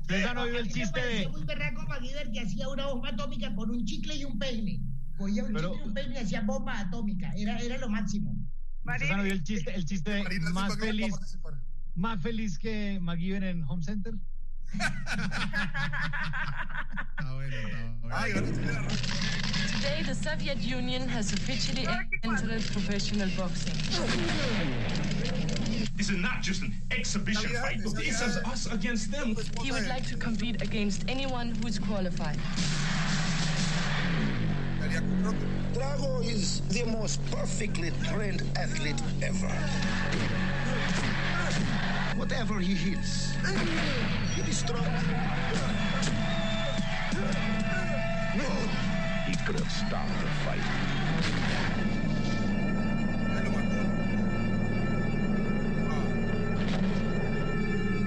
[0.00, 1.28] Ustedes han oído el chiste de.
[1.28, 4.80] muy berraco MacGyver que hacía una bomba atómica con un chicle y un peine.
[5.18, 7.30] Cogía un Pero- chicle y un peine y hacía bomba atómica.
[7.36, 8.34] Era, era lo máximo.
[8.84, 11.38] Usted no vio el chiste, el chiste de Marina más Silva, ¿cómo va a feliz,
[11.94, 14.14] más feliz que McGiven en Home Center.
[14.72, 15.20] Está
[17.34, 18.16] bueno, está bueno.
[18.16, 18.82] Ay, ahora sí la
[19.80, 21.86] Today, the Soviet Union has officially
[22.22, 23.74] entered professional boxing.
[25.96, 27.82] This is not just an exhibition fight.
[27.82, 29.36] This is us against them.
[29.62, 32.38] He would like to compete against anyone who is qualified.
[35.72, 39.50] Drago is the most perfectly trained athlete ever.
[42.20, 43.34] Whatever he hits,
[44.34, 44.78] he destroys.
[48.36, 48.50] No,
[49.26, 50.60] he could have stopped the fight.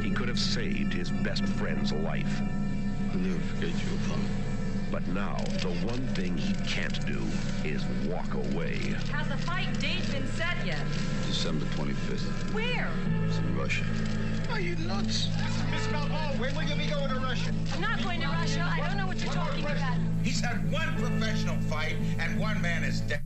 [0.03, 2.40] He could have saved his best friend's life.
[3.11, 4.43] I'll never forget you, Apollo.
[4.94, 7.20] But now, the one thing he can't do
[7.68, 8.78] is walk away.
[9.11, 10.86] Has the fight date been set yet?
[11.26, 12.53] December 25th.
[12.53, 12.91] Where?
[13.28, 13.86] It's in Russia.
[14.52, 15.30] Are you nuts?
[15.72, 17.52] Miss Calhoun, when will you be going to Russia?
[17.74, 18.70] I'm not going to Russia.
[18.72, 19.98] I don't know what you're talking about.
[20.22, 23.20] He's had one professional fight and one man is dead.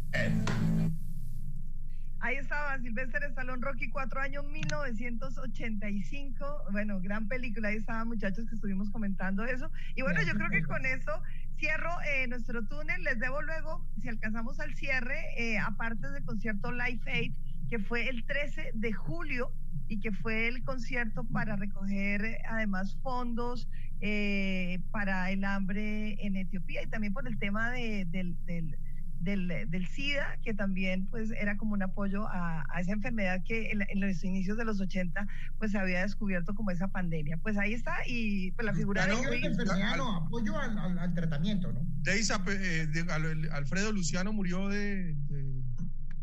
[2.19, 6.63] Ahí estaba Sylvester Stallone, Rocky, cuatro años, 1985.
[6.71, 7.69] Bueno, gran película.
[7.69, 9.69] Ahí estaban muchachos que estuvimos comentando eso.
[9.95, 11.21] Y bueno, yo creo que con eso
[11.57, 13.03] cierro eh, nuestro túnel.
[13.03, 17.33] Les debo luego, si alcanzamos al cierre, eh, aparte del concierto Live Aid,
[17.69, 19.51] que fue el 13 de julio
[19.89, 23.67] y que fue el concierto para recoger además fondos
[24.01, 28.77] eh, para el hambre en Etiopía y también por el tema de- del, del,
[29.19, 33.71] del, del SIDA, que también pues era como un apoyo a, a esa enfermedad que
[33.71, 35.27] en, en los inicios de los 80
[35.57, 37.37] pues se había descubierto como esa pandemia.
[37.37, 41.71] Pues ahí está y pues la figura de enfermedad, no, apoyo al, al- al tratamiento,
[41.73, 41.81] ¿no?
[42.03, 45.63] Deisa, eh, de- Al- Alfredo Luciano murió de, de-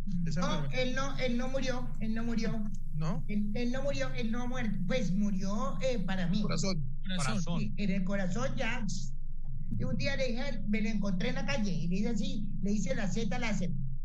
[0.06, 2.70] de esa No, él no, él no murió, él no murió.
[2.94, 3.24] ¿No?
[3.26, 4.78] Él, él no murió, él no ha muerto.
[4.86, 6.40] Pues murió eh, para mí.
[6.42, 6.80] Corazón.
[7.16, 7.60] Corazón.
[7.60, 8.86] Sí, en el corazón ya.
[9.78, 12.48] Y un día le dije, me lo encontré en la calle y le hice así,
[12.62, 13.70] le hice la Z láser.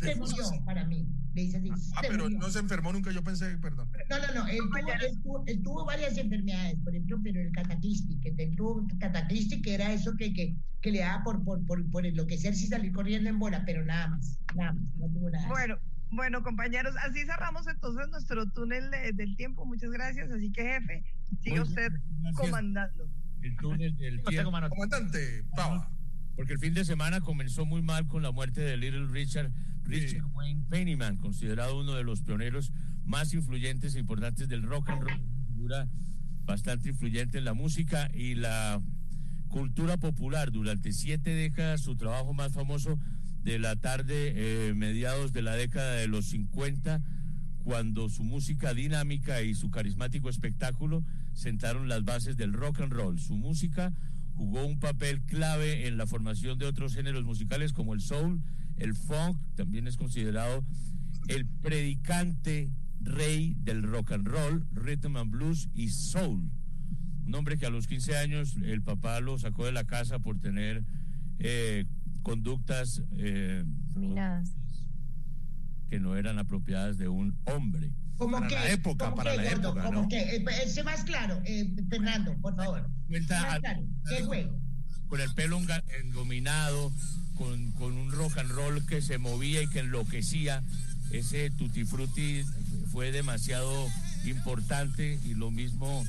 [0.00, 1.06] Se murió para mí.
[1.34, 1.68] Le hice así.
[1.70, 2.38] Ah, se pero murió.
[2.38, 3.88] no se enfermó nunca, yo pensé, perdón.
[4.08, 4.48] No, no, no.
[4.48, 8.56] Él tuvo, él, tuvo, él tuvo varias enfermedades, por ejemplo, pero el cataclistic, que él
[8.56, 12.64] tuvo cataclistic, que era eso que, que, que le daba por, por, por, por enloquecerse
[12.64, 15.46] y salir corriendo en bola, pero nada más, nada más, no tuvo nada.
[15.48, 15.76] Bueno,
[16.10, 19.64] bueno, compañeros, así cerramos entonces nuestro túnel de- del tiempo.
[19.66, 20.30] Muchas gracias.
[20.32, 21.04] Así que, jefe,
[21.42, 22.36] siga Muy usted gracias.
[22.40, 23.08] comandando.
[23.42, 24.50] El túnel del tiempo.
[24.68, 25.90] Comandante, Pava.
[26.36, 29.52] Porque el fin de semana comenzó muy mal con la muerte de Little Richard,
[29.84, 32.72] Richard Wayne Pennyman, considerado uno de los pioneros
[33.04, 35.88] más influyentes e importantes del rock and roll, una figura
[36.44, 38.80] bastante influyente en la música y la
[39.48, 40.50] cultura popular.
[40.50, 42.98] Durante siete décadas, su trabajo más famoso
[43.42, 47.02] de la tarde, eh, mediados de la década de los 50,
[47.70, 53.20] cuando su música dinámica y su carismático espectáculo sentaron las bases del rock and roll.
[53.20, 53.92] Su música
[54.34, 58.42] jugó un papel clave en la formación de otros géneros musicales como el soul,
[58.76, 60.64] el funk, también es considerado
[61.28, 62.72] el predicante
[63.02, 66.50] rey del rock and roll, rhythm and blues y soul.
[67.24, 70.40] Un hombre que a los 15 años el papá lo sacó de la casa por
[70.40, 70.82] tener
[71.38, 71.84] eh,
[72.24, 73.62] conductas eh.
[75.90, 77.90] Que no eran apropiadas de un hombre.
[78.16, 78.54] ¿Cómo Para que?
[78.54, 79.68] la época, ¿Cómo para que, la gordo?
[79.70, 80.08] época, ¿Cómo ¿no?
[80.08, 80.36] que?
[80.36, 82.88] Eh, sé más claro, eh, Fernando, por favor.
[83.08, 83.82] Cuenta Más a- claro.
[84.08, 84.48] ¿Qué fue?
[85.08, 85.58] con el pelo
[86.04, 86.92] engominado,
[87.36, 90.62] con, con un rock and roll que se movía y que enloquecía.
[91.10, 92.42] Ese Tutti Frutti
[92.92, 93.88] fue demasiado
[94.24, 96.04] importante y lo mismo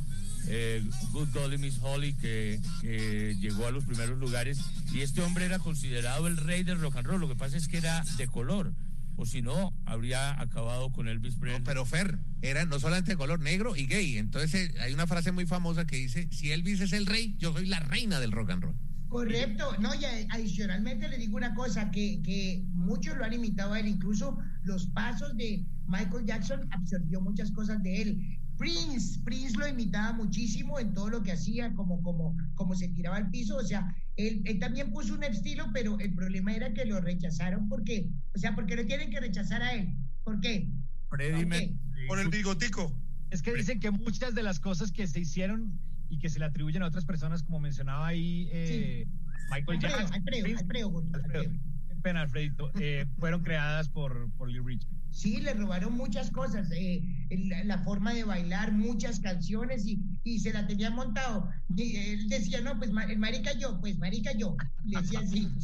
[0.47, 0.83] eh,
[1.13, 4.59] Good Golly Miss Holly que, que llegó a los primeros lugares.
[4.93, 7.21] Y este hombre era considerado el rey del rock and roll.
[7.21, 8.73] Lo que pasa es que era de color.
[9.21, 11.61] O si no, habría acabado con Elvis Presley.
[11.63, 14.17] Pero Fer, era no solamente de color negro y gay.
[14.17, 17.53] Entonces eh, hay una frase muy famosa que dice, si Elvis es el rey, yo
[17.53, 18.75] soy la reina del rock and roll.
[19.09, 23.79] Correcto, no, y adicionalmente le digo una cosa, que, que muchos lo han imitado a
[23.79, 28.39] él, incluso los pasos de Michael Jackson absorbió muchas cosas de él.
[28.61, 33.17] Prince, Prince lo imitaba muchísimo en todo lo que hacía, como, como, como se tiraba
[33.17, 36.85] al piso, o sea, él, él también puso un estilo, pero el problema era que
[36.85, 39.95] lo rechazaron porque, o sea, porque lo tienen que rechazar a él.
[40.23, 40.69] ¿Por qué?
[41.09, 41.75] Freddie
[42.07, 42.95] ¿Por el bigotico.
[43.31, 45.79] Es que dicen que muchas de las cosas que se hicieron
[46.09, 49.07] y que se le atribuyen a otras personas, como mencionaba ahí eh,
[49.49, 52.01] Michael Alfredo, Jackson, Alfredo, Prince, Alfredo, Alfredo, Alfredo.
[52.03, 55.00] pena, Alfredito, eh, fueron creadas por, por Little Richard.
[55.11, 60.39] Sí, le robaron muchas cosas, eh, la, la forma de bailar, muchas canciones y, y
[60.39, 61.49] se la tenían montado.
[61.75, 64.55] Y él decía, no, pues el marica yo, pues marica yo.
[64.85, 65.49] Le decía así.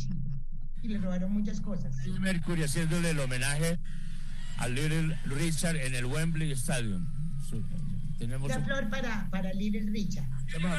[0.83, 1.95] Y le robaron muchas cosas.
[1.95, 3.79] Freddie Mercury haciéndole el homenaje
[4.57, 7.07] a Little Richard en el Wembley Stadium.
[8.19, 10.27] Tenemos La flor para, para Little Richard.
[10.53, 10.77] Vamos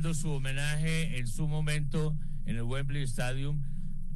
[0.00, 2.16] Haciendo su homenaje en su momento
[2.46, 3.62] en el Wembley Stadium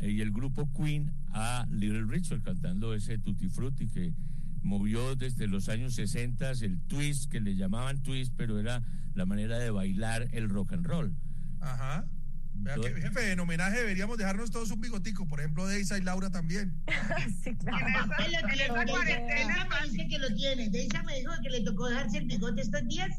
[0.00, 4.14] eh, y el grupo Queen a Little Richard cantando ese Tutti Frutti que
[4.62, 8.82] movió desde los años 60 el twist que le llamaban twist pero era
[9.12, 11.14] la manera de bailar el rock and roll.
[11.60, 12.06] Ajá.
[12.54, 15.28] Vea que, jefe, en homenaje deberíamos dejarnos todos un bigotico.
[15.28, 16.72] Por ejemplo, Deisa y Laura también.
[17.44, 17.86] sí, claro.
[18.24, 20.70] Él lo tiene, esa cuarentena, Deisa me dice que lo tiene.
[20.70, 23.10] Deisa me dijo que le tocó dejarse el bigote estos días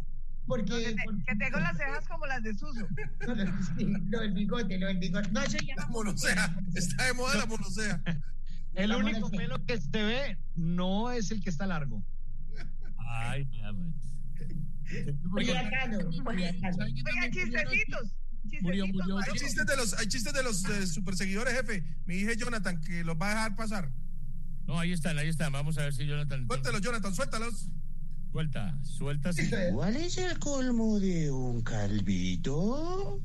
[0.48, 0.66] porque...
[0.84, 2.88] Que, te- que tengo las cejas como las de Suso.
[3.28, 5.30] No, no, sí, lo del bigote, lo del bigote.
[5.32, 6.56] No, eso ya La monosea.
[6.76, 8.02] Está de moda la monosea.
[8.74, 12.04] El La único pelo que se ve no es el que está largo.
[12.98, 13.50] Ay.
[15.32, 16.86] Culiacano, Culiacano.
[16.86, 18.16] Oiga, chistecitos.
[18.62, 19.18] Murió, chistecitos, murió.
[19.20, 21.84] Hay chistes de los, hay chistes de los eh, super seguidores, jefe.
[22.06, 23.92] Mi hija Jonathan, que los va a dejar pasar.
[24.68, 25.52] No, ahí están, ahí están.
[25.54, 26.46] Vamos a ver si Jonathan.
[26.46, 27.70] Suéltalos, Jonathan, suéltalos.
[28.36, 29.32] Suelta, suelta.
[29.32, 29.50] sí.
[29.72, 33.22] ¿Cuál es el colmo de un calvito?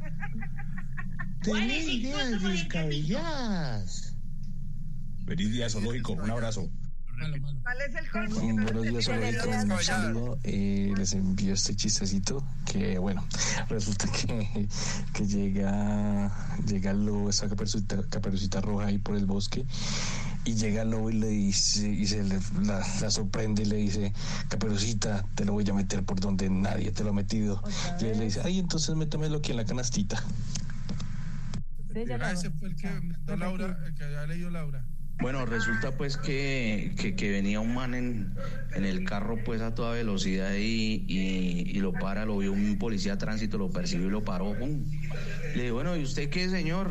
[1.44, 4.16] ¿Cuál Tenía es el ideas descabelladas.
[5.26, 6.70] Feliz día zoológico, un abrazo.
[7.18, 7.60] Malo, malo.
[7.62, 8.62] ¿Cuál es el colmo?
[8.62, 9.48] Buenos días, zoológico.
[9.50, 10.38] Un saludo.
[10.42, 13.22] Eh, les envío este chistecito que, bueno,
[13.68, 14.68] resulta que,
[15.12, 16.34] que llega,
[16.66, 19.66] llega el lobo, esa caperucita, caperucita roja ahí por el bosque,
[20.44, 24.12] y llega lobo y le dice, y se le- la, la sorprende y le dice,
[24.48, 27.62] caperucita, te lo voy a meter por donde nadie te lo ha metido.
[28.00, 30.22] Y él le dice, ay, entonces métamelo aquí en la canastita.
[32.22, 34.84] Ah, ese fue el que inventó Laura, el que había leído Laura.
[35.20, 38.34] Bueno, resulta pues que, que, que venía un man en,
[38.74, 42.76] en el carro pues a toda velocidad y, y, y lo para, lo vio un
[42.78, 44.56] policía de tránsito, lo persiguió y lo paró.
[44.56, 44.82] pum.
[45.54, 46.90] Le digo, bueno, ¿y usted qué, señor?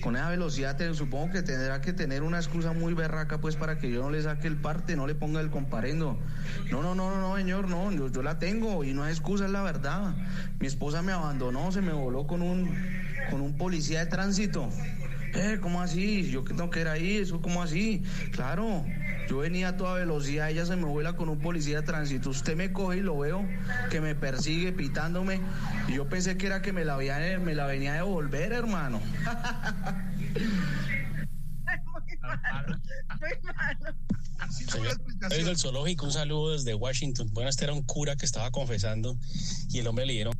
[0.00, 3.78] Con esa velocidad te- supongo que tendrá que tener una excusa muy berraca pues para
[3.78, 6.18] que yo no le saque el parte, no le ponga el comparendo.
[6.70, 9.50] No, no, no, no, señor, no, yo, yo la tengo y no es excusa, es
[9.50, 10.14] la verdad.
[10.60, 12.70] Mi esposa me abandonó, se me voló con un,
[13.30, 14.68] con un policía de tránsito.
[15.34, 16.30] Eh, ¿cómo así?
[16.30, 18.02] Yo que tengo que ir ahí, eso cómo así.
[18.32, 18.84] Claro,
[19.28, 22.30] yo venía a toda velocidad, ella se me vuela con un policía de tránsito.
[22.30, 23.46] Usted me coge y lo veo
[23.90, 25.40] que me persigue pitándome.
[25.86, 29.00] Y yo pensé que era que me la, había, me la venía a devolver, hermano.
[33.20, 33.94] Muy malo.
[35.28, 37.28] Señor del zoológico, un saludo desde Washington.
[37.32, 39.18] Bueno, este era un cura que estaba confesando
[39.68, 40.34] y el hombre le dieron.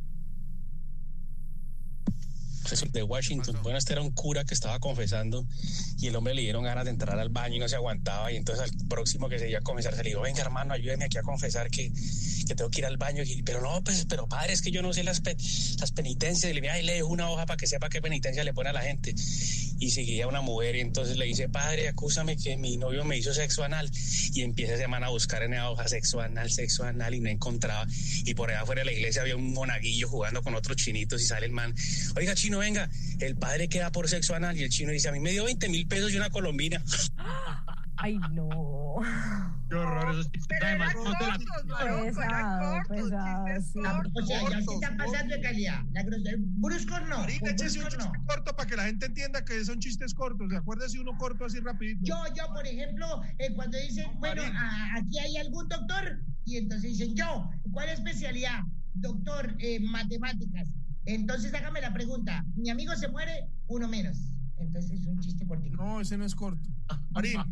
[2.69, 3.59] De Washington.
[3.63, 5.45] Bueno, este era un cura que estaba confesando
[5.97, 8.31] y el hombre le dieron ganas de entrar al baño y no se aguantaba.
[8.31, 11.05] Y entonces al próximo que se iba a confesar, se le dijo: Venga, hermano, ayúdeme
[11.05, 11.91] aquí a confesar que,
[12.47, 13.23] que tengo que ir al baño.
[13.23, 15.21] Y, pero no, pues, pero padre, es que yo no sé las,
[15.79, 16.51] las penitencias.
[16.51, 18.69] Y le dije: Ay, le dejo una hoja para que sepa qué penitencia le pone
[18.69, 19.15] a la gente.
[19.79, 23.33] Y seguía una mujer y entonces le dice: Padre, acúsame que mi novio me hizo
[23.33, 23.89] sexo anal.
[24.33, 27.29] Y empieza esa semana a buscar en esa hoja sexo anal, sexo anal y no
[27.29, 27.87] encontraba.
[28.25, 31.25] Y por allá afuera de la iglesia había un monaguillo jugando con otros chinitos y
[31.25, 31.73] sale el man.
[32.15, 32.89] Oiga, chino, venga,
[33.19, 35.69] el padre queda por sexo anal y el chino dice: A mí me dio 20
[35.69, 36.83] mil pesos y una colombina.
[38.01, 38.95] Ay, no.
[39.69, 43.79] Qué horror, esos chistes además no te la- Pesado, pesado, sí.
[43.79, 45.83] O sea, ya se está pasando de calidad.
[45.91, 46.33] La grosería.
[46.39, 47.17] Brusco no.
[47.19, 48.25] Marica, con échese un chiste no.
[48.25, 50.47] corto para que la gente entienda que son chistes cortos.
[50.53, 51.99] Acuérdese uno corto así rapidito.
[52.03, 56.97] Yo, yo, por ejemplo, eh, cuando dicen, bueno, a- aquí hay algún doctor, y entonces
[56.97, 58.61] dicen, yo, ¿cuál especialidad?
[58.93, 60.69] Doctor, eh, matemáticas.
[61.05, 64.17] Entonces hágame la pregunta, mi amigo se muere, uno menos.
[64.59, 65.77] Entonces es un chiste cortito.
[65.77, 66.69] No, ese no es corto.
[67.11, 67.39] Marín.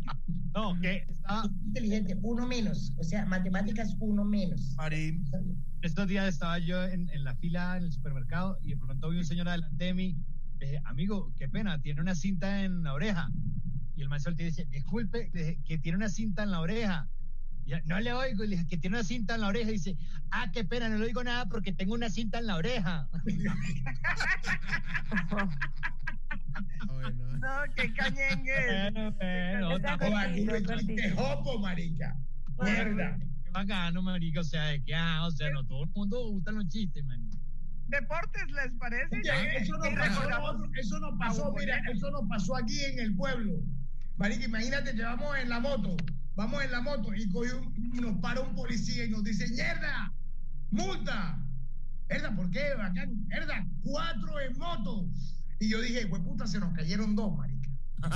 [0.54, 1.44] No, que está.
[1.66, 2.92] Inteligente, uno menos.
[2.96, 4.74] O sea, matemáticas, uno menos.
[4.76, 5.24] Marín.
[5.82, 9.18] Estos días estaba yo en, en la fila en el supermercado y de pronto vi
[9.18, 10.16] un señor adelante de mí.
[10.58, 13.30] Le dije, amigo, qué pena, tiene una cinta en la oreja.
[13.94, 17.08] Y el maestro dice, disculpe, le dije, que tiene una cinta en la oreja.
[17.64, 19.70] Y yo, no le oigo, y le dije, que tiene una cinta en la oreja.
[19.70, 19.96] Y dice,
[20.30, 23.08] ah, qué pena, no le digo nada porque tengo una cinta en la oreja.
[27.38, 28.90] No, qué cañengue.
[28.92, 30.72] Bueno, bueno, Está cortito, Aquí no cortito.
[30.74, 32.16] existe jopo, marica.
[32.62, 33.18] Mierda.
[33.52, 36.66] bacano, marica, o sea, de que, ah, o sea, no todo el mundo gusta los
[36.68, 37.36] chistes, marica.
[37.86, 39.20] Deportes, ¿les parece?
[39.24, 40.22] Ya que- eso, no que pasó,
[40.74, 43.52] eso no pasó, mira, eso no pasó aquí en el pueblo.
[44.16, 45.96] Marica, imagínate que vamos en la moto,
[46.34, 50.12] vamos en la moto y un- nos para un policía y nos dice, ¡Mierda!
[50.70, 51.38] ¡Multa!
[52.10, 52.74] ¿Herda por qué?
[52.76, 53.64] Bacán, ¿Herda?
[53.82, 55.06] Cuatro en moto.
[55.60, 57.70] Y yo dije, pues puta, se nos cayeron dos, marica.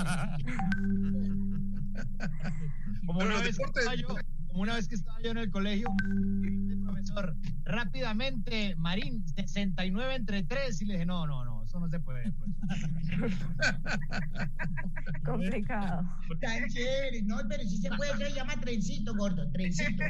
[3.07, 4.07] Como una, vez que deportes- estaba yo,
[4.49, 10.43] como una vez que estaba yo en el colegio, el profesor, rápidamente, Marín, 69 entre
[10.45, 13.31] 3, y le dije, no, no, no, eso no se puede, profesor.
[15.25, 16.09] Complicado.
[16.41, 20.03] Tan chévere, no, pero sí se puede, se llama trencito, gordo, trencito.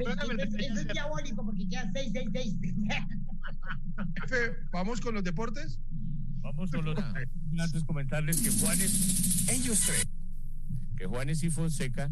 [0.00, 2.56] Eso, es diabólico porque queda 666.
[4.22, 5.78] Jefe, vamos con los deportes.
[6.48, 6.98] Vamos con los
[7.60, 10.06] antes comentarles que Juanes, ellos tres,
[10.96, 12.10] que Juanes y Fonseca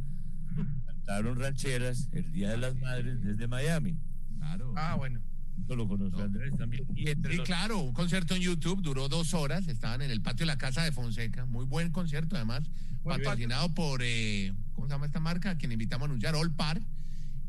[0.85, 3.97] cantaron rancheras el Día de las Madres desde Miami.
[4.39, 4.75] Claro.
[4.77, 5.21] Ah, bueno.
[5.59, 6.85] Esto lo conoce Andrés también.
[6.95, 10.21] Y entre Sí, los- claro, un concierto en YouTube duró dos horas, estaban en el
[10.21, 12.71] patio de la casa de Fonseca, muy buen concierto además,
[13.03, 15.51] patrocinado por, eh, ¿cómo se llama esta marca?
[15.51, 16.83] A quien invitamos a anunciar, All Par,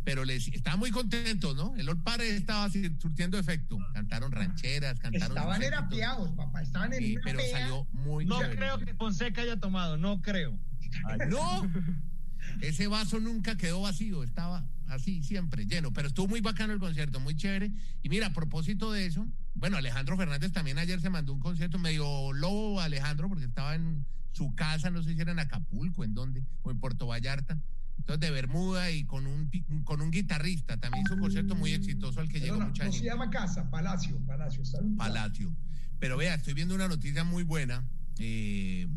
[0.08, 1.76] pero les estaban muy contentos, ¿no?
[1.76, 5.28] El All Par estaba sur- surtiendo efecto, cantaron rancheras, cantaron...
[5.36, 5.98] Estaban sus era éxitos.
[5.98, 7.60] piados, papá, estaban en Sí, una pero pea.
[7.60, 8.56] salió muy No chévere.
[8.56, 10.58] creo que Fonseca haya tomado, no creo.
[11.04, 11.70] Ay, No,
[12.62, 15.92] ese vaso nunca quedó vacío, estaba así, siempre lleno.
[15.92, 17.74] Pero estuvo muy bacano el concierto, muy chévere.
[18.02, 21.80] Y mira, a propósito de eso, bueno, Alejandro Fernández también ayer se mandó un concierto
[21.80, 26.14] medio lobo Alejandro, porque estaba en su casa, no sé si era en Acapulco, en
[26.14, 27.60] dónde, o en Puerto Vallarta.
[27.98, 29.50] Entonces, de Bermuda y con un,
[29.84, 30.78] con un guitarrista.
[30.78, 33.70] También hizo un concierto muy exitoso al que llegó Perdona, mucha no se llama casa,
[33.70, 34.64] Palacio, Palacio.
[34.98, 35.56] Palacio.
[36.00, 37.88] Pero vea, estoy viendo una noticia muy buena
[38.20, 38.88] eh,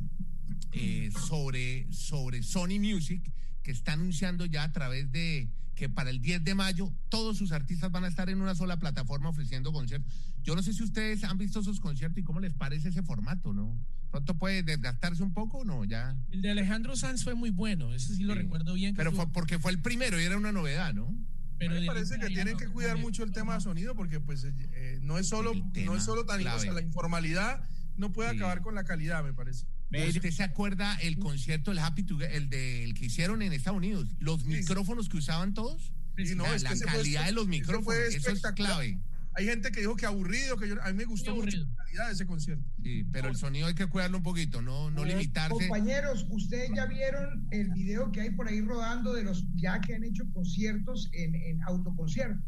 [0.72, 3.32] eh, sobre, sobre Sony Music,
[3.62, 7.52] que está anunciando ya a través de que para el 10 de mayo todos sus
[7.52, 10.12] artistas van a estar en una sola plataforma ofreciendo conciertos.
[10.42, 13.54] Yo no sé si ustedes han visto esos conciertos y cómo les parece ese formato,
[13.54, 13.78] ¿no?
[14.10, 16.16] Pronto puede desgastarse un poco o no, ya.
[16.32, 18.40] El de Alejandro Sanz fue muy bueno, ese sí lo Sí.
[18.40, 18.94] recuerdo bien.
[18.96, 21.14] Pero fue porque fue el primero y era una novedad, ¿no?
[21.58, 24.18] pero me de parece que tienen no, que cuidar mucho el tema de sonido porque
[24.18, 27.62] pues eh, no es solo no es solo tan o sea, la informalidad
[27.98, 28.36] no puede Sí.
[28.36, 29.66] acabar con la calidad, me parece.
[29.92, 33.76] ¿Usted se acuerda el concierto, el Happy Together, el, de, el que hicieron en Estados
[33.76, 34.06] Unidos?
[34.20, 35.92] Los micrófonos que usaban todos.
[36.16, 38.98] Y no, la es que la ese fue calidad de los micrófonos, eso es clave.
[39.34, 42.06] Hay gente que dijo que aburrido, que yo, a mí me gustó mucho la calidad
[42.08, 42.64] de ese concierto.
[42.82, 45.54] Sí, pero el sonido hay que cuidarlo un poquito, no, no limitarse.
[45.68, 49.94] Compañeros, ustedes ya vieron el video que hay por ahí rodando de los ya que
[49.94, 52.44] han hecho conciertos en, en autoconciertos.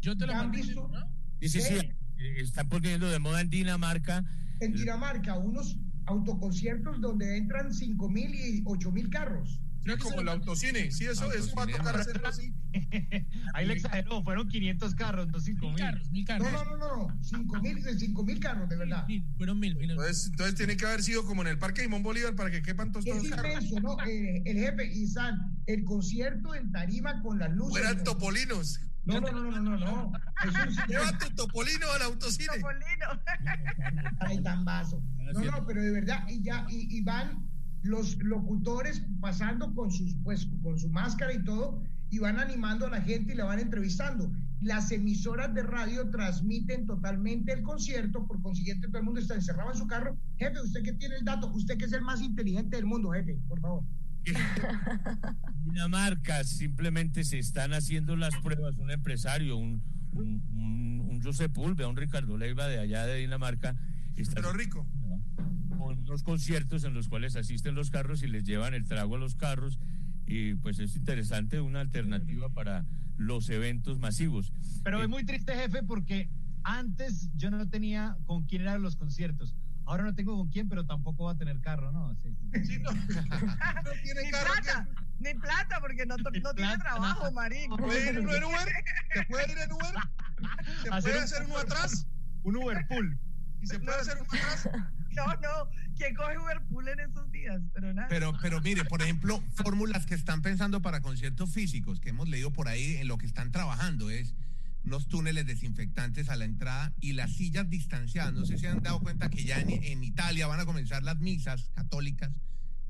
[0.00, 0.88] Yo te lo ¿Ya han visto?
[0.88, 1.00] ¿no?
[1.40, 1.74] Sí, sí, sí.
[1.80, 1.86] Sí.
[2.18, 4.24] eh, Están poniendo de moda en Dinamarca.
[4.60, 9.60] En Dinamarca, unos autoconciertos donde entran 5 mil y 8 mil carros.
[9.84, 12.54] Creo que como el autocine, sí, eso, eso va a Autocine, tocar hacerlo así.
[13.54, 16.52] Ahí le exageró, fueron 500 carros, no 5 Mil carros, mil No, carros.
[16.52, 17.22] no, no, no, no.
[17.24, 19.06] 5 mil, de 5 mil carros, de verdad.
[19.08, 19.90] Mil, fueron mil, mil.
[19.90, 22.92] Entonces, entonces tiene que haber sido como en el Parque Simón Bolívar para que quepan
[22.92, 23.52] todos Es los carros.
[23.64, 23.96] inmenso, ¿no?
[24.06, 25.36] Eh, el jefe, Isan,
[25.66, 27.72] el concierto en Tarima con las luces.
[27.80, 28.02] Fueran ¿no?
[28.04, 28.80] topolinos.
[29.04, 30.12] No, no, no, no, no, no.
[30.86, 32.46] Lleva tu topolino al autocine.
[32.54, 33.22] Topolino.
[34.20, 35.02] Ay, tan vaso.
[35.34, 37.51] No, no, pero de verdad, y ya, y, y van
[37.82, 42.90] los locutores pasando con sus, pues, con su máscara y todo, y van animando a
[42.90, 44.30] la gente y la van entrevistando.
[44.60, 49.72] Las emisoras de radio transmiten totalmente el concierto, por consiguiente todo el mundo está encerrado
[49.72, 50.16] en su carro.
[50.38, 53.38] Jefe, usted que tiene el dato, usted que es el más inteligente del mundo, jefe,
[53.48, 53.82] por favor.
[55.64, 58.76] Dinamarca simplemente se están haciendo las pruebas.
[58.76, 59.82] Un empresario, un,
[60.12, 63.74] un, un, un Josep Ulve, un Ricardo Leiva de allá de Dinamarca,
[64.16, 64.86] está Pero rico.
[65.78, 69.18] Con unos conciertos en los cuales asisten los carros y les llevan el trago a
[69.18, 69.78] los carros.
[70.26, 72.86] Y pues es interesante, una alternativa para
[73.18, 74.52] los eventos masivos.
[74.84, 76.30] Pero Eh, es muy triste, jefe, porque
[76.64, 79.54] antes yo no tenía con quién eran los conciertos.
[79.84, 82.14] Ahora no tengo con quién, pero tampoco va a tener carro, ¿no?
[82.22, 82.64] Sí, sí.
[82.64, 82.90] Sí, no.
[83.84, 84.52] No tiene Ni carro.
[84.54, 84.88] plata,
[85.18, 87.30] ni plata, porque no, no tiene trabajo, nada.
[87.32, 87.70] Marín.
[87.76, 88.68] ¿que- ¿Puede ir uno en Uber?
[89.12, 89.94] ¿Se puede ir en Uber?
[90.82, 92.06] ¿Se Hacer puede un- hacer uno atrás?
[92.44, 93.18] Un Uber pool.
[93.62, 94.68] ¿Y se puede hacer uno atrás?
[95.14, 97.60] No, no, ¿quién coge Uberpool en esos días?
[97.74, 98.08] Pero nada.
[98.08, 102.50] Pero, pero mire, por ejemplo, fórmulas que están pensando para conciertos físicos, que hemos leído
[102.50, 104.34] por ahí en lo que están trabajando, es
[104.84, 108.32] unos túneles desinfectantes a la entrada y las sillas distanciadas.
[108.32, 111.18] No sé si han dado cuenta que ya en, en Italia van a comenzar las
[111.18, 112.32] misas católicas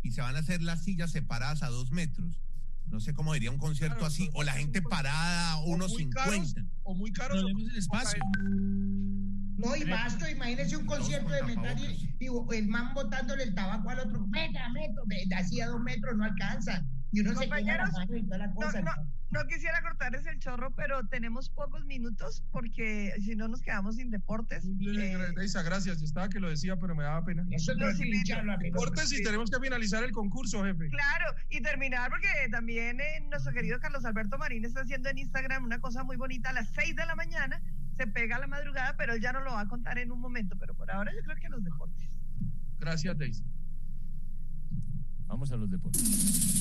[0.03, 2.39] y se van a hacer las sillas separadas a dos metros.
[2.87, 6.35] No sé cómo diría un concierto Claro, así, o la gente parada unos muy caros,
[6.35, 6.71] 50.
[6.83, 7.39] O muy caros.
[7.39, 8.23] o- Problemas del espacio.
[9.57, 13.91] No, y basto, imagínese un concierto de metal y, y el man botándole el tabaco
[13.91, 15.05] al otro, meta, metro,
[15.37, 16.89] así a dos metros no alcanzan.
[17.13, 18.81] Y uno se quema la Compañeros, mano y toda la No, cosa.
[18.81, 18.93] no,
[19.31, 24.11] no quisiera cortarles el chorro, pero tenemos pocos minutos porque si no nos quedamos sin
[24.11, 24.65] deportes.
[24.65, 25.99] Eh, Deisa, gracias.
[25.99, 27.45] Yo estaba que lo decía, pero me daba pena.
[27.51, 27.99] Nosotros
[28.61, 30.89] Deportes y tenemos que finalizar el concurso, jefe.
[30.89, 35.65] Claro, y terminar porque también eh, nuestro querido Carlos Alberto Marín está haciendo en Instagram
[35.65, 37.61] una cosa muy bonita a las 6 de la mañana.
[37.99, 40.19] Se pega a la madrugada, pero él ya nos lo va a contar en un
[40.21, 40.57] momento.
[40.59, 42.09] Pero por ahora yo creo que los deportes.
[42.79, 43.45] Gracias, Deisa.
[45.27, 46.52] Vamos a los deportes.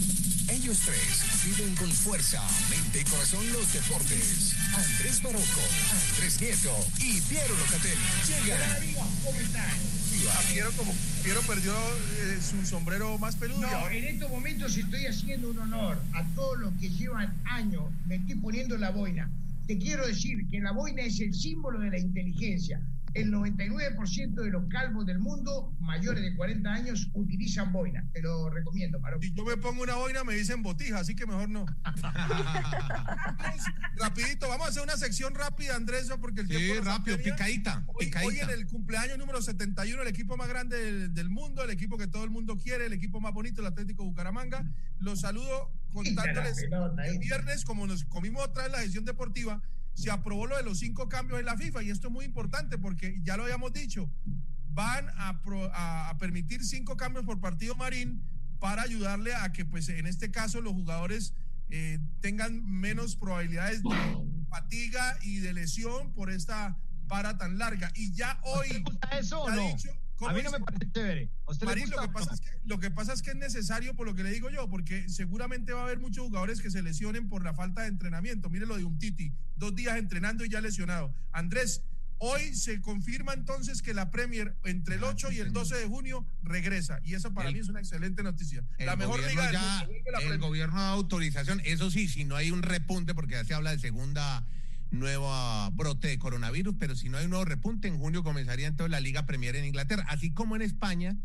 [0.71, 4.55] Ellos tres viven con fuerza, mente y corazón los deportes.
[4.73, 5.61] Andrés Barroco,
[6.13, 8.95] Andrés Nieto y Piero Locatelli llegan.
[9.21, 9.69] ¿Cómo están?
[10.29, 10.93] Ah, Piero, como,
[11.25, 13.59] Piero perdió eh, su sombrero más peludo.
[13.59, 18.15] No, en estos momentos estoy haciendo un honor a todos los que llevan años, me
[18.15, 19.29] estoy poniendo la boina.
[19.67, 22.81] Te quiero decir que la boina es el símbolo de la inteligencia.
[23.13, 28.07] El 99% de los calvos del mundo mayores de 40 años utilizan boina.
[28.13, 29.17] Te lo recomiendo, Maro.
[29.21, 31.65] Si yo me pongo una boina, me dicen botija, así que mejor no.
[31.83, 32.01] Vamos,
[33.97, 38.05] Rapidito, vamos a hacer una sección rápida, Andrés, porque el Sí, tiempo rápido, picadita, Hoy,
[38.05, 38.27] picadita.
[38.29, 41.97] hoy en el cumpleaños número 71, el equipo más grande del, del mundo, el equipo
[41.97, 44.65] que todo el mundo quiere, el equipo más bonito, el Atlético Bucaramanga.
[44.99, 49.61] Los saludo contándoles pelota, el viernes, como nos comimos otra vez la gestión deportiva,
[49.93, 52.77] se aprobó lo de los cinco cambios en la FIFA y esto es muy importante
[52.77, 54.09] porque ya lo habíamos dicho,
[54.69, 58.23] van a, pro- a- a permitir cinco cambios por partido marín
[58.59, 61.33] para ayudarle a que, pues, en este caso, los jugadores
[61.69, 63.89] eh, tengan menos probabilidades de
[64.49, 66.77] fatiga y de lesión por esta
[67.07, 67.91] para tan larga.
[67.95, 68.69] Y ya hoy.
[68.69, 69.67] ¿Te gusta eso o no?
[69.67, 71.29] dicho- ¿cómo A mí no me parece chévere.
[71.47, 72.33] ¿A usted le Marín, lo que, pasa no?
[72.33, 74.69] es que, lo que pasa es que es necesario por lo que le digo yo,
[74.69, 78.49] porque seguramente va a haber muchos jugadores que se lesionen por la falta de entrenamiento.
[78.49, 81.13] Mire lo de un Titi, dos días entrenando y ya lesionado.
[81.31, 81.83] Andrés,
[82.19, 86.25] hoy se confirma entonces que la Premier entre el 8 y el 12 de junio
[86.43, 86.99] regresa.
[87.03, 88.63] Y eso para El- mí es una excelente noticia.
[88.77, 90.39] La mejor liga del ya, mundo, la el Premier.
[90.39, 91.61] gobierno da autorización.
[91.65, 94.45] Eso sí, si no hay un repunte, porque ya se habla de segunda
[94.91, 98.91] nueva brote de coronavirus, pero si no hay un nuevo repunte, en junio comenzaría entonces
[98.91, 100.05] la Liga Premier en Inglaterra.
[100.09, 101.17] Así como en España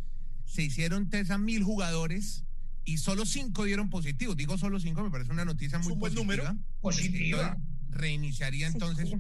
[0.45, 2.45] se hicieron test a mil jugadores
[2.85, 4.37] y solo cinco dieron positivos.
[4.37, 6.45] Digo solo cinco, me parece una noticia muy un buen positiva.
[6.45, 6.65] número.
[6.81, 7.49] Positiva.
[7.49, 9.13] Entonces, reiniciaría entonces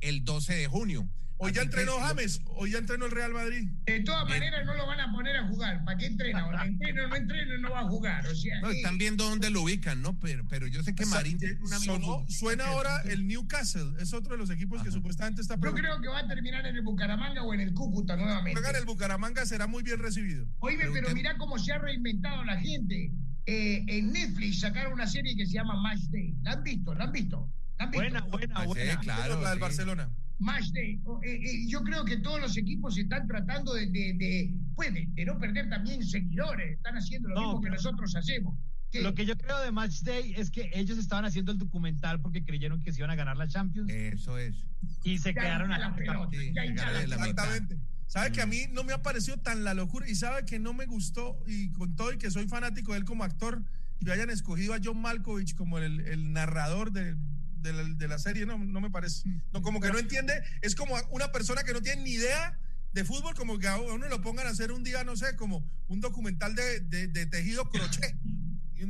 [0.00, 1.08] el 12 de junio.
[1.40, 3.68] Hoy ya entrenó James, hoy ya entrenó el Real Madrid.
[3.86, 5.84] De todas maneras, no lo van a poner a jugar.
[5.84, 6.46] ¿Para qué entrena?
[6.46, 8.26] O entrena o no entrena, no va a jugar.
[8.26, 10.18] O sea, No, eh, están viendo dónde lo ubican, ¿no?
[10.18, 14.12] Pero, pero yo sé que Marín tiene un amigo Sonó- suena ahora el Newcastle, es
[14.12, 16.82] otro de los equipos que supuestamente está yo creo que va a terminar en el
[16.82, 18.52] Bucaramanga o en el Cúcuta nuevamente.
[18.54, 20.46] Juega en el Bucaramanga, será muy bien recibido.
[20.58, 23.12] Oye, pero mira cómo se ha reinventado la gente.
[23.46, 26.34] Eh, en Netflix sacaron una serie que se llama Match Day.
[26.42, 26.94] ¿La han visto?
[26.94, 27.48] ¿La han visto?
[27.92, 28.98] Buena, buena, Ah, sí, buena.
[29.00, 29.62] claro, La del sí.
[29.62, 30.10] Barcelona.
[30.40, 31.00] Match Day.
[31.04, 34.92] O, eh, eh, yo creo que todos los equipos están tratando de, de, de, pues,
[34.94, 36.76] de- de no perder también seguidores.
[36.76, 38.56] Están haciendo lo No, mismo que nosotros hacemos.
[38.90, 39.02] ¿Qué?
[39.02, 42.44] Lo que yo creo de Match Day es que ellos estaban haciendo el documental porque
[42.44, 44.64] creyeron que se iban a ganar la Champions Eso es.
[45.04, 47.18] y se Ya quedaron a la la pelota, Sí, ya la de mitad.
[47.28, 47.78] Exactamente.
[48.06, 50.72] Sabe que a mí no me ha parecido tan la locura y sabe que no
[50.72, 53.62] me gustó y con todo y que soy fanático de él como actor,
[54.02, 57.14] que hayan escogido a John Malkovich como el, el narrador de,
[57.60, 59.28] de la, de la serie, no, no me parece.
[59.52, 60.32] No, como que no entiende,
[60.62, 62.58] es como una persona que no tiene ni idea
[62.92, 65.64] de fútbol, como que a uno lo pongan a hacer un día, no sé, como
[65.88, 68.16] un documental de, de- de tejido crochet.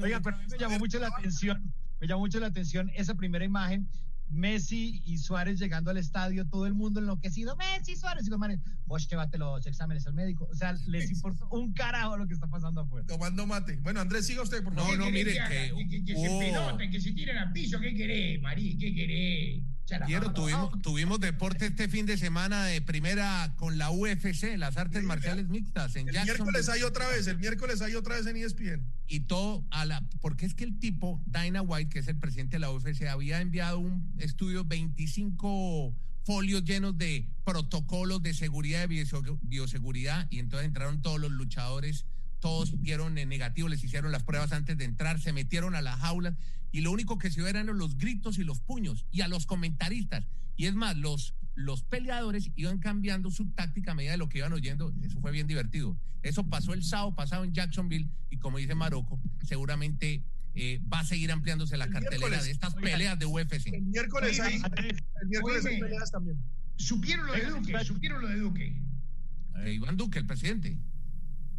[0.05, 3.15] Oiga, pero a mí me llamó mucho la atención, me llamó mucho la atención esa
[3.15, 3.89] primera imagen,
[4.31, 8.61] Messi y Suárez llegando al estadio, todo el mundo enloquecido, Messi, Suárez, y los manes,
[8.87, 12.47] vos llévate los exámenes al médico, o sea, les importa un carajo lo que está
[12.47, 13.07] pasando afuera.
[13.07, 13.77] Tomando mate.
[13.83, 14.99] Bueno, Andrés, siga usted, por No, favor.
[14.99, 17.95] no, ¿Qué mire, que que, que- que se peloten, que se tiren al piso, ¿qué
[17.95, 18.77] querés, Marí?
[18.77, 19.63] ¿Qué querés?
[20.07, 25.03] Quiero, tuvimos, tuvimos deporte este fin de semana de primera con la UFC, las artes
[25.03, 28.87] marciales mixtas en El miércoles hay otra vez, el miércoles hay otra vez en ESPN.
[29.07, 32.57] y todo a la porque es que el tipo Dana White que es el presidente
[32.57, 35.95] de la UFC había enviado un estudio 25
[36.25, 42.05] folios llenos de protocolos de seguridad de bio- bioseguridad y entonces entraron todos los luchadores
[42.41, 46.01] todos dieron en negativo les hicieron las pruebas antes de entrar se metieron a las
[46.01, 46.35] jaulas
[46.71, 49.47] y lo único que se oía eran los gritos y los puños y a los
[49.47, 54.29] comentaristas y es más los los peleadores iban cambiando su táctica a medida de lo
[54.29, 54.95] que iban oyendo.
[55.03, 55.99] Eso fue bien divertido.
[56.23, 60.23] Eso pasó el sábado pasado en Jacksonville y como dice Marocco, seguramente
[60.55, 63.67] eh, va a seguir ampliándose la El cartelera de estas peleas de UFC.
[63.73, 66.39] El miércoles hay, el miércoles hay peleas también.
[66.77, 68.81] Supieron lo de Duque, supieron lo de Duque.
[69.65, 70.79] Eh, Iván Duque, el presidente.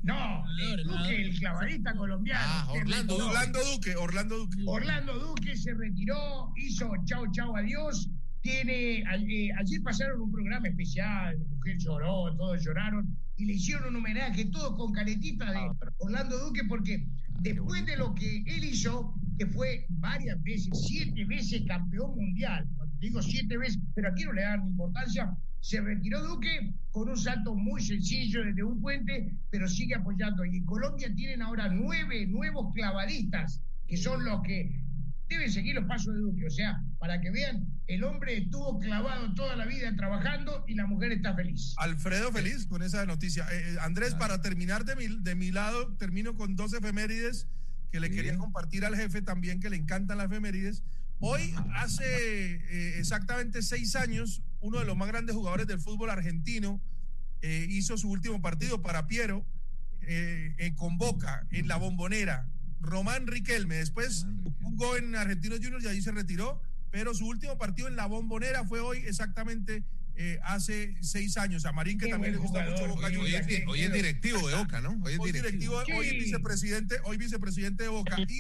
[0.02, 0.44] No,
[0.74, 2.42] el Duque, el clavadista colombiano.
[2.46, 3.28] Ah, Orlando retiró.
[3.30, 4.64] Orlando Duque, Orlando Duque.
[4.66, 8.10] Orlando Duque se retiró, hizo chao, chao, adiós.
[8.42, 13.90] Tiene, eh, ayer pasaron un programa especial, la mujer lloró, todos lloraron, y le hicieron
[13.90, 17.06] un homenaje, todo con caretita de Ah, Orlando Duque, porque
[17.42, 22.66] después de lo que él hizo, que fue varias veces, siete veces campeón mundial.
[22.78, 25.30] Cuando digo siete veces, pero aquí no le dan importancia.
[25.62, 30.46] Se retiró Duque con un salto muy sencillo desde un puente, pero sigue apoyando.
[30.46, 34.82] Y en Colombia tienen ahora nueve nuevos clavadistas, que son los que
[35.28, 36.46] deben seguir los pasos de Duque.
[36.46, 40.86] O sea, para que vean, el hombre estuvo clavado toda la vida trabajando y la
[40.88, 41.74] mujer está feliz.
[41.78, 43.46] Alfredo feliz con esa noticia.
[43.52, 47.48] Eh, eh, Andrés, para terminar de mi, de mi lado, termino con dos efemérides
[47.92, 50.84] que le quería compartir al jefe también, que le encantan las efemérides.
[51.20, 56.82] Hoy, hace eh, exactamente seis años, uno de los más grandes jugadores del fútbol argentino
[57.42, 59.46] eh, hizo su último partido para Piero
[60.02, 62.48] eh, eh, con Boca en la bombonera.
[62.82, 64.26] Román Riquelme, después
[64.62, 66.62] jugó en Argentinos Juniors y ahí se retiró,
[66.92, 69.84] pero su último partido en la bombonera fue hoy exactamente
[70.16, 71.66] eh, hace seis años.
[71.66, 73.48] A Marín, que Qué también le gusta jugador, mucho Boca hoy- Juniors.
[73.48, 74.90] hoy es- hoy es directivo de Boca, ¿no?
[75.04, 75.74] Hoy es Hoy directivo.
[75.76, 78.18] directivo, hoy es vicepresidente, hoy vicepresidente de Boca.
[78.28, 78.40] y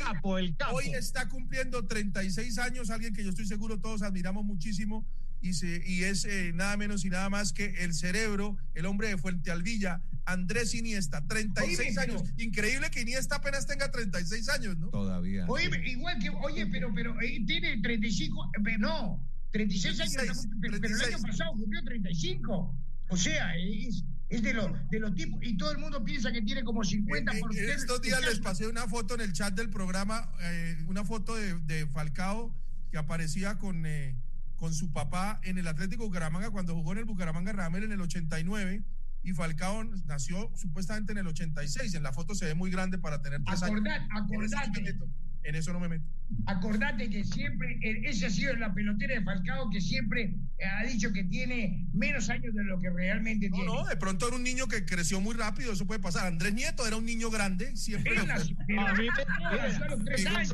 [0.73, 5.05] hoy está cumpliendo 36 años, alguien que yo estoy seguro todos admiramos muchísimo.
[5.41, 9.07] Y, se, y es eh, nada menos y nada más que el cerebro, el hombre
[9.07, 12.23] de Fuente Alvilla, Andrés Iniesta, 36 Oíme, años.
[12.37, 14.89] Increíble que Iniesta apenas tenga 36 años, ¿no?
[14.89, 15.45] Todavía.
[15.47, 20.77] Oye, igual que, oye, pero, pero eh, tiene 35, eh, no, 36 años, 36, pero,
[20.81, 22.75] pero el año pasado cumplió 35.
[23.11, 26.41] O sea, es, es de los de los tipos, y todo el mundo piensa que
[26.43, 29.55] tiene como 50 por En ser- estos días les pasé una foto en el chat
[29.55, 32.53] del programa, eh, una foto de, de Falcao
[32.91, 34.15] que aparecía con, eh,
[34.59, 38.01] con su papá en el Atlético Bucaramanga cuando jugó en el Bucaramanga Ramel en el
[38.01, 38.83] 89
[39.23, 41.93] y Falcao nació supuestamente en el 86.
[41.95, 43.79] En la foto se ve muy grande para tener tres años.
[43.79, 45.19] Acordate, En eso no me.
[45.43, 46.05] En eso no me meto.
[46.47, 50.85] Acordate que siempre, eh, ese ha sido la pelotera de Falcao que siempre eh, ha
[50.85, 53.65] dicho que tiene menos años de lo que realmente tiene.
[53.65, 56.27] No, de pronto era un niño que creció muy rápido, eso puede pasar.
[56.27, 58.13] Andrés Nieto era un niño grande, siempre.
[58.15, 60.49] Él nació- A Falcao nació a los tres Digo, años.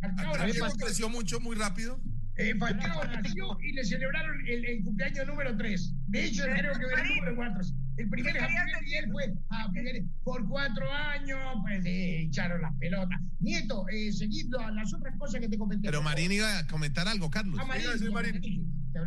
[0.00, 1.98] Falcao Andrés nació- Nieto creció mucho, muy rápido.
[2.38, 5.94] Eh, Falcao nació y le celebraron el, el cumpleaños número 3.
[6.06, 7.60] De hecho, creo que era el número 4.
[7.96, 10.08] El primer ¿Qué querías Happy Birthday fue Birthday.
[10.22, 13.18] por cuatro años, pues eh, echaron las pelotas.
[13.40, 15.88] Nieto, eh, seguido a las otras cosas que te comenté.
[15.88, 17.58] Pero Marín iba a comentar algo, Carlos.
[17.60, 18.40] Ah, Marín, Marín.
[18.92, 19.00] Te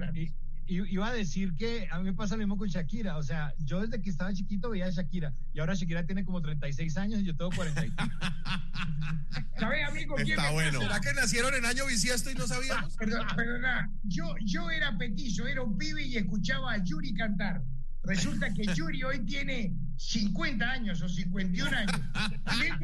[0.71, 3.17] Iba a decir que a mí me pasa lo mismo con Shakira.
[3.17, 6.41] O sea, yo desde que estaba chiquito veía a Shakira y ahora Shakira tiene como
[6.41, 7.81] 36 años y yo tengo 40.
[9.59, 10.15] ¿Sabes, amigo?
[10.15, 10.79] quién Está bueno.
[10.79, 10.93] pasa?
[10.93, 12.95] ¿Será que nacieron en año bisiesto y no sabíamos?
[12.95, 17.61] Perdón, perdona, yo, yo era petizo, era un pibe y escuchaba a Yuri cantar.
[18.03, 22.01] Resulta que Yuri hoy tiene 50 años o 51 años.
[22.13, 22.29] A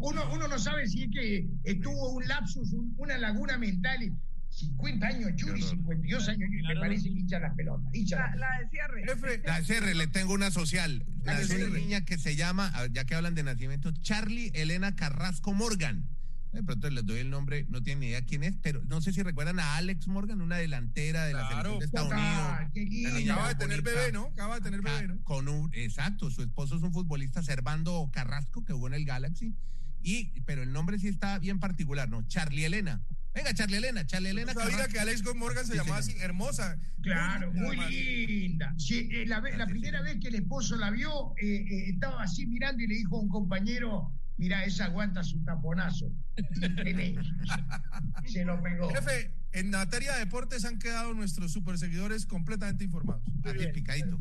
[0.00, 4.02] uno, uno no sabe si es que estuvo un lapsus, un- una laguna mental.
[4.02, 4.12] y
[4.50, 7.94] 50 años Yuri, 52 años me parece que hincha las pelotas.
[7.94, 9.04] hincha La, la de cierre.
[9.44, 11.04] La CR, le tengo una social.
[11.24, 11.78] La de una CR.
[11.78, 16.08] niña que se llama, ya que hablan de nacimiento, Charlie Elena Carrasco Morgan.
[16.52, 19.12] De pronto les doy el nombre, no tienen ni idea quién es, pero no sé
[19.12, 21.78] si recuerdan a Alex Morgan, una delantera de la Claro.
[21.78, 23.22] selección de Estados Ah, Unidos.
[23.32, 24.24] Acaba de tener bebé, ¿no?
[24.26, 25.22] Acaba de tener bebé, ¿no?
[25.24, 29.54] Con un, exacto, su esposo es un futbolista, Servando Carrasco, que jugó en el Galaxy.
[30.00, 32.26] Y, pero el nombre sí está bien particular, ¿no?
[32.28, 33.02] Charlie Elena.
[33.34, 36.78] Venga, Charlie Elena, Charlie Elena No sabía que Alex Morgan se Sí, llamaba así, hermosa.
[37.02, 38.74] Claro, Muy muy linda.
[38.78, 42.46] Sí, eh, la, Gracias, primera vez que el esposo la vio, eh, eh, estaba así
[42.46, 46.10] mirando y le dijo a un compañero, mira, esa aguanta su taponazo.
[48.24, 48.88] Se lo pegó.
[48.90, 53.22] Jefe, en materia de deportes han quedado nuestros super seguidores completamente informados.
[53.44, 54.20] Así picadito.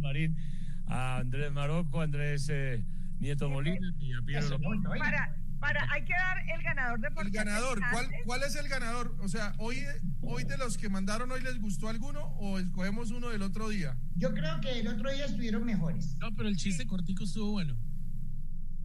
[0.00, 0.36] Marín,
[0.86, 2.84] a Andrés Marocco, Andrés eh,
[3.18, 4.80] Nieto Molina y a Piero López.
[4.98, 8.08] Para, para, hay que dar el ganador de El ganador, ¿cuál.
[8.24, 9.16] ¿cuál es el ganador?
[9.20, 9.78] O sea, hoy,
[10.20, 13.96] hoy de los que mandaron, ¿hoy les gustó alguno o escogemos uno del otro día?
[14.16, 16.16] Yo creo que el otro día estuvieron mejores.
[16.18, 17.76] No, pero el chiste cortico estuvo bueno.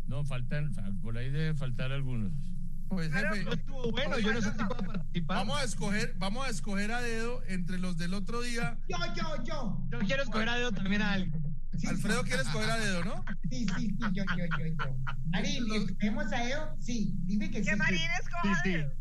[0.07, 2.31] No, faltan, fa- por ahí deben faltar algunos.
[2.89, 5.37] Pues jefe, No estuvo bueno, yo no sé si puedo participar.
[5.37, 8.77] vamos a escoger, vamos a escoger a dedo entre los del otro día.
[8.87, 9.83] Yo, yo, yo.
[9.91, 11.43] Yo quiero escoger a dedo también a alguien.
[11.87, 13.23] Alfredo quiere escoger a dedo, ¿no?
[13.51, 14.23] Sí, sí, sí, yo, yo,
[14.57, 14.97] yo, yo.
[15.25, 16.75] Marín, ¿escogemos a Eo?
[16.79, 17.65] Sí, dime que sí.
[17.65, 17.77] Que sí.
[17.77, 18.71] Marín escoja Sí, sí.
[18.77, 18.91] dedo.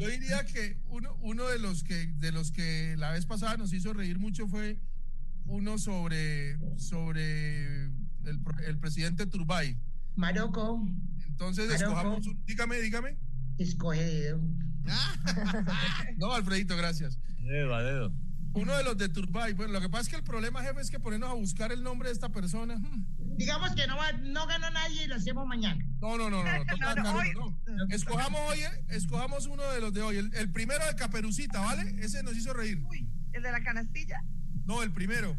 [0.00, 3.72] Yo diría que uno, uno de los que de los que la vez pasada nos
[3.72, 4.80] hizo reír mucho fue
[5.46, 9.78] uno sobre sobre el, pro- el presidente Turbay.
[10.18, 10.84] Maroco,
[11.28, 11.84] Entonces Maroco.
[11.84, 13.16] escojamos un- dígame, dígame.
[13.58, 14.40] escoge dedo.
[16.18, 17.18] No, Alfredito, gracias.
[17.38, 18.12] Dedo, a dedo.
[18.54, 19.52] Uno de los de Turbay.
[19.52, 21.82] Bueno, lo que pasa es que el problema, jefe, es que ponernos a buscar el
[21.82, 22.76] nombre de esta persona.
[22.76, 23.36] hmm.
[23.36, 25.84] Digamos que no, va- no ganó nadie y lo hacemos mañana.
[26.00, 26.50] No, no, no, no.
[26.96, 27.86] no, hoy- no.
[27.90, 30.16] Escojamos hoy, eh, escojamos uno de los de hoy.
[30.16, 31.94] El, el primero de Caperucita, ¿vale?
[32.04, 32.82] Ese nos hizo reír.
[32.88, 34.20] Uy, el de la canastilla.
[34.64, 35.36] No, el primero.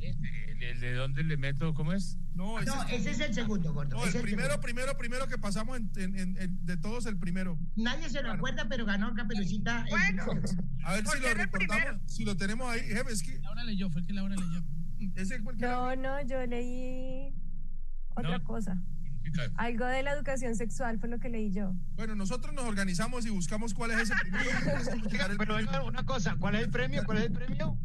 [0.00, 0.28] Este,
[0.60, 1.72] el ¿El de dónde le meto?
[1.74, 2.16] ¿Cómo es?
[2.34, 3.96] No, No, ese es el segundo, gordo.
[3.96, 4.62] No, ese el es el primero, segundo.
[4.62, 7.58] primero, primero que pasamos en- en- en- en- de todos el primero.
[7.76, 9.84] Nadie se lo acuerda, pero ganó Caperucita.
[9.88, 10.32] el primero.
[10.84, 12.80] A ver si lo recordamos, si lo tenemos ahí.
[12.80, 14.62] Jefe, es que Laura leyó, fue el que Laura leyó.
[15.16, 17.32] ese fue el que No, no, yo leí
[18.14, 18.80] otra cosa.
[19.56, 21.74] Algo de la educación sexual fue lo que leí yo.
[21.96, 24.48] Bueno, nosotros nos organizamos y buscamos cuál es ese primero.
[25.70, 27.04] Pero una cosa, ¿cuál es el premio?
[27.04, 27.78] ¿Cuál es el premio?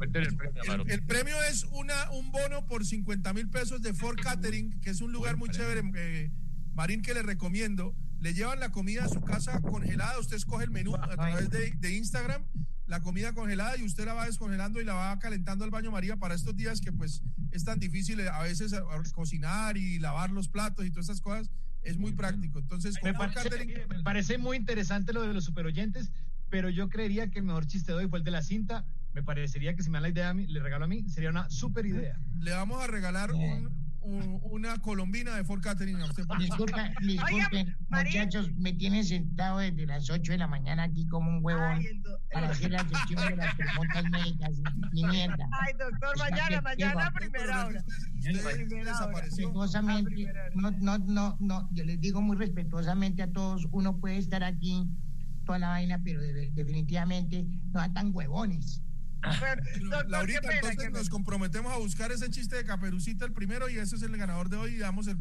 [0.00, 0.82] El premio, Amaro.
[0.84, 4.90] El, el premio es una, un bono por 50 mil pesos de Ford Catering, que
[4.90, 6.30] es un lugar muy chévere, eh,
[6.74, 7.94] Marín, que le recomiendo.
[8.18, 11.72] Le llevan la comida a su casa congelada, usted escoge el menú a través de,
[11.72, 12.44] de Instagram,
[12.86, 16.16] la comida congelada y usted la va descongelando y la va calentando al baño María
[16.16, 18.82] para estos días que pues es tan difícil eh, a veces a
[19.12, 21.50] cocinar y lavar los platos y todas esas cosas.
[21.82, 22.60] Es muy práctico.
[22.60, 26.12] Entonces, Me con Ford parece, Catering, me parece muy interesante lo de los superoyentes,
[26.48, 28.86] pero yo creería que el mejor chiste de hoy fue el de la cinta.
[29.14, 31.30] Me parecería que si me da la idea, a mí, le regalo a mí, sería
[31.30, 32.16] una super idea.
[32.40, 36.24] le vamos a regalar un- un- una colombina de Ford Catering a usted.
[36.40, 37.76] Disculpa, disculpen,
[38.24, 41.78] muchachos, me tienen sentado desde las 8 de la mañana aquí como un huevón
[42.32, 44.50] para hacer la gestión de las preguntas médicas
[44.92, 45.46] y, mierda.
[45.60, 47.84] Ay, doctor, mañana, mañana a primera hora.
[49.22, 54.42] Respetuosamente, no, no, no, no, yo les digo muy respetuosamente a todos, uno puede estar
[54.42, 54.84] aquí
[55.46, 58.82] toda la vaina, pero de- definitivamente no tan huevones.
[59.22, 63.96] Pero, Laurita, entonces nos comprometemos a buscar ese chiste de Caperucita el primero y ese
[63.96, 65.16] es el ganador de hoy y damos el,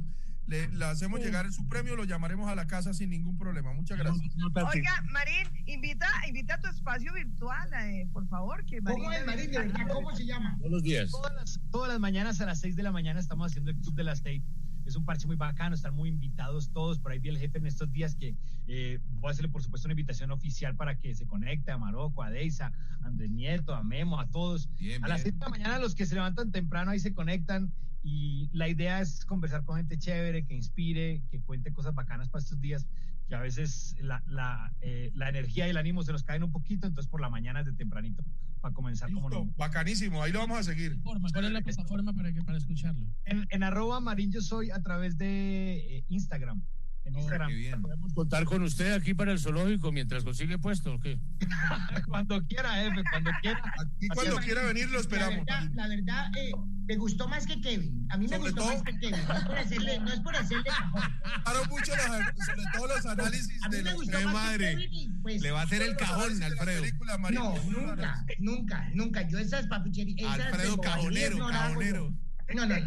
[0.47, 3.73] le, le hacemos llegar su premio, lo llamaremos a la casa sin ningún problema.
[3.73, 4.35] Muchas gracias.
[4.73, 8.65] Oiga, Marín, invita, invita a tu espacio virtual, eh, por favor.
[8.65, 9.51] Que ¿Cómo Marín es, Marín?
[9.51, 10.57] De verdad, ¿cómo se llama?
[10.57, 11.11] Todos los días.
[11.11, 13.95] Todas las, todas las mañanas a las 6 de la mañana estamos haciendo el Club
[13.95, 14.43] de las Seis.
[14.85, 16.99] Es un parche muy bacano, están muy invitados todos.
[16.99, 18.35] Por ahí vi el jefe en estos días que
[18.67, 22.23] eh, voy a hacerle, por supuesto, una invitación oficial para que se conecte a Marocco,
[22.23, 22.71] a Deisa,
[23.01, 24.69] a Andrés Nieto, a Memo, a todos.
[25.01, 27.71] a las 6 de la mañana, los que se levantan temprano ahí se conectan.
[28.03, 32.41] Y la idea es conversar con gente chévere, que inspire, que cuente cosas bacanas para
[32.41, 32.87] estos días,
[33.31, 36.51] que a veces la, la, eh, la energía y el ánimo se nos caen un
[36.51, 36.85] poquito.
[36.85, 38.25] Entonces, por la mañana desde tempranito,
[38.59, 39.45] para comenzar como no.
[39.55, 41.01] Bacanísimo, ahí lo vamos a seguir.
[41.01, 43.07] ¿Cuál es la plataforma para, que, para escucharlo?
[43.23, 46.61] En, en arroba marín yo soy a través de eh, Instagram.
[47.03, 47.81] En Instagram.
[47.81, 51.19] ¿Podemos contar con usted aquí para el zoológico mientras consigue puesto o qué?
[52.07, 53.61] cuando quiera, jefe, cuando quiera.
[53.99, 55.45] Y cuando quiera venir lo esperamos.
[55.47, 56.51] La verdad, la verdad eh,
[56.85, 58.05] me gustó más que Kevin.
[58.11, 59.19] A mí me Sobre gustó todo- más que Kevin.
[59.27, 61.01] No es por hacerle, no es por hacerle cajón.
[61.35, 64.75] Gustaron mucho los, sobre todo los análisis de me los gustó ¡Qué más que madre!
[64.77, 66.81] Kevin pues, Le va a hacer el cajón, Alfredo.
[66.81, 67.39] películas, Marín.
[67.39, 69.27] No, nunca, nunca, nunca.
[69.27, 70.39] Yo esas papucherías.
[70.39, 72.13] Alfredo, cajonero, cajonero.
[72.53, 72.85] No, no, no.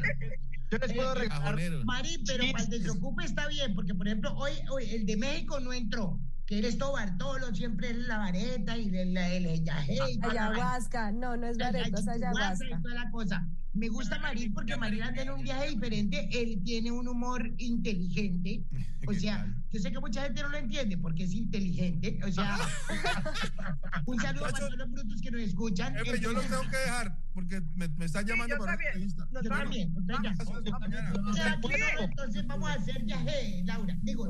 [0.80, 1.42] Yo les puedo Eh, regalar.
[1.44, 1.84] Cajonero.
[1.84, 5.60] Mari, pero para el desocupe está bien, porque por ejemplo, hoy, hoy el de México
[5.60, 9.94] no entró, que eres todo Bartolo, siempre es la vareta y el, el, el yajé
[9.94, 10.20] y.
[10.24, 12.66] Ayahuasca, no, no es La vareta, es ayahuasca ayahuasca.
[12.78, 13.48] y toda la cosa.
[13.72, 18.62] Me gusta Marín porque Marín anda en un viaje diferente, él tiene un humor inteligente,
[19.06, 22.56] o sea, yo sé que mucha gente no lo entiende porque es inteligente, o sea,
[24.06, 25.94] un saludo para todos los brutos que nos escuchan.
[25.96, 28.92] Jefe, yo los Entonces- tengo que dejar porque me, me están llamando yo para también.
[28.94, 29.28] una entrevista.
[29.42, 33.96] Yo también, entonces entonces vamos a hacer viaje, Laura.
[34.02, 34.28] Digo,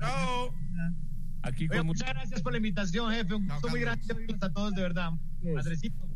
[0.00, 0.54] Chao.
[1.42, 3.34] Aquí con muchas gracias por la invitación, jefe.
[3.34, 4.04] Un gusto muy grande
[4.40, 5.10] a todos, de verdad.
[5.56, 6.08] Andresito,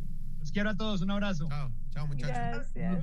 [0.44, 1.00] los quiero a todos.
[1.00, 1.48] Un abrazo.
[1.48, 3.02] Chao, chao, Gracias.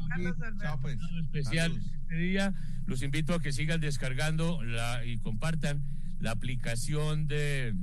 [0.62, 1.00] Chao, pues.
[1.24, 2.54] especial este día.
[2.86, 5.84] Los invito a que sigan descargando la, y compartan
[6.20, 7.74] la aplicación de,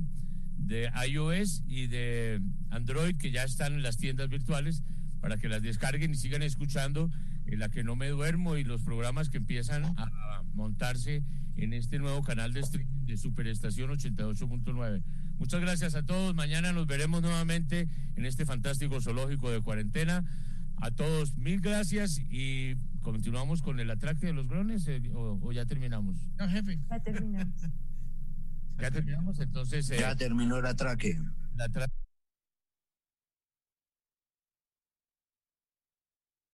[0.59, 4.81] de iOS y de Android que ya están en las tiendas virtuales
[5.19, 7.11] para que las descarguen y sigan escuchando
[7.51, 11.23] en la que no me duermo y los programas que empiezan a montarse
[11.55, 15.03] en este nuevo canal de streaming de Superestación 88.9.
[15.39, 16.35] Muchas gracias a todos.
[16.35, 20.23] Mañana nos veremos nuevamente en este fantástico zoológico de cuarentena.
[20.77, 25.51] A todos, mil gracias y continuamos con el atraque de los grones eh, o, o
[25.51, 26.15] ya terminamos.
[26.37, 26.79] No, jefe.
[26.89, 27.61] Ya terminamos.
[28.79, 29.89] Ya terminamos, entonces.
[29.89, 31.19] eh, Ya terminó el atraque.
[31.55, 31.89] la tra-